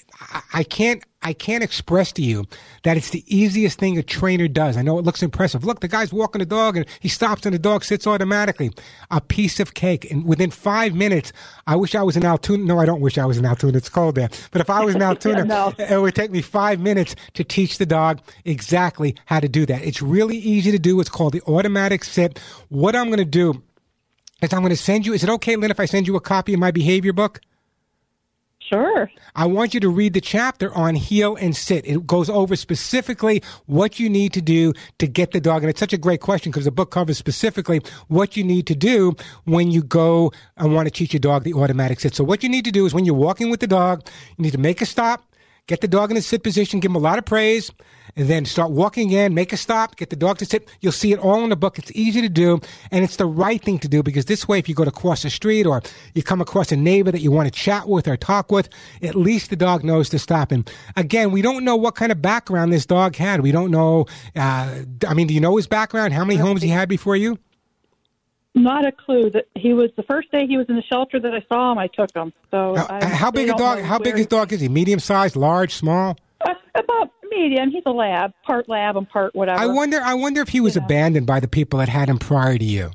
I 0.53 0.65
can't, 0.65 1.03
I 1.23 1.33
can't 1.33 1.63
express 1.63 2.13
to 2.13 2.23
you 2.23 2.47
that 2.83 2.97
it's 2.97 3.11
the 3.11 3.25
easiest 3.27 3.79
thing 3.79 3.97
a 3.99 4.03
trainer 4.03 4.49
does. 4.49 4.77
I 4.77 4.83
know 4.83 4.99
it 4.99 5.05
looks 5.05 5.23
impressive. 5.23 5.65
Look, 5.65 5.81
the 5.81 5.89
guy's 5.89 6.13
walking 6.13 6.41
the 6.41 6.47
dog 6.47 6.77
and 6.77 6.87
he 7.01 7.09
stops 7.09 7.47
and 7.47 7.55
the 7.55 7.59
dog 7.59 7.85
sits 7.85 8.07
automatically. 8.07 8.73
A 9.11 9.21
piece 9.21 9.61
of 9.61 9.75
cake. 9.75 10.11
And 10.11 10.25
within 10.25 10.51
five 10.51 10.95
minutes, 10.95 11.33
I 11.67 11.77
wish 11.77 11.95
I 11.95 12.03
was 12.03 12.17
in 12.17 12.25
Altoona. 12.25 12.65
No, 12.65 12.79
I 12.79 12.87
don't 12.87 13.01
wish 13.01 13.19
I 13.19 13.27
was 13.27 13.39
in 13.39 13.45
Altoona. 13.45 13.79
It's 13.79 13.89
cold 13.89 14.15
there. 14.17 14.31
But 14.51 14.61
if 14.61 14.71
I 14.71 14.85
was 14.85 14.95
in 14.95 15.03
Altoona, 15.11 15.45
no. 15.45 15.73
it 15.79 16.01
would 16.01 16.15
take 16.15 16.31
me 16.31 16.43
five 16.43 16.81
minutes 16.81 17.15
to 17.35 17.45
teach 17.45 17.79
the 17.79 17.87
dog 17.87 18.21
exactly 18.45 19.17
how 19.27 19.41
to 19.41 19.49
do 19.49 19.65
that. 19.67 19.83
It's 19.83 20.03
really 20.03 20.37
easy 20.39 20.71
to 20.73 20.79
do. 20.79 21.01
It's 21.01 21.11
called 21.11 21.33
the 21.35 21.43
automatic 21.43 22.05
sit. 22.05 22.41
What 22.69 22.97
I'm 22.97 23.07
going 23.07 23.19
to 23.19 23.25
do 23.25 23.63
is 24.43 24.53
I'm 24.53 24.61
going 24.61 24.71
to 24.71 24.77
send 24.77 25.07
you, 25.07 25.13
is 25.13 25.23
it 25.23 25.31
okay, 25.31 25.57
Lynn, 25.57 25.71
if 25.71 25.79
I 25.79 25.85
send 25.85 26.07
you 26.07 26.17
a 26.17 26.21
copy 26.21 26.53
of 26.55 26.61
my 26.61 26.71
behavior 26.71 27.13
book? 27.13 27.41
Sure. 28.73 29.11
I 29.37 29.45
want 29.45 29.75
you 29.75 29.81
to 29.81 29.91
read 29.91 30.15
the 30.15 30.21
chapter 30.23 30.73
on 30.75 30.95
heel 30.95 31.37
and 31.37 31.55
sit. 31.55 31.87
It 31.87 32.07
goes 32.07 32.31
over 32.31 32.57
specifically 32.57 33.43
what 33.67 34.01
you 34.01 34.09
need 34.09 34.33
to 34.33 34.41
do 34.41 34.73
to 34.99 35.07
get 35.07 35.33
the 35.33 35.43
dog. 35.43 35.63
And 35.63 35.69
it's 35.69 35.79
such 35.79 35.93
a 35.93 35.99
great 35.99 36.23
question 36.23 36.51
because 36.51 36.65
the 36.65 36.71
book 36.71 36.91
covers 36.91 37.19
specifically 37.19 37.83
what 38.09 38.35
you 38.35 38.43
need 38.45 38.67
to 38.69 38.75
do 38.75 39.15
when 39.45 39.71
you 39.71 39.83
go 39.83 40.33
and 40.57 40.75
want 40.75 40.87
to 40.87 40.91
teach 40.91 41.13
your 41.13 41.21
dog 41.21 41.45
the 41.45 41.53
automatic 41.53 42.01
sit. 42.01 42.15
So 42.15 42.25
what 42.25 42.43
you 42.43 42.49
need 42.49 42.65
to 42.65 42.73
do 42.73 42.87
is 42.87 42.95
when 42.95 43.05
you're 43.05 43.15
walking 43.15 43.51
with 43.51 43.61
the 43.61 43.67
dog, 43.67 44.09
you 44.39 44.45
need 44.45 44.53
to 44.53 44.59
make 44.59 44.81
a 44.81 44.87
stop, 44.87 45.23
get 45.69 45.81
the 45.81 45.89
dog 45.89 46.11
in 46.11 46.17
a 46.17 46.23
sit 46.23 46.43
position, 46.43 46.81
give 46.81 46.91
him 46.91 46.97
a 46.97 47.01
lot 47.01 47.19
of 47.19 47.25
praise, 47.25 47.71
and 48.17 48.29
then 48.29 48.45
start 48.45 48.73
walking 48.73 49.13
in, 49.13 49.33
make 49.33 49.53
a 49.53 49.57
stop, 49.57 49.97
get 49.97 50.11
the 50.11 50.17
dog 50.17 50.39
to 50.39 50.45
sit. 50.45 50.69
You'll 50.81 50.93
see 50.93 51.13
it 51.13 51.19
all 51.19 51.43
in 51.45 51.51
the 51.51 51.57
book. 51.57 51.79
It's 51.79 51.93
easy 51.93 52.21
to 52.21 52.29
do, 52.29 52.61
and 52.91 53.05
it's 53.05 53.17
the 53.17 53.27
right 53.27 53.63
thing 53.63 53.79
to 53.81 53.89
do 53.89 54.03
because 54.03 54.25
this 54.27 54.49
way, 54.49 54.59
if 54.59 54.69
you 54.69 54.75
go 54.75 54.85
to 54.85 54.91
cross 54.91 55.23
the 55.23 55.31
street 55.31 55.67
or 55.67 55.83
you 56.15 56.23
come 56.23 56.41
across 56.41 56.73
a 56.73 56.77
neighbor 56.77 57.11
that 57.11 57.21
you 57.21 57.31
want 57.31 57.53
to 57.53 57.59
chat 57.59 57.89
with 57.89 58.09
or 58.09 58.17
talk 58.17 58.51
with, 58.51 58.69
at 59.03 59.15
least 59.15 59.51
the 59.51 59.57
dog 59.57 59.85
knows 59.85 60.09
to 60.11 60.19
stop. 60.19 60.53
And 60.53 60.71
again, 60.97 61.31
we 61.31 61.43
don't 61.43 61.65
know 61.65 61.77
what 61.77 61.95
kind 61.95 62.13
of 62.13 62.21
background 62.21 62.73
this 62.73 62.87
dog 62.87 63.17
had. 63.17 63.41
We 63.41 63.53
don't 63.53 63.71
know. 63.71 64.07
Uh, 64.35 64.83
I 65.07 65.15
mean, 65.15 65.29
do 65.29 65.35
you 65.35 65.41
know 65.41 65.57
his 65.57 65.67
background? 65.67 66.13
How 66.13 66.25
many 66.25 66.39
homes 66.39 66.63
he 66.63 66.69
had 66.69 66.89
before 66.89 67.17
you? 67.17 67.39
Not 68.55 68.87
a 68.87 68.93
clue. 68.93 69.31
That 69.31 69.47
he 69.55 69.73
was 69.73 69.91
the 69.97 70.03
first 70.03 70.31
day 70.31 70.47
he 70.47 70.57
was 70.59 70.67
in 70.69 70.77
the 70.77 70.83
shelter 70.83 71.19
that 71.19 71.33
I 71.35 71.43
saw 71.49 71.73
him. 71.73 71.79
I 71.79 71.87
took 71.87 72.15
him. 72.15 72.33
So 72.51 72.77
I, 72.77 72.99
Uh, 72.99 73.07
how 73.07 73.31
big 73.31 73.49
a 73.49 73.55
dog? 73.55 73.81
How 73.81 73.99
big 73.99 74.17
his 74.17 74.27
dog 74.27 74.53
is 74.53 74.61
he? 74.61 74.69
Medium 74.69 74.99
sized, 75.01 75.37
large, 75.37 75.75
small? 75.75 76.19
Uh, 76.41 76.53
about 76.75 77.11
medium. 77.31 77.71
He's 77.71 77.83
a 77.87 77.91
lab, 77.91 78.33
part 78.45 78.69
lab 78.69 78.97
and 78.97 79.09
part 79.09 79.35
whatever. 79.35 79.59
I 79.59 79.67
wonder. 79.67 80.01
I 80.03 80.15
wonder 80.15 80.43
if 80.43 80.49
he 80.51 80.61
was 80.61 80.77
abandoned 80.77 81.27
by 81.27 81.41
the 81.41 81.49
people 81.49 81.79
that 81.79 81.89
had 81.89 82.09
him 82.09 82.19
prior 82.19 82.59
to 82.59 82.65
you. 82.65 82.91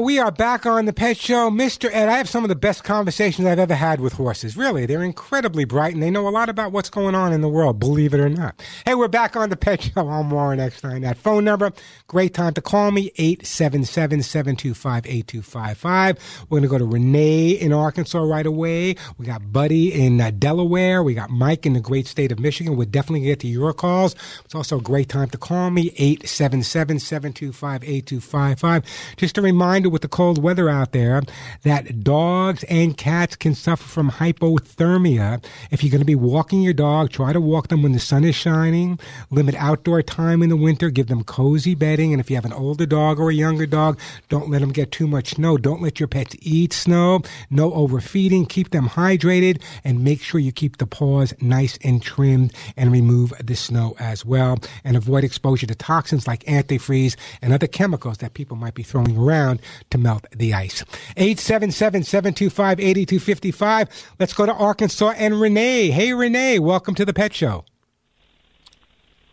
We 0.00 0.20
are 0.20 0.30
back 0.30 0.64
on 0.64 0.84
the 0.84 0.92
Pet 0.92 1.16
Show. 1.16 1.50
Mr. 1.50 1.90
Ed, 1.92 2.08
I 2.08 2.18
have 2.18 2.28
some 2.28 2.44
of 2.44 2.48
the 2.48 2.54
best 2.54 2.84
conversations 2.84 3.48
I've 3.48 3.58
ever 3.58 3.74
had 3.74 3.98
with 3.98 4.12
horses. 4.12 4.56
Really, 4.56 4.86
they're 4.86 5.02
incredibly 5.02 5.64
bright 5.64 5.92
and 5.92 6.00
they 6.00 6.10
know 6.10 6.28
a 6.28 6.30
lot 6.30 6.48
about 6.48 6.70
what's 6.70 6.88
going 6.88 7.16
on 7.16 7.32
in 7.32 7.40
the 7.40 7.48
world, 7.48 7.80
believe 7.80 8.14
it 8.14 8.20
or 8.20 8.28
not. 8.28 8.62
Hey, 8.84 8.94
we're 8.94 9.08
back 9.08 9.34
on 9.34 9.50
the 9.50 9.56
Pet 9.56 9.82
Show. 9.82 10.08
I'm 10.08 10.30
Warren 10.30 10.60
Eckstein. 10.60 11.02
That 11.02 11.16
phone 11.16 11.44
number, 11.44 11.72
great 12.06 12.32
time 12.32 12.54
to 12.54 12.62
call 12.62 12.92
me, 12.92 13.10
877-725-8255. 13.18 16.18
We're 16.48 16.60
going 16.60 16.62
to 16.62 16.68
go 16.68 16.78
to 16.78 16.84
Renee 16.84 17.50
in 17.50 17.72
Arkansas 17.72 18.22
right 18.22 18.46
away. 18.46 18.94
We 19.16 19.26
got 19.26 19.52
Buddy 19.52 19.92
in 19.92 20.20
uh, 20.20 20.30
Delaware. 20.30 21.02
We 21.02 21.14
got 21.14 21.30
Mike 21.30 21.66
in 21.66 21.72
the 21.72 21.80
great 21.80 22.06
state 22.06 22.30
of 22.30 22.38
Michigan. 22.38 22.76
We're 22.76 22.84
definitely 22.84 23.20
going 23.20 23.30
to 23.30 23.32
get 23.32 23.40
to 23.40 23.48
your 23.48 23.72
calls. 23.72 24.14
It's 24.44 24.54
also 24.54 24.78
a 24.78 24.82
great 24.82 25.08
time 25.08 25.30
to 25.30 25.38
call 25.38 25.70
me, 25.70 25.90
877-725-8255. 25.90 28.84
Just 29.16 29.38
a 29.38 29.42
reminder 29.42 29.87
with 29.88 30.02
the 30.02 30.08
cold 30.08 30.42
weather 30.42 30.68
out 30.68 30.92
there 30.92 31.22
that 31.62 32.02
dogs 32.04 32.64
and 32.64 32.96
cats 32.96 33.36
can 33.36 33.54
suffer 33.54 33.84
from 33.84 34.10
hypothermia. 34.10 35.44
If 35.70 35.82
you're 35.82 35.90
going 35.90 36.00
to 36.00 36.04
be 36.04 36.14
walking 36.14 36.62
your 36.62 36.72
dog, 36.72 37.10
try 37.10 37.32
to 37.32 37.40
walk 37.40 37.68
them 37.68 37.82
when 37.82 37.92
the 37.92 37.98
sun 37.98 38.24
is 38.24 38.34
shining. 38.34 38.98
Limit 39.30 39.54
outdoor 39.56 40.02
time 40.02 40.42
in 40.42 40.48
the 40.48 40.56
winter. 40.56 40.90
Give 40.90 41.06
them 41.06 41.24
cozy 41.24 41.74
bedding. 41.74 42.12
And 42.12 42.20
if 42.20 42.30
you 42.30 42.36
have 42.36 42.44
an 42.44 42.52
older 42.52 42.86
dog 42.86 43.18
or 43.18 43.30
a 43.30 43.34
younger 43.34 43.66
dog, 43.66 43.98
don't 44.28 44.50
let 44.50 44.60
them 44.60 44.72
get 44.72 44.92
too 44.92 45.06
much 45.06 45.34
snow. 45.34 45.56
Don't 45.56 45.82
let 45.82 46.00
your 46.00 46.08
pets 46.08 46.36
eat 46.40 46.72
snow. 46.72 47.22
No 47.50 47.72
overfeeding. 47.72 48.46
Keep 48.46 48.70
them 48.70 48.88
hydrated 48.88 49.62
and 49.84 50.04
make 50.04 50.22
sure 50.22 50.40
you 50.40 50.52
keep 50.52 50.78
the 50.78 50.86
paws 50.86 51.34
nice 51.40 51.78
and 51.82 52.02
trimmed 52.02 52.52
and 52.76 52.92
remove 52.92 53.32
the 53.42 53.56
snow 53.56 53.96
as 53.98 54.24
well. 54.24 54.58
And 54.84 54.96
avoid 54.96 55.24
exposure 55.24 55.66
to 55.66 55.74
toxins 55.74 56.26
like 56.26 56.44
antifreeze 56.44 57.16
and 57.42 57.52
other 57.52 57.66
chemicals 57.66 58.18
that 58.18 58.34
people 58.34 58.56
might 58.56 58.74
be 58.74 58.82
throwing 58.82 59.16
around 59.16 59.60
to 59.90 59.98
melt 59.98 60.26
the 60.34 60.54
ice. 60.54 60.82
877-725-8255. 61.16 63.88
Let's 64.18 64.32
go 64.32 64.46
to 64.46 64.52
Arkansas 64.52 65.12
and 65.16 65.40
Renee. 65.40 65.90
Hey, 65.90 66.14
Renee, 66.14 66.58
welcome 66.58 66.94
to 66.94 67.04
the 67.04 67.12
Pet 67.12 67.34
Show. 67.34 67.64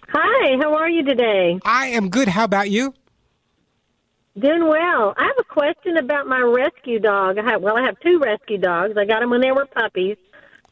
Hi, 0.10 0.58
how 0.62 0.76
are 0.76 0.90
you 0.90 1.04
today? 1.04 1.60
I 1.64 1.88
am 1.88 2.10
good. 2.10 2.28
How 2.28 2.44
about 2.46 2.70
you? 2.70 2.94
Doing 4.38 4.68
well. 4.68 5.14
I 5.18 5.24
have 5.24 5.36
a 5.40 5.44
question 5.44 5.98
about 5.98 6.28
my 6.28 6.40
rescue 6.40 7.00
dog. 7.00 7.38
I 7.38 7.44
have, 7.44 7.62
well, 7.62 7.78
I 7.78 7.86
have 7.86 8.00
two 8.02 8.20
rescue 8.20 8.58
dogs. 8.58 8.98
I 8.98 9.06
got 9.06 9.22
them 9.22 9.30
when 9.30 9.42
they 9.42 9.52
were 9.52 9.66
puppies. 9.66 10.18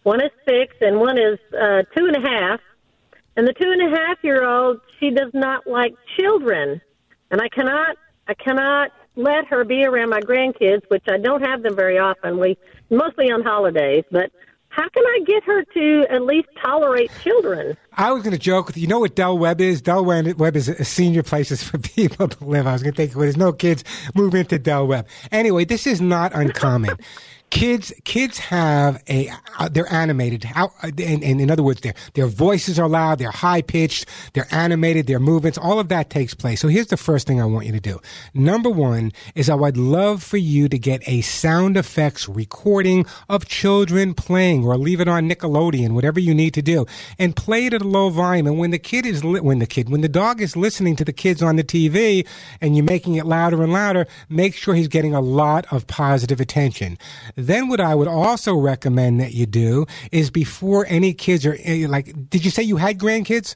One 0.03 0.21
is 0.21 0.31
six 0.47 0.75
and 0.81 0.99
one 0.99 1.17
is 1.17 1.39
uh, 1.53 1.83
two 1.95 2.05
and 2.05 2.15
a 2.15 2.21
half. 2.21 2.59
And 3.35 3.47
the 3.47 3.53
two 3.53 3.71
and 3.71 3.93
a 3.93 3.97
half 3.97 4.17
year 4.21 4.45
old, 4.45 4.79
she 4.99 5.09
does 5.09 5.31
not 5.33 5.65
like 5.65 5.95
children, 6.19 6.79
and 7.31 7.41
I 7.41 7.49
cannot, 7.49 7.97
I 8.27 8.35
cannot 8.35 8.91
let 9.15 9.47
her 9.47 9.63
be 9.63 9.85
around 9.85 10.09
my 10.09 10.21
grandkids, 10.21 10.81
which 10.89 11.03
I 11.07 11.17
don't 11.17 11.41
have 11.41 11.63
them 11.63 11.75
very 11.75 11.97
often. 11.97 12.39
We 12.39 12.57
mostly 12.89 13.31
on 13.31 13.43
holidays, 13.43 14.03
but 14.11 14.31
how 14.69 14.89
can 14.89 15.03
I 15.05 15.19
get 15.27 15.43
her 15.43 15.63
to 15.63 16.05
at 16.09 16.23
least 16.23 16.47
tolerate 16.63 17.11
children? 17.23 17.77
I 17.93 18.11
was 18.11 18.23
going 18.23 18.33
to 18.33 18.39
joke 18.39 18.65
with 18.65 18.75
you. 18.75 18.81
You 18.81 18.87
know 18.87 18.99
what 18.99 19.15
Del 19.15 19.37
Webb 19.37 19.61
is? 19.61 19.83
Del 19.83 20.03
Webb 20.03 20.55
is 20.55 20.67
a 20.67 20.83
senior 20.83 21.21
places 21.21 21.61
for 21.61 21.77
people 21.95 22.27
to 22.27 22.43
live. 22.43 22.65
I 22.65 22.73
was 22.73 22.81
going 22.81 22.93
to 22.93 22.97
think, 22.97 23.15
well, 23.15 23.21
there's 23.21 23.37
no 23.37 23.53
kids 23.53 23.83
move 24.15 24.33
into 24.33 24.57
Del 24.57 24.87
Webb. 24.87 25.07
Anyway, 25.31 25.65
this 25.65 25.85
is 25.85 26.01
not 26.01 26.33
uncommon. 26.33 26.97
Kids 27.53 27.93
kids 28.03 28.39
have 28.39 29.01
a 29.07 29.29
uh, 29.59 29.69
they're 29.69 29.91
animated. 29.93 30.43
How 30.43 30.71
and, 30.81 31.23
and 31.23 31.39
in 31.39 31.51
other 31.51 31.61
words 31.61 31.81
their 31.81 31.93
their 32.15 32.25
voices 32.25 32.79
are 32.79 32.89
loud 32.89 33.19
they're 33.19 33.29
high 33.29 33.61
pitched 33.61 34.07
they're 34.33 34.47
animated 34.49 35.05
their 35.05 35.19
movements 35.19 35.59
all 35.59 35.79
of 35.79 35.87
that 35.89 36.09
takes 36.09 36.33
place. 36.33 36.59
So 36.61 36.67
here's 36.67 36.87
the 36.87 36.97
first 36.97 37.27
thing 37.27 37.39
i 37.39 37.45
want 37.45 37.67
you 37.67 37.71
to 37.71 37.79
do. 37.79 38.01
Number 38.33 38.71
one 38.71 39.11
is 39.35 39.51
i 39.51 39.53
would 39.53 39.77
love 39.77 40.23
for 40.23 40.37
you 40.37 40.67
to 40.67 40.79
get 40.79 41.07
a 41.07 41.21
sound 41.21 41.77
effects 41.77 42.27
recording 42.27 43.05
of 43.29 43.45
children 43.45 44.15
playing 44.15 44.65
or 44.65 44.75
leave 44.75 44.99
it 44.99 45.07
on 45.07 45.29
nickelodeon 45.29 45.91
whatever 45.91 46.19
you 46.19 46.33
need 46.33 46.55
to 46.55 46.63
do 46.63 46.87
and 47.19 47.35
play 47.35 47.67
it 47.67 47.73
at 47.75 47.83
a 47.83 47.87
low 47.87 48.09
volume. 48.09 48.47
And 48.47 48.57
when 48.57 48.71
the 48.71 48.79
kid 48.79 49.05
is 49.05 49.23
li- 49.23 49.41
when 49.41 49.59
the 49.59 49.67
kid 49.67 49.89
when 49.89 50.01
the 50.01 50.09
dog 50.09 50.41
is 50.41 50.57
listening 50.57 50.95
to 50.95 51.05
the 51.05 51.13
kids 51.13 51.43
on 51.43 51.57
the 51.57 51.63
tv 51.63 52.25
and 52.61 52.75
you're 52.75 52.83
making 52.83 53.13
it 53.13 53.27
louder 53.27 53.61
and 53.61 53.71
louder 53.71 54.07
make 54.27 54.55
sure 54.55 54.73
he's 54.73 54.87
getting 54.87 55.13
a 55.13 55.21
lot 55.21 55.71
of 55.71 55.85
positive 55.85 56.41
attention 56.41 56.97
then 57.47 57.67
what 57.67 57.79
I 57.79 57.95
would 57.95 58.07
also 58.07 58.55
recommend 58.55 59.19
that 59.19 59.33
you 59.33 59.45
do 59.45 59.85
is 60.11 60.29
before 60.29 60.85
any 60.87 61.13
kids 61.13 61.45
are 61.45 61.57
eh, 61.63 61.85
like, 61.87 62.29
did 62.29 62.45
you 62.45 62.51
say 62.51 62.63
you 62.63 62.77
had 62.77 62.97
grandkids? 62.99 63.55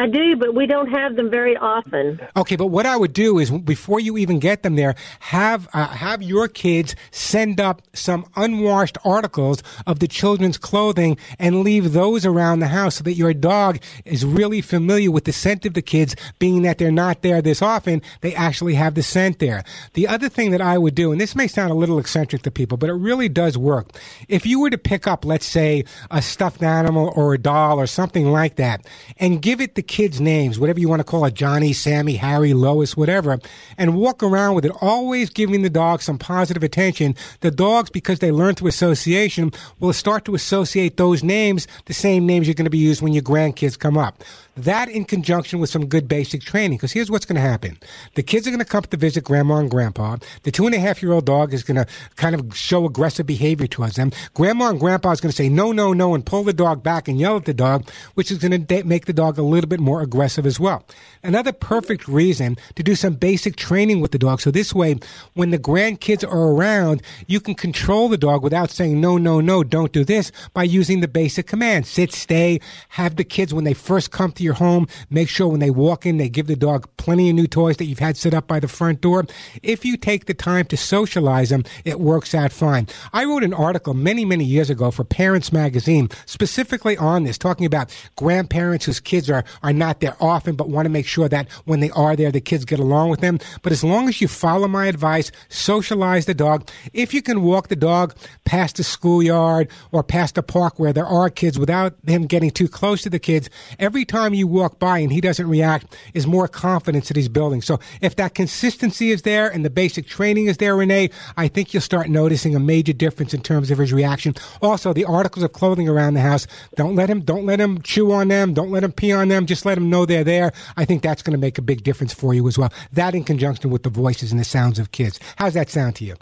I 0.00 0.06
do, 0.06 0.34
but 0.34 0.54
we 0.54 0.64
don't 0.64 0.88
have 0.88 1.16
them 1.16 1.28
very 1.28 1.58
often. 1.58 2.18
Okay, 2.34 2.56
but 2.56 2.68
what 2.68 2.86
I 2.86 2.96
would 2.96 3.12
do 3.12 3.38
is 3.38 3.50
before 3.50 4.00
you 4.00 4.16
even 4.16 4.38
get 4.38 4.62
them 4.62 4.76
there, 4.76 4.94
have 5.18 5.68
uh, 5.74 5.88
have 5.88 6.22
your 6.22 6.48
kids 6.48 6.96
send 7.10 7.60
up 7.60 7.82
some 7.92 8.24
unwashed 8.34 8.96
articles 9.04 9.62
of 9.86 9.98
the 9.98 10.08
children's 10.08 10.56
clothing 10.56 11.18
and 11.38 11.60
leave 11.60 11.92
those 11.92 12.24
around 12.24 12.60
the 12.60 12.68
house 12.68 12.94
so 12.94 13.04
that 13.04 13.12
your 13.12 13.34
dog 13.34 13.78
is 14.06 14.24
really 14.24 14.62
familiar 14.62 15.10
with 15.10 15.26
the 15.26 15.34
scent 15.34 15.66
of 15.66 15.74
the 15.74 15.82
kids, 15.82 16.16
being 16.38 16.62
that 16.62 16.78
they're 16.78 16.90
not 16.90 17.20
there 17.20 17.42
this 17.42 17.60
often, 17.60 18.00
they 18.22 18.34
actually 18.34 18.76
have 18.76 18.94
the 18.94 19.02
scent 19.02 19.38
there. 19.38 19.62
The 19.92 20.08
other 20.08 20.30
thing 20.30 20.50
that 20.52 20.62
I 20.62 20.78
would 20.78 20.94
do, 20.94 21.12
and 21.12 21.20
this 21.20 21.36
may 21.36 21.46
sound 21.46 21.72
a 21.72 21.74
little 21.74 21.98
eccentric 21.98 22.40
to 22.42 22.50
people, 22.50 22.78
but 22.78 22.88
it 22.88 22.94
really 22.94 23.28
does 23.28 23.58
work. 23.58 23.90
If 24.28 24.46
you 24.46 24.60
were 24.60 24.70
to 24.70 24.78
pick 24.78 25.06
up, 25.06 25.26
let's 25.26 25.44
say, 25.44 25.84
a 26.10 26.22
stuffed 26.22 26.62
animal 26.62 27.12
or 27.14 27.34
a 27.34 27.38
doll 27.38 27.78
or 27.78 27.86
something 27.86 28.32
like 28.32 28.56
that, 28.56 28.86
and 29.18 29.42
give 29.42 29.60
it 29.60 29.74
the 29.74 29.89
kids' 29.90 30.20
names, 30.20 30.56
whatever 30.56 30.78
you 30.78 30.88
want 30.88 31.00
to 31.00 31.04
call 31.04 31.24
it, 31.24 31.34
Johnny, 31.34 31.72
Sammy, 31.72 32.14
Harry, 32.14 32.54
Lois, 32.54 32.96
whatever, 32.96 33.40
and 33.76 33.96
walk 33.96 34.22
around 34.22 34.54
with 34.54 34.64
it, 34.64 34.72
always 34.80 35.28
giving 35.28 35.62
the 35.62 35.68
dog 35.68 36.00
some 36.00 36.16
positive 36.16 36.62
attention. 36.62 37.16
The 37.40 37.50
dogs, 37.50 37.90
because 37.90 38.20
they 38.20 38.30
learn 38.30 38.54
through 38.54 38.68
association, 38.68 39.52
will 39.80 39.92
start 39.92 40.24
to 40.26 40.36
associate 40.36 40.96
those 40.96 41.24
names, 41.24 41.66
the 41.86 41.92
same 41.92 42.24
names 42.24 42.46
you're 42.46 42.54
going 42.54 42.64
to 42.66 42.70
be 42.70 42.78
used 42.78 43.02
when 43.02 43.12
your 43.12 43.24
grandkids 43.24 43.76
come 43.76 43.98
up. 43.98 44.22
That 44.56 44.88
in 44.88 45.04
conjunction 45.04 45.60
with 45.60 45.70
some 45.70 45.86
good 45.86 46.08
basic 46.08 46.42
training, 46.42 46.78
because 46.78 46.92
here's 46.92 47.10
what's 47.10 47.24
going 47.24 47.36
to 47.36 47.48
happen. 47.48 47.78
The 48.14 48.22
kids 48.22 48.46
are 48.46 48.50
going 48.50 48.58
to 48.58 48.64
come 48.64 48.82
to 48.82 48.96
visit 48.96 49.24
grandma 49.24 49.56
and 49.56 49.70
grandpa. 49.70 50.16
The 50.42 50.50
two 50.50 50.66
and 50.66 50.74
a 50.74 50.80
half 50.80 51.02
year 51.02 51.12
old 51.12 51.24
dog 51.24 51.54
is 51.54 51.62
going 51.62 51.76
to 51.76 51.86
kind 52.16 52.34
of 52.34 52.56
show 52.56 52.84
aggressive 52.84 53.26
behavior 53.26 53.66
towards 53.66 53.96
them. 53.96 54.10
Grandma 54.34 54.70
and 54.70 54.80
grandpa 54.80 55.12
is 55.12 55.20
going 55.20 55.30
to 55.30 55.36
say 55.36 55.48
no, 55.48 55.72
no, 55.72 55.92
no, 55.92 56.14
and 56.14 56.26
pull 56.26 56.42
the 56.42 56.52
dog 56.52 56.82
back 56.82 57.08
and 57.08 57.18
yell 57.18 57.36
at 57.36 57.44
the 57.44 57.54
dog, 57.54 57.88
which 58.14 58.30
is 58.30 58.38
going 58.38 58.50
to 58.50 58.58
da- 58.58 58.82
make 58.82 59.06
the 59.06 59.12
dog 59.12 59.38
a 59.38 59.42
little 59.42 59.68
bit 59.68 59.80
more 59.80 60.02
aggressive 60.02 60.44
as 60.44 60.58
well. 60.58 60.84
Another 61.22 61.52
perfect 61.52 62.08
reason 62.08 62.56
to 62.74 62.82
do 62.82 62.94
some 62.94 63.14
basic 63.14 63.56
training 63.56 64.00
with 64.00 64.10
the 64.10 64.18
dog. 64.18 64.40
So 64.40 64.50
this 64.50 64.74
way, 64.74 64.98
when 65.34 65.50
the 65.50 65.58
grandkids 65.58 66.24
are 66.24 66.52
around, 66.52 67.02
you 67.26 67.40
can 67.40 67.54
control 67.54 68.08
the 68.08 68.18
dog 68.18 68.42
without 68.42 68.70
saying 68.70 69.00
no, 69.00 69.16
no, 69.16 69.40
no, 69.40 69.62
don't 69.62 69.92
do 69.92 70.04
this 70.04 70.32
by 70.54 70.64
using 70.64 71.00
the 71.00 71.08
basic 71.08 71.46
commands. 71.46 71.88
Sit, 71.88 72.12
stay, 72.12 72.60
have 72.90 73.16
the 73.16 73.24
kids 73.24 73.54
when 73.54 73.64
they 73.64 73.74
first 73.74 74.10
come 74.10 74.32
to 74.32 74.39
your 74.44 74.54
home, 74.54 74.86
make 75.10 75.28
sure 75.28 75.48
when 75.48 75.60
they 75.60 75.70
walk 75.70 76.06
in, 76.06 76.16
they 76.16 76.28
give 76.28 76.46
the 76.46 76.56
dog 76.56 76.88
plenty 76.96 77.28
of 77.30 77.36
new 77.36 77.46
toys 77.46 77.76
that 77.78 77.86
you've 77.86 77.98
had 77.98 78.16
set 78.16 78.34
up 78.34 78.46
by 78.46 78.60
the 78.60 78.68
front 78.68 79.00
door. 79.00 79.26
If 79.62 79.84
you 79.84 79.96
take 79.96 80.26
the 80.26 80.34
time 80.34 80.66
to 80.66 80.76
socialize 80.76 81.50
them, 81.50 81.64
it 81.84 82.00
works 82.00 82.34
out 82.34 82.52
fine. 82.52 82.88
I 83.12 83.24
wrote 83.24 83.44
an 83.44 83.54
article 83.54 83.94
many, 83.94 84.24
many 84.24 84.44
years 84.44 84.70
ago 84.70 84.90
for 84.90 85.04
Parents 85.04 85.52
Magazine 85.52 86.08
specifically 86.26 86.96
on 86.96 87.24
this, 87.24 87.38
talking 87.38 87.66
about 87.66 87.94
grandparents 88.16 88.86
whose 88.86 89.00
kids 89.00 89.30
are, 89.30 89.44
are 89.62 89.72
not 89.72 90.00
there 90.00 90.16
often, 90.20 90.56
but 90.56 90.68
want 90.68 90.86
to 90.86 90.90
make 90.90 91.06
sure 91.06 91.28
that 91.28 91.48
when 91.64 91.80
they 91.80 91.90
are 91.90 92.16
there, 92.16 92.32
the 92.32 92.40
kids 92.40 92.64
get 92.64 92.80
along 92.80 93.10
with 93.10 93.20
them. 93.20 93.38
But 93.62 93.72
as 93.72 93.84
long 93.84 94.08
as 94.08 94.20
you 94.20 94.28
follow 94.28 94.68
my 94.68 94.86
advice, 94.86 95.30
socialize 95.48 96.26
the 96.26 96.34
dog. 96.34 96.68
If 96.92 97.14
you 97.14 97.22
can 97.22 97.42
walk 97.42 97.68
the 97.68 97.76
dog 97.76 98.14
past 98.44 98.76
the 98.76 98.84
schoolyard 98.84 99.70
or 99.92 100.02
past 100.02 100.34
the 100.34 100.42
park 100.42 100.78
where 100.78 100.92
there 100.92 101.06
are 101.06 101.30
kids 101.30 101.58
without 101.58 101.94
him 102.06 102.26
getting 102.26 102.50
too 102.50 102.68
close 102.68 103.02
to 103.02 103.10
the 103.10 103.18
kids, 103.18 103.50
every 103.78 104.04
time 104.04 104.29
you 104.34 104.46
walk 104.46 104.78
by 104.78 104.98
and 104.98 105.12
he 105.12 105.20
doesn't 105.20 105.48
react 105.48 105.96
is 106.14 106.26
more 106.26 106.48
confidence 106.48 107.08
that 107.08 107.16
he's 107.16 107.28
building. 107.28 107.62
So 107.62 107.80
if 108.00 108.16
that 108.16 108.34
consistency 108.34 109.10
is 109.10 109.22
there 109.22 109.48
and 109.48 109.64
the 109.64 109.70
basic 109.70 110.06
training 110.06 110.46
is 110.46 110.58
there, 110.58 110.76
Renee, 110.76 111.10
I 111.36 111.48
think 111.48 111.74
you'll 111.74 111.80
start 111.80 112.08
noticing 112.08 112.54
a 112.54 112.60
major 112.60 112.92
difference 112.92 113.34
in 113.34 113.42
terms 113.42 113.70
of 113.70 113.78
his 113.78 113.92
reaction. 113.92 114.34
Also, 114.62 114.92
the 114.92 115.04
articles 115.04 115.42
of 115.42 115.52
clothing 115.52 115.88
around 115.88 116.14
the 116.14 116.20
house, 116.20 116.46
don't 116.76 116.94
let 116.94 117.08
him, 117.08 117.20
don't 117.20 117.46
let 117.46 117.60
him 117.60 117.82
chew 117.82 118.12
on 118.12 118.28
them. 118.28 118.54
Don't 118.54 118.70
let 118.70 118.84
him 118.84 118.92
pee 118.92 119.12
on 119.12 119.28
them. 119.28 119.46
Just 119.46 119.64
let 119.64 119.78
him 119.78 119.90
know 119.90 120.06
they're 120.06 120.24
there. 120.24 120.52
I 120.76 120.84
think 120.84 121.02
that's 121.02 121.22
going 121.22 121.32
to 121.32 121.38
make 121.38 121.58
a 121.58 121.62
big 121.62 121.82
difference 121.82 122.12
for 122.12 122.34
you 122.34 122.46
as 122.48 122.58
well. 122.58 122.72
That 122.92 123.14
in 123.14 123.24
conjunction 123.24 123.70
with 123.70 123.82
the 123.82 123.90
voices 123.90 124.30
and 124.30 124.40
the 124.40 124.44
sounds 124.44 124.78
of 124.78 124.92
kids. 124.92 125.18
How's 125.36 125.54
that 125.54 125.70
sound 125.70 125.96
to 125.96 126.04
you? 126.04 126.16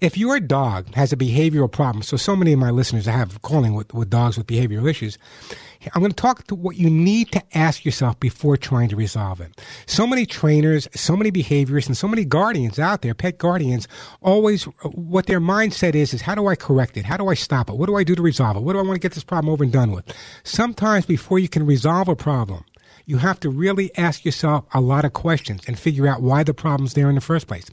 if 0.01 0.17
your 0.17 0.39
dog 0.39 0.93
has 0.95 1.13
a 1.13 1.17
behavioral 1.17 1.71
problem, 1.71 2.03
so 2.03 2.17
so 2.17 2.35
many 2.35 2.53
of 2.53 2.59
my 2.59 2.71
listeners 2.71 3.07
I 3.07 3.11
have 3.11 3.41
calling 3.41 3.73
with, 3.73 3.93
with 3.93 4.09
dogs 4.09 4.37
with 4.37 4.47
behavioral 4.47 4.89
issues. 4.89 5.17
I'm 5.93 6.01
going 6.01 6.11
to 6.11 6.15
talk 6.15 6.47
to 6.47 6.55
what 6.55 6.77
you 6.77 6.89
need 6.89 7.31
to 7.33 7.43
ask 7.57 7.83
yourself 7.83 8.19
before 8.19 8.57
trying 8.57 8.89
to 8.89 8.95
resolve 8.95 9.41
it. 9.41 9.59
So 9.85 10.07
many 10.07 10.25
trainers, 10.25 10.87
so 10.95 11.15
many 11.15 11.31
behaviorists, 11.31 11.87
and 11.87 11.97
so 11.97 12.07
many 12.07 12.23
guardians 12.23 12.79
out 12.79 13.01
there, 13.01 13.13
pet 13.13 13.37
guardians, 13.37 13.87
always 14.21 14.63
what 14.93 15.25
their 15.25 15.41
mindset 15.41 15.95
is 15.95 16.13
is 16.13 16.21
how 16.21 16.35
do 16.35 16.47
I 16.47 16.55
correct 16.55 16.97
it? 16.97 17.05
How 17.05 17.17
do 17.17 17.27
I 17.27 17.33
stop 17.33 17.69
it? 17.69 17.75
What 17.75 17.87
do 17.87 17.95
I 17.95 18.03
do 18.03 18.15
to 18.15 18.21
resolve 18.21 18.57
it? 18.57 18.61
What 18.61 18.73
do 18.73 18.79
I 18.79 18.83
want 18.83 18.95
to 18.95 18.99
get 18.99 19.13
this 19.13 19.23
problem 19.23 19.51
over 19.51 19.63
and 19.63 19.73
done 19.73 19.91
with? 19.91 20.05
Sometimes 20.43 21.05
before 21.05 21.39
you 21.39 21.49
can 21.49 21.65
resolve 21.65 22.07
a 22.07 22.15
problem, 22.15 22.63
you 23.05 23.17
have 23.17 23.39
to 23.41 23.49
really 23.49 23.95
ask 23.97 24.23
yourself 24.23 24.65
a 24.73 24.81
lot 24.81 25.05
of 25.05 25.13
questions 25.13 25.61
and 25.67 25.77
figure 25.77 26.07
out 26.07 26.21
why 26.21 26.43
the 26.43 26.53
problem's 26.53 26.93
there 26.93 27.09
in 27.09 27.15
the 27.15 27.21
first 27.21 27.47
place. 27.47 27.65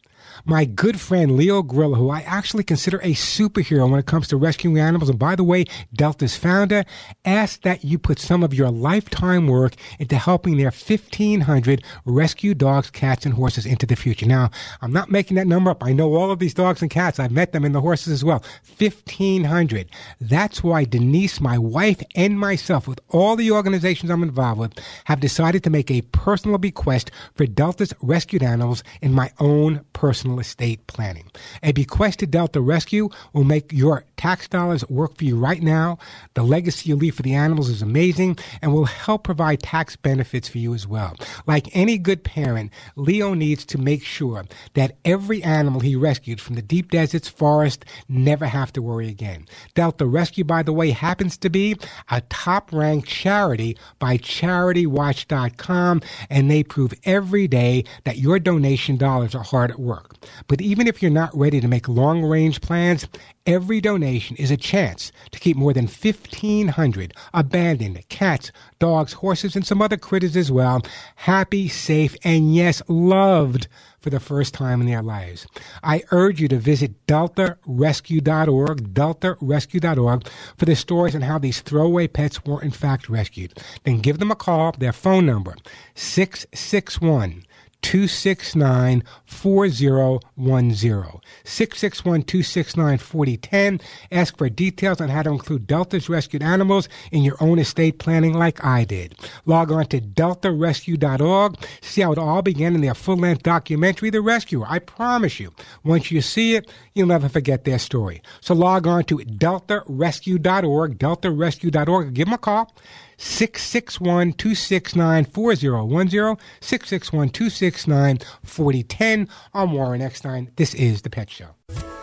My 0.44 0.64
good 0.64 1.00
friend 1.00 1.36
Leo 1.36 1.62
Grillo, 1.62 1.94
who 1.94 2.10
I 2.10 2.20
actually 2.20 2.64
consider 2.64 2.98
a 2.98 3.12
superhero 3.12 3.90
when 3.90 4.00
it 4.00 4.06
comes 4.06 4.28
to 4.28 4.36
rescuing 4.36 4.78
animals, 4.78 5.10
and 5.10 5.18
by 5.18 5.36
the 5.36 5.44
way, 5.44 5.64
Delta's 5.94 6.36
founder, 6.36 6.84
asked 7.24 7.62
that 7.62 7.84
you 7.84 7.98
put 7.98 8.18
some 8.18 8.42
of 8.42 8.54
your 8.54 8.70
lifetime 8.70 9.46
work 9.46 9.74
into 9.98 10.16
helping 10.16 10.56
their 10.56 10.70
1,500 10.70 11.82
rescue 12.04 12.54
dogs, 12.54 12.90
cats, 12.90 13.26
and 13.26 13.34
horses 13.34 13.66
into 13.66 13.86
the 13.86 13.96
future. 13.96 14.26
Now, 14.26 14.50
I'm 14.80 14.92
not 14.92 15.10
making 15.10 15.36
that 15.36 15.46
number 15.46 15.70
up. 15.70 15.84
I 15.84 15.92
know 15.92 16.14
all 16.14 16.30
of 16.30 16.38
these 16.38 16.54
dogs 16.54 16.82
and 16.82 16.90
cats. 16.90 17.18
I've 17.18 17.32
met 17.32 17.52
them 17.52 17.64
and 17.64 17.74
the 17.74 17.80
horses 17.80 18.12
as 18.12 18.24
well. 18.24 18.42
1,500. 18.78 19.88
That's 20.20 20.62
why 20.62 20.84
Denise, 20.84 21.40
my 21.40 21.58
wife, 21.58 22.02
and 22.14 22.38
myself, 22.38 22.88
with 22.88 23.00
all 23.10 23.36
the 23.36 23.50
organizations 23.50 24.10
I'm 24.10 24.22
involved 24.22 24.60
with, 24.60 24.78
have 25.04 25.20
decided 25.20 25.64
to 25.64 25.70
make 25.70 25.90
a 25.90 26.02
personal 26.02 26.58
bequest 26.58 27.10
for 27.34 27.46
Delta's 27.46 27.92
rescued 28.00 28.42
animals 28.42 28.82
in 29.02 29.12
my 29.12 29.32
own 29.38 29.84
personal 29.92 30.29
estate 30.38 30.86
planning. 30.86 31.30
A 31.62 31.72
bequest 31.72 32.20
to 32.20 32.26
Delta 32.26 32.60
Rescue 32.60 33.08
will 33.32 33.44
make 33.44 33.72
your 33.72 34.04
tax 34.16 34.48
dollars 34.48 34.88
work 34.88 35.16
for 35.16 35.24
you 35.24 35.36
right 35.36 35.62
now. 35.62 35.98
The 36.34 36.42
legacy 36.42 36.90
you 36.90 36.96
leave 36.96 37.14
for 37.14 37.22
the 37.22 37.34
animals 37.34 37.68
is 37.68 37.82
amazing 37.82 38.38
and 38.62 38.72
will 38.72 38.84
help 38.84 39.24
provide 39.24 39.60
tax 39.62 39.96
benefits 39.96 40.48
for 40.48 40.58
you 40.58 40.74
as 40.74 40.86
well. 40.86 41.16
Like 41.46 41.74
any 41.74 41.98
good 41.98 42.22
parent, 42.22 42.72
Leo 42.96 43.34
needs 43.34 43.64
to 43.66 43.78
make 43.78 44.04
sure 44.04 44.44
that 44.74 44.96
every 45.04 45.42
animal 45.42 45.80
he 45.80 45.96
rescued 45.96 46.40
from 46.40 46.56
the 46.56 46.62
deep 46.62 46.90
deserts, 46.90 47.28
forest, 47.28 47.84
never 48.08 48.46
have 48.46 48.72
to 48.74 48.82
worry 48.82 49.08
again. 49.08 49.46
Delta 49.74 50.06
Rescue, 50.06 50.44
by 50.44 50.62
the 50.62 50.72
way, 50.72 50.90
happens 50.90 51.36
to 51.38 51.50
be 51.50 51.76
a 52.10 52.20
top 52.22 52.72
ranked 52.72 53.08
charity 53.08 53.76
by 53.98 54.18
CharityWatch.com, 54.18 56.02
and 56.28 56.50
they 56.50 56.62
prove 56.62 56.92
every 57.04 57.48
day 57.48 57.84
that 58.04 58.18
your 58.18 58.38
donation 58.38 58.96
dollars 58.96 59.34
are 59.34 59.42
hard 59.42 59.70
at 59.70 59.78
work. 59.80 60.16
But 60.46 60.60
even 60.60 60.86
if 60.86 61.02
you're 61.02 61.10
not 61.10 61.36
ready 61.36 61.60
to 61.60 61.68
make 61.68 61.88
long 61.88 62.22
range 62.22 62.60
plans, 62.60 63.06
every 63.46 63.80
donation 63.80 64.36
is 64.36 64.50
a 64.50 64.56
chance 64.56 65.12
to 65.30 65.38
keep 65.40 65.56
more 65.56 65.72
than 65.72 65.86
1,500 65.86 67.14
abandoned 67.32 68.08
cats, 68.08 68.52
dogs, 68.78 69.14
horses, 69.14 69.56
and 69.56 69.66
some 69.66 69.82
other 69.82 69.96
critters 69.96 70.36
as 70.36 70.50
well 70.50 70.82
happy, 71.16 71.68
safe, 71.68 72.16
and 72.24 72.54
yes, 72.54 72.82
loved 72.88 73.68
for 74.00 74.10
the 74.10 74.20
first 74.20 74.54
time 74.54 74.80
in 74.80 74.86
their 74.86 75.02
lives. 75.02 75.46
I 75.82 76.02
urge 76.10 76.40
you 76.40 76.48
to 76.48 76.58
visit 76.58 77.06
deltarescue.org, 77.06 78.94
deltarescue.org, 78.94 80.28
for 80.56 80.64
the 80.64 80.74
stories 80.74 81.14
on 81.14 81.20
how 81.22 81.38
these 81.38 81.60
throwaway 81.60 82.08
pets 82.08 82.44
were 82.44 82.62
in 82.62 82.70
fact 82.70 83.08
rescued. 83.08 83.58
Then 83.84 84.00
give 84.00 84.18
them 84.18 84.30
a 84.30 84.36
call, 84.36 84.72
their 84.72 84.92
phone 84.92 85.26
number, 85.26 85.54
661 85.94 87.44
269 87.82 89.02
4010. 89.24 91.20
661 91.44 92.22
269 92.22 92.98
4010. 92.98 93.80
Ask 94.12 94.36
for 94.36 94.48
details 94.48 95.00
on 95.00 95.08
how 95.08 95.22
to 95.22 95.30
include 95.30 95.66
Delta's 95.66 96.08
rescued 96.08 96.42
animals 96.42 96.88
in 97.10 97.22
your 97.22 97.36
own 97.40 97.58
estate 97.58 97.98
planning, 97.98 98.34
like 98.34 98.64
I 98.64 98.84
did. 98.84 99.14
Log 99.46 99.72
on 99.72 99.86
to 99.86 100.00
deltarescue.org. 100.00 101.56
See 101.80 102.02
how 102.02 102.12
it 102.12 102.18
all 102.18 102.42
began 102.42 102.74
in 102.74 102.80
their 102.80 102.94
full 102.94 103.16
length 103.16 103.42
documentary, 103.42 104.10
The 104.10 104.20
Rescuer. 104.20 104.66
I 104.68 104.78
promise 104.78 105.40
you, 105.40 105.52
once 105.84 106.10
you 106.10 106.20
see 106.20 106.56
it, 106.56 106.70
you'll 106.94 107.08
never 107.08 107.28
forget 107.28 107.64
their 107.64 107.78
story. 107.78 108.22
So 108.40 108.54
log 108.54 108.86
on 108.86 109.04
to 109.04 109.18
deltarescue.org, 109.18 110.98
deltarescue.org. 110.98 112.14
Give 112.14 112.26
them 112.26 112.34
a 112.34 112.38
call. 112.38 112.74
661 113.20 114.32
269 114.32 115.24
4010, 115.26 116.36
661 116.60 117.28
269 117.28 118.18
4010. 118.44 119.28
I'm 119.52 119.72
Warren 119.72 120.00
Eckstein. 120.00 120.50
This 120.56 120.72
is 120.72 121.02
The 121.02 121.10
Pet 121.10 121.28
Show. 121.28 121.48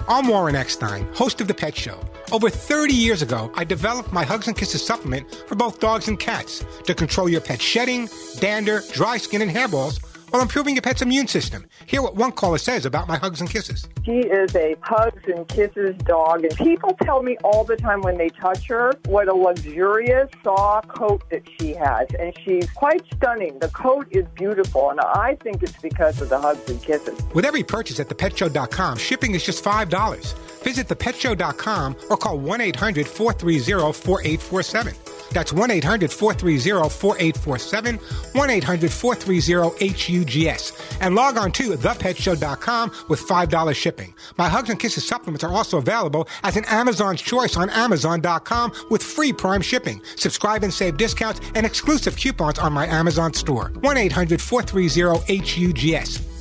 I'm 0.08 0.28
Warren 0.28 0.56
Eckstein, 0.56 1.12
host 1.16 1.42
of 1.42 1.48
The 1.48 1.56
Pet 1.56 1.76
Show. 1.76 2.00
Over 2.32 2.52
30 2.52 2.94
years 2.94 3.24
ago, 3.24 3.52
I 3.56 3.64
developed 3.64 4.14
my 4.14 4.24
Hugs 4.24 4.48
and 4.48 4.56
Kisses 4.56 4.86
supplement 4.86 5.34
for 5.48 5.56
both 5.56 5.80
dogs 5.80 6.08
and 6.08 6.20
cats 6.20 6.64
to 6.84 6.94
control 6.94 7.28
your 7.28 7.42
pet's 7.42 7.64
shedding, 7.64 8.08
dander, 8.40 8.84
dry 8.94 9.18
skin, 9.18 9.42
and 9.42 9.50
hairballs 9.50 10.00
while 10.30 10.42
improving 10.42 10.76
your 10.76 10.82
pet's 10.82 11.02
immune 11.02 11.28
system. 11.28 11.66
Hear 11.86 12.02
what 12.02 12.16
one 12.16 12.32
caller 12.32 12.58
says 12.58 12.86
about 12.86 13.08
my 13.08 13.18
Hugs 13.18 13.42
and 13.42 13.50
Kisses. 13.50 13.88
She 14.06 14.20
is 14.20 14.56
a 14.56 14.76
hugs 14.82 15.24
and 15.28 15.48
kisses 15.48 15.96
dog, 16.04 16.44
and 16.44 16.56
people 16.56 16.96
tell 17.04 17.22
me 17.24 17.38
all 17.44 17.64
the 17.64 17.76
time 17.78 18.02
when 18.02 18.18
they 18.18 18.30
touch 18.30 18.68
her 18.68 18.94
what 19.06 19.28
a 19.28 19.34
luxurious, 19.34 20.30
soft 20.44 20.90
coat 20.90 21.24
that 21.32 21.44
she 21.60 21.74
has, 21.74 22.08
and 22.20 22.34
she's 22.44 22.70
quite 22.72 23.02
stunning. 23.16 23.60
The 23.60 23.70
coat 23.70 24.08
is 24.12 24.26
beautiful, 24.36 24.90
and 24.90 25.00
I 25.00 25.38
think 25.44 25.64
it's 25.64 25.78
because 25.82 26.22
of 26.22 26.30
the 26.30 26.40
hugs 26.40 26.70
and 26.70 26.82
kisses. 26.82 27.20
With 27.34 27.46
every 27.46 27.64
purchase 27.64 28.00
at 28.00 28.10
thepetshow.com, 28.10 28.98
shipping 28.98 29.36
is 29.36 29.44
just 29.44 29.64
$5. 29.64 30.34
Visit 30.64 30.88
thepetshow.com 30.88 31.96
or 32.10 32.18
call 32.18 32.38
1 32.38 32.62
800 32.62 33.08
430 33.08 33.94
4847. 33.94 35.17
That's 35.32 35.54
1 35.54 35.72
800 35.72 36.12
430 36.12 36.90
4847, 36.90 37.98
1 37.98 38.50
800 38.50 38.92
430 38.92 39.88
HUGS. 39.90 40.98
And 41.02 41.16
log 41.16 41.38
on 41.38 41.52
to 41.54 41.72
thepetshow.com 41.72 42.92
with 43.08 43.22
$5 43.22 43.76
shipping. 43.76 44.14
My 44.38 44.50
Hugs 44.50 44.70
and 44.70 44.80
Kisses 44.80 45.06
supplements 45.06 45.44
are 45.44 45.52
also 45.52 45.78
available 45.78 46.28
as 46.44 46.58
an 46.58 46.66
Amazon's 46.66 47.22
choice 47.22 47.58
on 47.58 47.70
Amazon.com 47.70 48.74
with 48.90 49.04
free 49.04 49.34
prime 49.34 49.62
shipping. 49.62 50.02
Subscribe 50.16 50.64
and 50.64 50.74
save 50.74 50.98
discounts 50.98 51.42
and 51.56 51.66
exclusive 51.66 52.16
coupons 52.16 52.60
on 52.60 52.74
my 52.74 52.88
Amazon 52.88 53.34
store. 53.34 53.72
1 53.82 53.98
800 53.98 54.42
430 54.42 55.38
HUGS. 55.38 56.37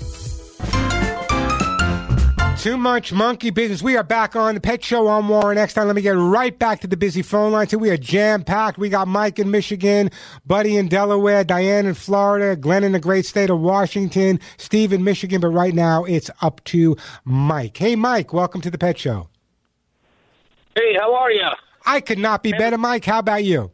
Too 2.66 2.76
much 2.76 3.12
monkey 3.12 3.50
business. 3.50 3.80
We 3.80 3.96
are 3.96 4.02
back 4.02 4.34
on 4.34 4.56
the 4.56 4.60
Pet 4.60 4.82
Show 4.82 5.06
on 5.06 5.28
Warren. 5.28 5.54
Next 5.54 5.74
time, 5.74 5.86
let 5.86 5.94
me 5.94 6.02
get 6.02 6.16
right 6.16 6.58
back 6.58 6.80
to 6.80 6.88
the 6.88 6.96
busy 6.96 7.22
phone 7.22 7.52
lines. 7.52 7.70
here. 7.70 7.78
We 7.78 7.90
are 7.90 7.96
jam 7.96 8.42
packed. 8.42 8.76
We 8.76 8.88
got 8.88 9.06
Mike 9.06 9.38
in 9.38 9.52
Michigan, 9.52 10.10
Buddy 10.44 10.76
in 10.76 10.88
Delaware, 10.88 11.44
Diane 11.44 11.86
in 11.86 11.94
Florida, 11.94 12.56
Glenn 12.56 12.82
in 12.82 12.90
the 12.90 12.98
great 12.98 13.24
state 13.24 13.50
of 13.50 13.60
Washington, 13.60 14.40
Steve 14.56 14.92
in 14.92 15.04
Michigan. 15.04 15.40
But 15.40 15.50
right 15.50 15.72
now, 15.72 16.02
it's 16.02 16.28
up 16.42 16.60
to 16.64 16.96
Mike. 17.24 17.76
Hey, 17.76 17.94
Mike, 17.94 18.32
welcome 18.32 18.60
to 18.62 18.70
the 18.72 18.78
Pet 18.78 18.98
Show. 18.98 19.28
Hey, 20.74 20.96
how 20.98 21.14
are 21.14 21.30
you? 21.30 21.48
I 21.84 22.00
could 22.00 22.18
not 22.18 22.42
be 22.42 22.50
better, 22.50 22.78
Mike. 22.78 23.04
How 23.04 23.20
about 23.20 23.44
you? 23.44 23.70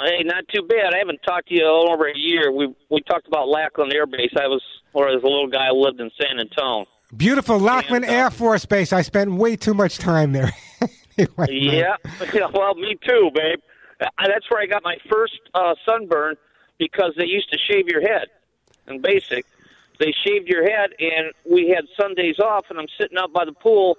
Hey, 0.00 0.24
not 0.24 0.48
too 0.48 0.62
bad. 0.62 0.94
I 0.94 0.98
haven't 0.98 1.20
talked 1.22 1.50
to 1.50 1.54
you 1.54 1.64
all 1.64 1.92
over 1.92 2.08
a 2.08 2.18
year. 2.18 2.50
We 2.50 2.74
we 2.90 3.02
talked 3.02 3.28
about 3.28 3.46
Lackland 3.46 3.92
Air 3.92 4.06
Base. 4.06 4.32
I 4.36 4.48
was, 4.48 4.62
or 4.94 5.10
as 5.10 5.22
a 5.22 5.26
little 5.26 5.46
guy, 5.46 5.68
I 5.68 5.70
lived 5.70 6.00
in 6.00 6.10
San 6.20 6.40
Antonio. 6.40 6.88
Beautiful 7.14 7.58
Lackland 7.58 8.04
Air 8.04 8.30
Force 8.30 8.64
Base. 8.64 8.92
I 8.92 9.02
spent 9.02 9.30
way 9.32 9.56
too 9.56 9.74
much 9.74 9.98
time 9.98 10.32
there. 10.32 10.52
Anyway, 11.18 11.46
Yeah, 11.50 11.96
well, 12.52 12.74
me 12.74 12.94
too, 13.06 13.30
babe. 13.34 13.58
Uh, 13.98 14.06
That's 14.18 14.44
where 14.50 14.60
I 14.60 14.66
got 14.66 14.82
my 14.84 14.98
first 15.10 15.40
uh, 15.54 15.74
sunburn 15.86 16.34
because 16.78 17.14
they 17.16 17.24
used 17.24 17.50
to 17.52 17.58
shave 17.58 17.88
your 17.88 18.02
head. 18.02 18.26
In 18.86 19.00
basic, 19.00 19.46
they 19.98 20.12
shaved 20.26 20.46
your 20.46 20.62
head, 20.62 20.90
and 20.98 21.32
we 21.50 21.70
had 21.74 21.86
Sundays 21.98 22.38
off, 22.38 22.66
and 22.68 22.78
I'm 22.78 22.88
sitting 23.00 23.16
out 23.16 23.32
by 23.32 23.46
the 23.46 23.52
pool, 23.52 23.96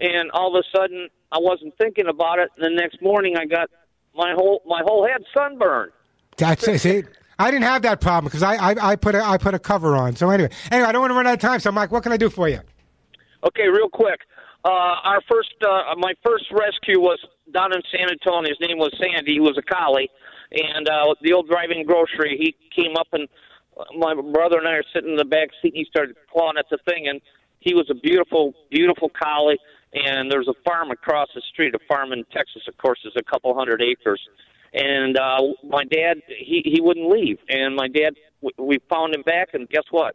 and 0.00 0.28
all 0.32 0.56
of 0.56 0.64
a 0.64 0.76
sudden 0.76 1.08
I 1.30 1.38
wasn't 1.38 1.78
thinking 1.78 2.08
about 2.08 2.40
it. 2.40 2.50
And 2.56 2.64
the 2.64 2.70
next 2.70 3.00
morning 3.00 3.36
I 3.36 3.44
got 3.46 3.70
my 4.14 4.32
whole 4.32 4.62
my 4.66 4.82
whole 4.84 5.06
head 5.06 5.22
sunburned. 5.36 5.92
That's 6.36 6.66
it. 6.66 7.06
I 7.38 7.50
didn't 7.50 7.64
have 7.64 7.82
that 7.82 8.00
problem 8.00 8.24
because 8.24 8.42
I, 8.42 8.54
I, 8.54 8.92
I 8.92 8.96
put 8.96 9.14
a 9.14 9.22
I 9.22 9.36
put 9.36 9.54
a 9.54 9.58
cover 9.58 9.94
on. 9.96 10.16
So 10.16 10.30
anyway, 10.30 10.50
anyway, 10.70 10.88
I 10.88 10.92
don't 10.92 11.02
want 11.02 11.10
to 11.10 11.16
run 11.16 11.26
out 11.26 11.34
of 11.34 11.40
time. 11.40 11.60
So 11.60 11.70
Mike, 11.70 11.90
what 11.90 12.02
can 12.02 12.12
I 12.12 12.16
do 12.16 12.30
for 12.30 12.48
you? 12.48 12.60
Okay, 13.44 13.68
real 13.68 13.88
quick. 13.88 14.20
Uh, 14.64 14.98
our 15.04 15.20
first, 15.30 15.54
uh, 15.62 15.94
my 15.96 16.12
first 16.24 16.46
rescue 16.50 16.98
was 16.98 17.20
down 17.54 17.72
in 17.72 17.80
San 17.92 18.10
Antonio. 18.10 18.50
His 18.50 18.58
name 18.66 18.78
was 18.78 18.90
Sandy. 18.98 19.34
He 19.34 19.40
was 19.40 19.56
a 19.56 19.62
collie, 19.62 20.10
and 20.50 20.88
uh, 20.88 21.14
the 21.22 21.32
old 21.32 21.48
driving 21.48 21.84
grocery. 21.84 22.36
He 22.36 22.56
came 22.74 22.96
up, 22.96 23.06
and 23.12 23.28
my 23.96 24.14
brother 24.14 24.58
and 24.58 24.66
I 24.66 24.72
are 24.72 24.84
sitting 24.92 25.10
in 25.10 25.16
the 25.16 25.24
back 25.24 25.50
seat. 25.62 25.74
And 25.74 25.76
he 25.76 25.86
started 25.88 26.16
clawing 26.32 26.56
at 26.58 26.66
the 26.68 26.78
thing, 26.84 27.06
and 27.06 27.20
he 27.60 27.74
was 27.74 27.86
a 27.90 27.94
beautiful, 27.94 28.54
beautiful 28.70 29.08
collie. 29.10 29.58
And 29.94 30.32
there's 30.32 30.48
a 30.48 30.54
farm 30.64 30.90
across 30.90 31.28
the 31.34 31.42
street. 31.52 31.74
A 31.76 31.78
farm 31.86 32.12
in 32.12 32.24
Texas, 32.32 32.62
of 32.66 32.76
course, 32.78 32.98
is 33.04 33.12
a 33.16 33.22
couple 33.22 33.54
hundred 33.54 33.80
acres. 33.82 34.20
And 34.76 35.16
uh, 35.16 35.40
my 35.64 35.84
dad, 35.84 36.18
he 36.28 36.62
he 36.64 36.80
wouldn't 36.80 37.10
leave. 37.10 37.38
And 37.48 37.74
my 37.74 37.88
dad, 37.88 38.14
we 38.58 38.78
found 38.90 39.14
him 39.14 39.22
back, 39.22 39.48
and 39.54 39.68
guess 39.68 39.84
what? 39.90 40.14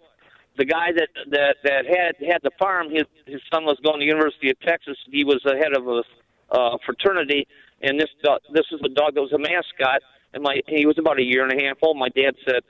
the 0.58 0.66
guy 0.66 0.92
that 0.96 1.10
that 1.30 1.56
that 1.64 1.86
had 1.86 2.16
had 2.28 2.42
the 2.44 2.52
farm, 2.60 2.90
his 2.90 3.06
his 3.26 3.42
son 3.52 3.64
was 3.64 3.78
going 3.84 4.00
to 4.00 4.06
the 4.06 4.10
University 4.10 4.50
of 4.50 4.60
Texas. 4.60 4.98
He 5.10 5.24
was 5.24 5.42
the 5.46 5.56
head 5.56 5.76
of 5.76 5.88
a 5.88 6.04
uh, 6.52 6.78
fraternity, 6.86 7.48
and 7.82 8.00
this 8.00 8.10
dog, 8.24 8.42
this 8.54 8.66
is 8.72 8.80
a 8.84 8.90
dog 8.90 9.16
that 9.16 9.22
was 9.22 9.32
a 9.34 9.40
mascot. 9.40 10.02
And 10.34 10.44
my 10.44 10.62
he 10.68 10.86
was 10.86 10.98
about 10.98 11.20
a 11.20 11.24
year 11.24 11.44
and 11.44 11.60
a 11.60 11.66
half 11.66 11.78
old. 11.82 11.98
My 11.98 12.10
dad 12.10 12.36
said, 12.46 12.62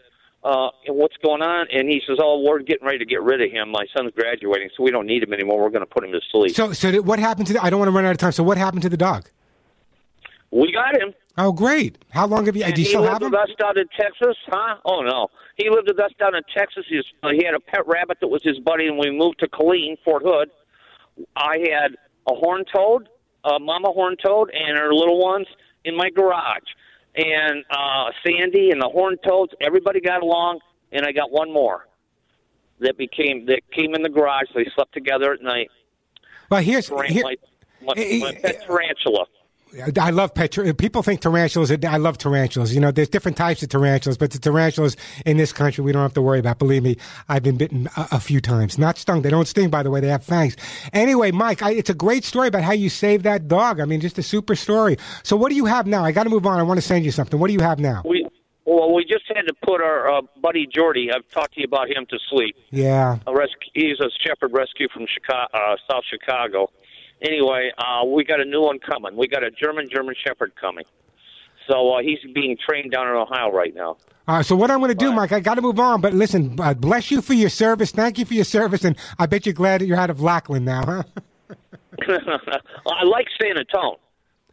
uh, 0.43 0.69
"What's 0.87 1.17
going 1.17 1.41
on?" 1.41 1.67
And 1.73 1.89
he 1.89 2.01
says, 2.07 2.17
"Oh, 2.21 2.43
we're 2.45 2.59
getting 2.59 2.85
ready 2.85 2.99
to 2.99 3.05
get 3.05 3.21
rid 3.21 3.41
of 3.41 3.51
him. 3.51 3.71
My 3.71 3.85
son's 3.95 4.11
graduating, 4.15 4.69
so 4.77 4.83
we 4.83 4.91
don't 4.91 5.07
need 5.07 5.23
him 5.23 5.33
anymore. 5.33 5.61
We're 5.61 5.69
going 5.69 5.85
to 5.85 5.93
put 5.93 6.03
him 6.03 6.11
to 6.11 6.21
sleep." 6.31 6.55
So 6.55 6.73
so 6.73 7.01
what 7.01 7.19
happened 7.19 7.47
to 7.47 7.53
the? 7.53 7.63
I 7.63 7.69
don't 7.69 7.79
want 7.79 7.89
to 7.89 7.95
run 7.95 8.05
out 8.05 8.11
of 8.11 8.17
time. 8.17 8.31
So 8.31 8.43
what 8.43 8.57
happened 8.57 8.83
to 8.83 8.89
the 8.89 8.97
dog? 8.97 9.29
we 10.51 10.71
got 10.71 10.99
him. 11.01 11.13
Oh, 11.37 11.51
great! 11.51 11.97
How 12.09 12.27
long 12.27 12.45
have 12.45 12.55
you? 12.55 12.63
And 12.63 12.73
do 12.73 12.81
you 12.81 12.85
he 12.85 12.91
still 12.91 13.01
lived 13.01 13.13
have 13.13 13.21
him? 13.21 13.31
with 13.31 13.39
us 13.39 13.49
down 13.57 13.77
in 13.77 13.87
Texas, 13.97 14.37
huh? 14.47 14.75
Oh 14.85 15.01
no, 15.01 15.27
he 15.55 15.63
he 15.63 15.69
lived 15.69 15.87
with 15.87 15.99
us 15.99 16.11
down 16.19 16.35
in 16.35 16.41
Texas. 16.55 16.85
He, 16.89 16.97
was, 16.97 17.05
uh, 17.23 17.29
he 17.29 17.45
had 17.45 17.53
a 17.53 17.59
pet 17.59 17.87
rabbit 17.87 18.17
that 18.21 18.27
was 18.27 18.41
his 18.43 18.59
buddy, 18.59 18.87
and 18.87 18.97
we 18.97 19.11
moved 19.11 19.39
to 19.39 19.47
Killeen, 19.47 19.97
Fort 20.03 20.23
Hood. 20.23 20.49
I 21.35 21.57
had 21.71 21.95
a 22.27 22.35
horn 22.35 22.63
toad, 22.73 23.09
a 23.43 23.59
mama 23.59 23.89
horn 23.91 24.15
toad, 24.23 24.51
and 24.53 24.77
her 24.77 24.93
little 24.93 25.19
ones 25.19 25.47
in 25.85 25.95
my 25.95 26.09
garage. 26.09 26.63
And 27.15 27.63
uh, 27.69 28.11
Sandy 28.25 28.71
and 28.71 28.81
the 28.81 28.87
horn 28.87 29.17
toads, 29.27 29.53
everybody 29.59 29.99
got 29.99 30.23
along, 30.23 30.59
and 30.91 31.05
I 31.05 31.11
got 31.11 31.31
one 31.31 31.51
more 31.51 31.87
that 32.79 32.97
became 32.97 33.45
that 33.47 33.61
came 33.71 33.93
in 33.93 34.01
the 34.01 34.09
garage. 34.09 34.47
They 34.55 34.65
slept 34.75 34.93
together 34.93 35.33
at 35.33 35.41
night. 35.41 35.69
Well, 36.49 36.61
here's 36.61 36.89
Taran- 36.89 37.07
here, 37.07 37.23
my, 37.23 37.35
my, 37.81 38.19
my 38.21 38.33
pet 38.41 38.63
tarantula. 38.65 39.25
I 39.99 40.09
love 40.09 40.33
pet. 40.33 40.57
People 40.77 41.01
think 41.01 41.21
tarantulas. 41.21 41.71
I 41.71 41.97
love 41.97 42.17
tarantulas. 42.17 42.73
You 42.73 42.81
know, 42.81 42.91
there's 42.91 43.09
different 43.09 43.37
types 43.37 43.63
of 43.63 43.69
tarantulas, 43.69 44.17
but 44.17 44.31
the 44.31 44.39
tarantulas 44.39 44.97
in 45.25 45.37
this 45.37 45.53
country 45.53 45.83
we 45.83 45.91
don't 45.91 46.01
have 46.01 46.13
to 46.15 46.21
worry 46.21 46.39
about. 46.39 46.59
Believe 46.59 46.83
me, 46.83 46.97
I've 47.29 47.43
been 47.43 47.57
bitten 47.57 47.87
a, 47.95 48.07
a 48.13 48.19
few 48.19 48.41
times. 48.41 48.77
Not 48.77 48.97
stung. 48.97 49.21
They 49.21 49.29
don't 49.29 49.47
sting, 49.47 49.69
by 49.69 49.83
the 49.83 49.89
way. 49.89 50.01
They 50.01 50.09
have 50.09 50.23
fangs. 50.23 50.57
Anyway, 50.93 51.31
Mike, 51.31 51.61
I, 51.61 51.71
it's 51.71 51.89
a 51.89 51.93
great 51.93 52.25
story 52.25 52.49
about 52.49 52.63
how 52.63 52.73
you 52.73 52.89
saved 52.89 53.23
that 53.23 53.47
dog. 53.47 53.79
I 53.79 53.85
mean, 53.85 54.01
just 54.01 54.17
a 54.17 54.23
super 54.23 54.55
story. 54.55 54.97
So, 55.23 55.35
what 55.37 55.49
do 55.49 55.55
you 55.55 55.65
have 55.65 55.87
now? 55.87 56.03
I 56.03 56.11
got 56.11 56.23
to 56.23 56.29
move 56.29 56.45
on. 56.45 56.59
I 56.59 56.63
want 56.63 56.77
to 56.77 56.85
send 56.85 57.05
you 57.05 57.11
something. 57.11 57.39
What 57.39 57.47
do 57.47 57.53
you 57.53 57.61
have 57.61 57.79
now? 57.79 58.01
We 58.05 58.27
well, 58.65 58.93
we 58.93 59.03
just 59.05 59.23
had 59.27 59.41
to 59.47 59.53
put 59.65 59.81
our 59.81 60.09
uh, 60.09 60.21
buddy 60.41 60.67
Jordy. 60.67 61.09
I've 61.13 61.27
talked 61.29 61.55
to 61.55 61.61
you 61.61 61.65
about 61.65 61.89
him 61.89 62.05
to 62.09 62.19
sleep. 62.29 62.55
Yeah. 62.69 63.17
A 63.25 63.33
rescue, 63.33 63.71
he's 63.73 63.99
a 63.99 64.09
shepherd 64.25 64.53
rescue 64.53 64.87
from 64.93 65.07
Chicago, 65.07 65.47
uh, 65.53 65.75
South 65.89 66.03
Chicago. 66.09 66.69
Anyway, 67.21 67.71
uh, 67.77 68.05
we 68.05 68.23
got 68.23 68.39
a 68.39 68.45
new 68.45 68.61
one 68.61 68.79
coming. 68.79 69.15
We 69.15 69.27
got 69.27 69.43
a 69.43 69.51
German 69.51 69.89
German 69.93 70.15
Shepherd 70.25 70.53
coming. 70.59 70.85
So 71.69 71.93
uh, 71.93 72.01
he's 72.01 72.19
being 72.33 72.57
trained 72.67 72.91
down 72.91 73.07
in 73.07 73.13
Ohio 73.13 73.51
right 73.51 73.73
now. 73.73 73.97
All 74.27 74.37
right, 74.37 74.45
so 74.45 74.55
what 74.55 74.71
I'm 74.71 74.79
going 74.79 74.89
to 74.89 74.95
do, 74.95 75.11
Mike, 75.11 75.31
I 75.31 75.39
got 75.39 75.55
to 75.55 75.61
move 75.61 75.79
on. 75.79 76.01
But 76.01 76.13
listen, 76.13 76.59
uh, 76.59 76.73
bless 76.73 77.11
you 77.11 77.21
for 77.21 77.33
your 77.33 77.49
service. 77.49 77.91
Thank 77.91 78.17
you 78.17 78.25
for 78.25 78.33
your 78.33 78.45
service, 78.45 78.83
and 78.83 78.97
I 79.19 79.25
bet 79.25 79.45
you're 79.45 79.53
glad 79.53 79.81
that 79.81 79.87
you're 79.87 79.97
out 79.99 80.09
of 80.09 80.21
Lackland 80.21 80.65
now, 80.65 80.85
huh? 80.85 81.03
I 82.87 83.03
like 83.03 83.27
San 83.39 83.57
Antonio. 83.57 83.99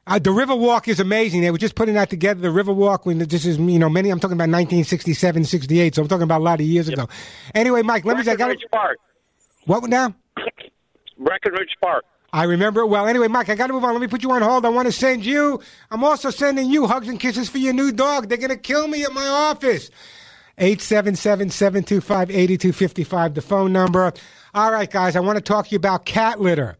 Uh, 0.07 0.19
the 0.19 0.33
River 0.33 0.57
Walk 0.57 0.89
is 0.89 1.01
amazing. 1.01 1.43
They 1.43 1.51
were 1.51 1.59
just 1.59 1.75
putting 1.75 1.95
that 1.95 2.09
together. 2.09 2.41
The 2.41 2.51
River 2.51 2.73
Walk, 2.73 3.05
when 3.05 3.19
this 3.19 3.45
is, 3.45 3.59
you 3.59 3.79
know, 3.79 3.91
many. 3.91 4.09
I'm 4.09 4.19
talking 4.19 4.37
about 4.37 4.49
1967, 4.49 5.45
68. 5.45 5.95
So 5.95 6.03
I'm 6.03 6.09
talking 6.09 6.23
about 6.23 6.41
a 6.41 6.45
lot 6.45 6.61
of 6.61 6.67
years 6.67 6.89
ago. 6.89 7.09
Anyway, 7.55 7.83
Mike, 7.83 8.07
let 8.07 8.17
me. 8.17 8.23
I 8.23 8.35
got 8.37 8.51
Brackenridge 8.51 8.71
Park. 8.73 8.99
what 9.67 9.85
now? 9.85 10.15
Brackenridge 11.21 11.77
Park. 11.83 12.05
I 12.33 12.45
remember 12.45 12.83
it 12.83 12.89
well. 12.89 13.07
Anyway, 13.07 13.29
Mike, 13.29 13.49
I 13.49 13.55
got 13.55 13.69
to 13.69 13.73
move 13.73 13.85
on. 13.85 13.93
Let 13.93 14.03
me 14.03 14.07
put 14.07 14.23
you 14.23 14.31
on 14.33 14.43
hold. 14.43 14.67
I 14.67 14.69
want 14.69 14.85
to 14.87 14.93
send 14.93 15.25
you. 15.25 15.61
I'm 15.91 16.05
also 16.05 16.29
sending 16.31 16.71
you 16.71 16.87
hugs 16.87 17.09
and 17.09 17.19
kisses 17.19 17.49
for 17.49 17.57
your 17.59 17.73
new 17.73 17.91
dog. 17.91 18.29
They're 18.29 18.37
going 18.37 18.51
to 18.51 18.57
kill 18.57 18.87
me 18.87 19.03
at 19.05 19.13
my 19.13 19.27
office. 19.27 19.91
877-725-8255, 20.59 23.35
the 23.35 23.41
phone 23.41 23.73
number. 23.73 24.13
All 24.55 24.73
right, 24.73 24.91
guys, 24.91 25.17
I 25.17 25.21
want 25.21 25.37
to 25.37 25.43
talk 25.43 25.67
to 25.67 25.73
you 25.73 25.77
about 25.77 26.05
cat 26.05 26.41
litter. 26.41 26.77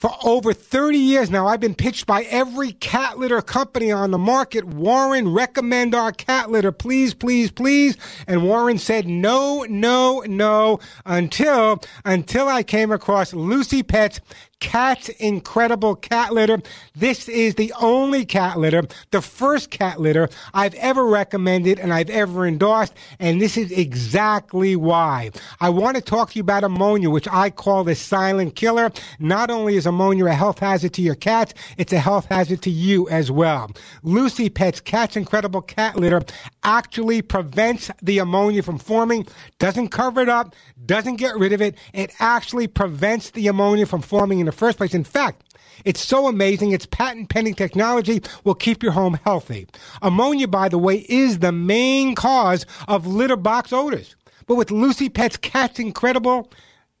For 0.00 0.10
over 0.24 0.54
30 0.54 0.96
years 0.96 1.30
now, 1.30 1.46
I've 1.46 1.60
been 1.60 1.74
pitched 1.74 2.06
by 2.06 2.22
every 2.22 2.72
cat 2.72 3.18
litter 3.18 3.42
company 3.42 3.92
on 3.92 4.12
the 4.12 4.18
market. 4.18 4.64
Warren, 4.64 5.30
recommend 5.30 5.94
our 5.94 6.10
cat 6.10 6.50
litter, 6.50 6.72
please, 6.72 7.12
please, 7.12 7.50
please. 7.50 7.98
And 8.26 8.44
Warren 8.44 8.78
said 8.78 9.06
no, 9.06 9.66
no, 9.68 10.24
no, 10.26 10.80
until, 11.04 11.82
until 12.06 12.48
I 12.48 12.62
came 12.62 12.90
across 12.90 13.34
Lucy 13.34 13.82
Pet's 13.82 14.20
Cat's 14.60 15.08
Incredible 15.08 15.96
Cat 15.96 16.32
Litter. 16.32 16.60
This 16.94 17.28
is 17.28 17.56
the 17.56 17.72
only 17.80 18.24
cat 18.24 18.58
litter, 18.58 18.84
the 19.10 19.22
first 19.22 19.70
cat 19.70 20.00
litter 20.00 20.28
I've 20.54 20.74
ever 20.74 21.06
recommended 21.06 21.80
and 21.80 21.92
I've 21.92 22.10
ever 22.10 22.46
endorsed, 22.46 22.94
and 23.18 23.40
this 23.40 23.56
is 23.56 23.72
exactly 23.72 24.76
why. 24.76 25.30
I 25.60 25.70
want 25.70 25.96
to 25.96 26.02
talk 26.02 26.30
to 26.30 26.36
you 26.36 26.42
about 26.42 26.62
ammonia, 26.62 27.10
which 27.10 27.26
I 27.32 27.50
call 27.50 27.84
the 27.84 27.94
silent 27.94 28.54
killer. 28.54 28.92
Not 29.18 29.50
only 29.50 29.76
is 29.76 29.86
ammonia 29.86 30.26
a 30.26 30.34
health 30.34 30.58
hazard 30.58 30.92
to 30.94 31.02
your 31.02 31.14
cats, 31.14 31.54
it's 31.78 31.92
a 31.92 31.98
health 31.98 32.26
hazard 32.26 32.62
to 32.62 32.70
you 32.70 33.08
as 33.08 33.30
well. 33.30 33.70
Lucy 34.02 34.50
Pet's 34.50 34.80
Cat's 34.80 35.16
Incredible 35.16 35.62
Cat 35.62 35.96
Litter 35.96 36.22
actually 36.62 37.22
prevents 37.22 37.90
the 38.02 38.18
ammonia 38.18 38.62
from 38.62 38.78
forming, 38.78 39.26
doesn't 39.58 39.88
cover 39.88 40.20
it 40.20 40.28
up, 40.28 40.54
doesn't 40.84 41.16
get 41.16 41.36
rid 41.36 41.52
of 41.52 41.62
it. 41.62 41.76
It 41.94 42.12
actually 42.20 42.66
prevents 42.66 43.30
the 43.30 43.48
ammonia 43.48 43.86
from 43.86 44.02
forming 44.02 44.40
in 44.40 44.48
the 44.50 44.56
first 44.56 44.78
place. 44.78 44.94
In 44.94 45.04
fact, 45.04 45.42
it's 45.84 46.00
so 46.00 46.26
amazing. 46.26 46.72
Its 46.72 46.86
patent 46.86 47.28
pending 47.28 47.54
technology 47.54 48.22
will 48.44 48.54
keep 48.54 48.82
your 48.82 48.92
home 48.92 49.18
healthy. 49.24 49.66
Ammonia, 50.02 50.48
by 50.48 50.68
the 50.68 50.78
way, 50.78 51.06
is 51.08 51.38
the 51.38 51.52
main 51.52 52.14
cause 52.14 52.66
of 52.88 53.06
litter 53.06 53.36
box 53.36 53.72
odors. 53.72 54.14
But 54.46 54.56
with 54.56 54.70
Lucy 54.70 55.08
Pet's 55.08 55.36
Cat's 55.36 55.78
Incredible 55.78 56.50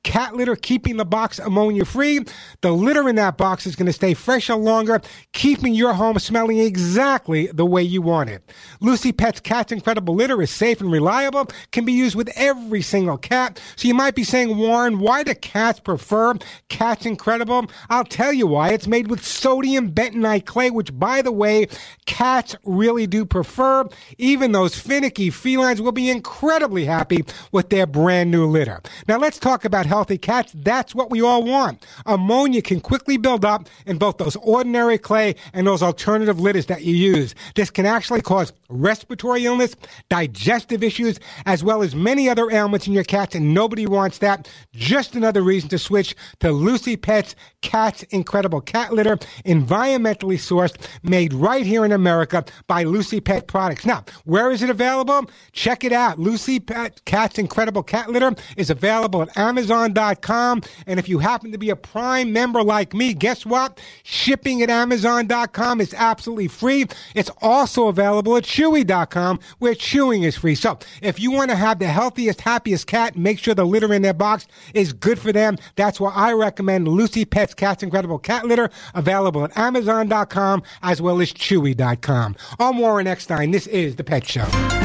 cat 0.02 0.34
litter, 0.34 0.56
keeping 0.56 0.96
the 0.96 1.04
box 1.04 1.38
ammonia 1.38 1.84
free, 1.84 2.20
the 2.62 2.72
litter 2.72 3.08
in 3.08 3.16
that 3.16 3.36
box 3.36 3.66
is 3.66 3.76
going 3.76 3.86
to 3.86 3.92
stay 3.92 4.14
fresher 4.14 4.54
longer, 4.54 5.00
keeping 5.32 5.74
your 5.74 5.92
home 5.92 6.18
smelling 6.18 6.58
exactly 6.58 7.46
the 7.48 7.66
way 7.66 7.82
you 7.82 8.00
want 8.00 8.30
it. 8.30 8.42
Lucy 8.80 9.12
Pet's 9.12 9.40
Cat's 9.40 9.72
Incredible 9.72 10.14
Litter 10.14 10.40
is 10.40 10.50
safe 10.50 10.80
and 10.80 10.90
reliable, 10.90 11.46
can 11.72 11.84
be 11.84 11.92
used 11.92 12.16
with 12.16 12.30
every 12.36 12.82
single 12.82 13.18
cat. 13.18 13.60
So 13.76 13.88
you 13.88 13.94
might 13.94 14.14
be 14.14 14.24
saying, 14.24 14.56
Warren, 14.56 14.98
why 15.00 15.22
do 15.22 15.34
cats 15.34 15.80
prefer 15.80 16.34
Cat's 16.68 17.06
Incredible? 17.06 17.66
I'll 17.88 18.04
tell 18.04 18.32
you 18.32 18.46
why. 18.46 18.70
It's 18.70 18.86
made 18.86 19.08
with 19.08 19.24
sodium 19.24 19.92
bentonite 19.92 20.46
clay, 20.46 20.70
which, 20.70 20.98
by 20.98 21.22
the 21.22 21.32
way, 21.32 21.66
cats 22.06 22.56
really 22.64 23.06
do 23.06 23.24
prefer. 23.24 23.86
Even 24.18 24.52
those 24.52 24.78
finicky 24.78 25.30
felines 25.30 25.80
will 25.80 25.92
be 25.92 26.08
incredibly 26.08 26.84
happy 26.84 27.24
with 27.52 27.70
their 27.70 27.86
brand 27.86 28.30
new 28.30 28.46
litter. 28.46 28.80
Now 29.06 29.18
let's 29.18 29.38
talk 29.38 29.64
about 29.64 29.86
healthy 29.90 30.16
cats. 30.16 30.52
That's 30.56 30.94
what 30.94 31.10
we 31.10 31.20
all 31.20 31.42
want. 31.42 31.84
Ammonia 32.06 32.62
can 32.62 32.80
quickly 32.80 33.18
build 33.18 33.44
up 33.44 33.68
in 33.84 33.98
both 33.98 34.16
those 34.16 34.36
ordinary 34.36 34.96
clay 34.96 35.34
and 35.52 35.66
those 35.66 35.82
alternative 35.82 36.40
litters 36.40 36.66
that 36.66 36.82
you 36.82 36.94
use. 36.94 37.34
This 37.54 37.68
can 37.68 37.84
actually 37.84 38.22
cause 38.22 38.54
respiratory 38.70 39.44
illness, 39.44 39.76
digestive 40.08 40.82
issues, 40.82 41.20
as 41.44 41.62
well 41.62 41.82
as 41.82 41.94
many 41.94 42.28
other 42.28 42.50
ailments 42.50 42.86
in 42.86 42.92
your 42.92 43.04
cats, 43.04 43.34
and 43.34 43.52
nobody 43.52 43.86
wants 43.86 44.18
that. 44.18 44.48
Just 44.72 45.14
another 45.14 45.42
reason 45.42 45.68
to 45.70 45.78
switch 45.78 46.14
to 46.38 46.52
Lucy 46.52 46.96
Pet's 46.96 47.34
Cat's 47.60 48.04
Incredible 48.04 48.60
Cat 48.60 48.92
Litter, 48.92 49.16
environmentally 49.44 50.36
sourced, 50.36 50.76
made 51.02 51.32
right 51.34 51.66
here 51.66 51.84
in 51.84 51.92
America 51.92 52.44
by 52.66 52.84
Lucy 52.84 53.20
Pet 53.20 53.48
Products. 53.48 53.84
Now, 53.84 54.04
where 54.24 54.50
is 54.50 54.62
it 54.62 54.70
available? 54.70 55.28
Check 55.52 55.84
it 55.84 55.92
out. 55.92 56.18
Lucy 56.18 56.60
Pet 56.60 57.04
Cat's 57.04 57.38
Incredible 57.38 57.82
Cat 57.82 58.08
Litter 58.08 58.34
is 58.56 58.70
available 58.70 59.22
at 59.22 59.36
Amazon.com. 59.80 60.62
And 60.86 60.98
if 60.98 61.08
you 61.08 61.18
happen 61.18 61.52
to 61.52 61.58
be 61.58 61.70
a 61.70 61.76
Prime 61.76 62.32
member 62.32 62.62
like 62.62 62.94
me, 62.94 63.14
guess 63.14 63.46
what? 63.46 63.80
Shipping 64.02 64.62
at 64.62 64.70
Amazon.com 64.70 65.80
is 65.80 65.94
absolutely 65.94 66.48
free. 66.48 66.86
It's 67.14 67.30
also 67.40 67.88
available 67.88 68.36
at 68.36 68.44
Chewy.com 68.44 69.40
where 69.58 69.74
chewing 69.74 70.22
is 70.22 70.36
free. 70.36 70.54
So 70.54 70.78
if 71.02 71.18
you 71.18 71.30
want 71.30 71.50
to 71.50 71.56
have 71.56 71.78
the 71.78 71.86
healthiest, 71.86 72.40
happiest 72.40 72.86
cat, 72.86 73.16
make 73.16 73.38
sure 73.38 73.54
the 73.54 73.64
litter 73.64 73.92
in 73.92 74.02
their 74.02 74.14
box 74.14 74.46
is 74.74 74.92
good 74.92 75.18
for 75.18 75.32
them. 75.32 75.56
That's 75.76 76.00
why 76.00 76.12
I 76.14 76.32
recommend 76.32 76.88
Lucy 76.88 77.24
Pet's 77.24 77.54
Cat's 77.54 77.82
Incredible 77.82 78.18
Cat 78.18 78.46
Litter, 78.46 78.70
available 78.94 79.44
at 79.44 79.56
Amazon.com 79.56 80.62
as 80.82 81.00
well 81.00 81.20
as 81.20 81.32
Chewy.com. 81.32 82.36
I'm 82.58 82.78
Warren 82.78 83.06
Eckstein. 83.06 83.50
This 83.50 83.66
is 83.66 83.96
The 83.96 84.04
Pet 84.04 84.26
Show. 84.26 84.79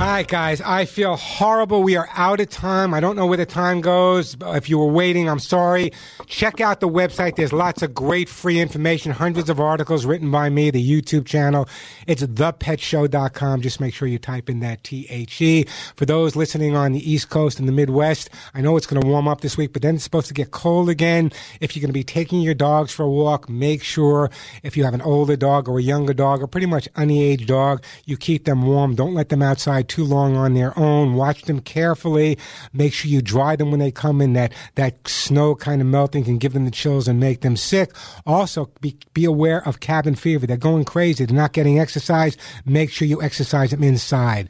All 0.00 0.06
right, 0.06 0.26
guys, 0.26 0.62
I 0.62 0.86
feel 0.86 1.14
horrible. 1.16 1.82
We 1.82 1.94
are 1.96 2.08
out 2.14 2.40
of 2.40 2.48
time. 2.48 2.94
I 2.94 3.00
don't 3.00 3.16
know 3.16 3.26
where 3.26 3.36
the 3.36 3.44
time 3.44 3.82
goes. 3.82 4.34
If 4.40 4.70
you 4.70 4.78
were 4.78 4.90
waiting, 4.90 5.28
I'm 5.28 5.38
sorry. 5.38 5.92
Check 6.24 6.58
out 6.58 6.80
the 6.80 6.88
website. 6.88 7.36
There's 7.36 7.52
lots 7.52 7.82
of 7.82 7.92
great 7.92 8.26
free 8.26 8.60
information, 8.60 9.12
hundreds 9.12 9.50
of 9.50 9.60
articles 9.60 10.06
written 10.06 10.30
by 10.30 10.48
me, 10.48 10.70
the 10.70 10.82
YouTube 10.82 11.26
channel. 11.26 11.68
It's 12.06 12.22
thepetshow.com. 12.22 13.60
Just 13.60 13.78
make 13.78 13.92
sure 13.92 14.08
you 14.08 14.18
type 14.18 14.48
in 14.48 14.60
that 14.60 14.82
T-H-E. 14.84 15.66
For 15.96 16.06
those 16.06 16.34
listening 16.34 16.74
on 16.74 16.92
the 16.92 17.12
East 17.12 17.28
Coast 17.28 17.58
and 17.58 17.68
the 17.68 17.72
Midwest, 17.72 18.30
I 18.54 18.62
know 18.62 18.78
it's 18.78 18.86
going 18.86 19.02
to 19.02 19.06
warm 19.06 19.28
up 19.28 19.42
this 19.42 19.58
week, 19.58 19.74
but 19.74 19.82
then 19.82 19.96
it's 19.96 20.04
supposed 20.04 20.28
to 20.28 20.34
get 20.34 20.50
cold 20.50 20.88
again. 20.88 21.30
If 21.60 21.76
you're 21.76 21.82
going 21.82 21.90
to 21.90 21.92
be 21.92 22.04
taking 22.04 22.40
your 22.40 22.54
dogs 22.54 22.90
for 22.90 23.02
a 23.02 23.10
walk, 23.10 23.50
make 23.50 23.84
sure 23.84 24.30
if 24.62 24.78
you 24.78 24.84
have 24.84 24.94
an 24.94 25.02
older 25.02 25.36
dog 25.36 25.68
or 25.68 25.78
a 25.78 25.82
younger 25.82 26.14
dog 26.14 26.42
or 26.42 26.46
pretty 26.46 26.66
much 26.66 26.88
any 26.96 27.22
age 27.22 27.44
dog, 27.44 27.84
you 28.06 28.16
keep 28.16 28.46
them 28.46 28.62
warm. 28.62 28.94
Don't 28.94 29.12
let 29.12 29.28
them 29.28 29.42
outside 29.42 29.89
too 29.90 30.04
long 30.04 30.36
on 30.36 30.54
their 30.54 30.76
own. 30.78 31.14
Watch 31.14 31.42
them 31.42 31.60
carefully. 31.60 32.38
Make 32.72 32.94
sure 32.94 33.10
you 33.10 33.20
dry 33.20 33.56
them 33.56 33.70
when 33.70 33.80
they 33.80 33.90
come 33.90 34.22
in. 34.22 34.32
That 34.32 34.52
that 34.76 35.06
snow 35.06 35.54
kind 35.54 35.82
of 35.82 35.86
melting 35.86 36.24
can 36.24 36.38
give 36.38 36.54
them 36.54 36.64
the 36.64 36.70
chills 36.70 37.08
and 37.08 37.20
make 37.20 37.42
them 37.42 37.56
sick. 37.56 37.92
Also, 38.26 38.70
be, 38.80 38.96
be 39.12 39.24
aware 39.26 39.66
of 39.68 39.80
cabin 39.80 40.14
fever. 40.14 40.46
They're 40.46 40.56
going 40.56 40.84
crazy. 40.84 41.26
They're 41.26 41.36
not 41.36 41.52
getting 41.52 41.78
exercise. 41.78 42.36
Make 42.64 42.90
sure 42.90 43.06
you 43.06 43.20
exercise 43.20 43.72
them 43.72 43.82
inside. 43.82 44.48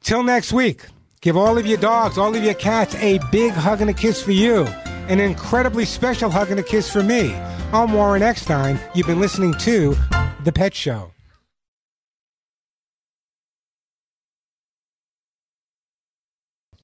Till 0.00 0.24
next 0.24 0.52
week. 0.52 0.86
Give 1.20 1.36
all 1.36 1.58
of 1.58 1.66
your 1.66 1.76
dogs, 1.76 2.16
all 2.16 2.34
of 2.34 2.42
your 2.42 2.54
cats 2.54 2.94
a 2.94 3.18
big 3.30 3.52
hug 3.52 3.82
and 3.82 3.90
a 3.90 3.92
kiss 3.92 4.22
for 4.22 4.32
you. 4.32 4.64
An 5.08 5.20
incredibly 5.20 5.84
special 5.84 6.30
hug 6.30 6.50
and 6.50 6.58
a 6.58 6.62
kiss 6.62 6.90
for 6.90 7.02
me. 7.02 7.34
I'm 7.74 7.92
Warren 7.92 8.22
Eckstein. 8.22 8.80
You've 8.94 9.06
been 9.06 9.20
listening 9.20 9.52
to 9.54 9.94
The 10.44 10.52
Pet 10.52 10.74
Show. 10.74 11.12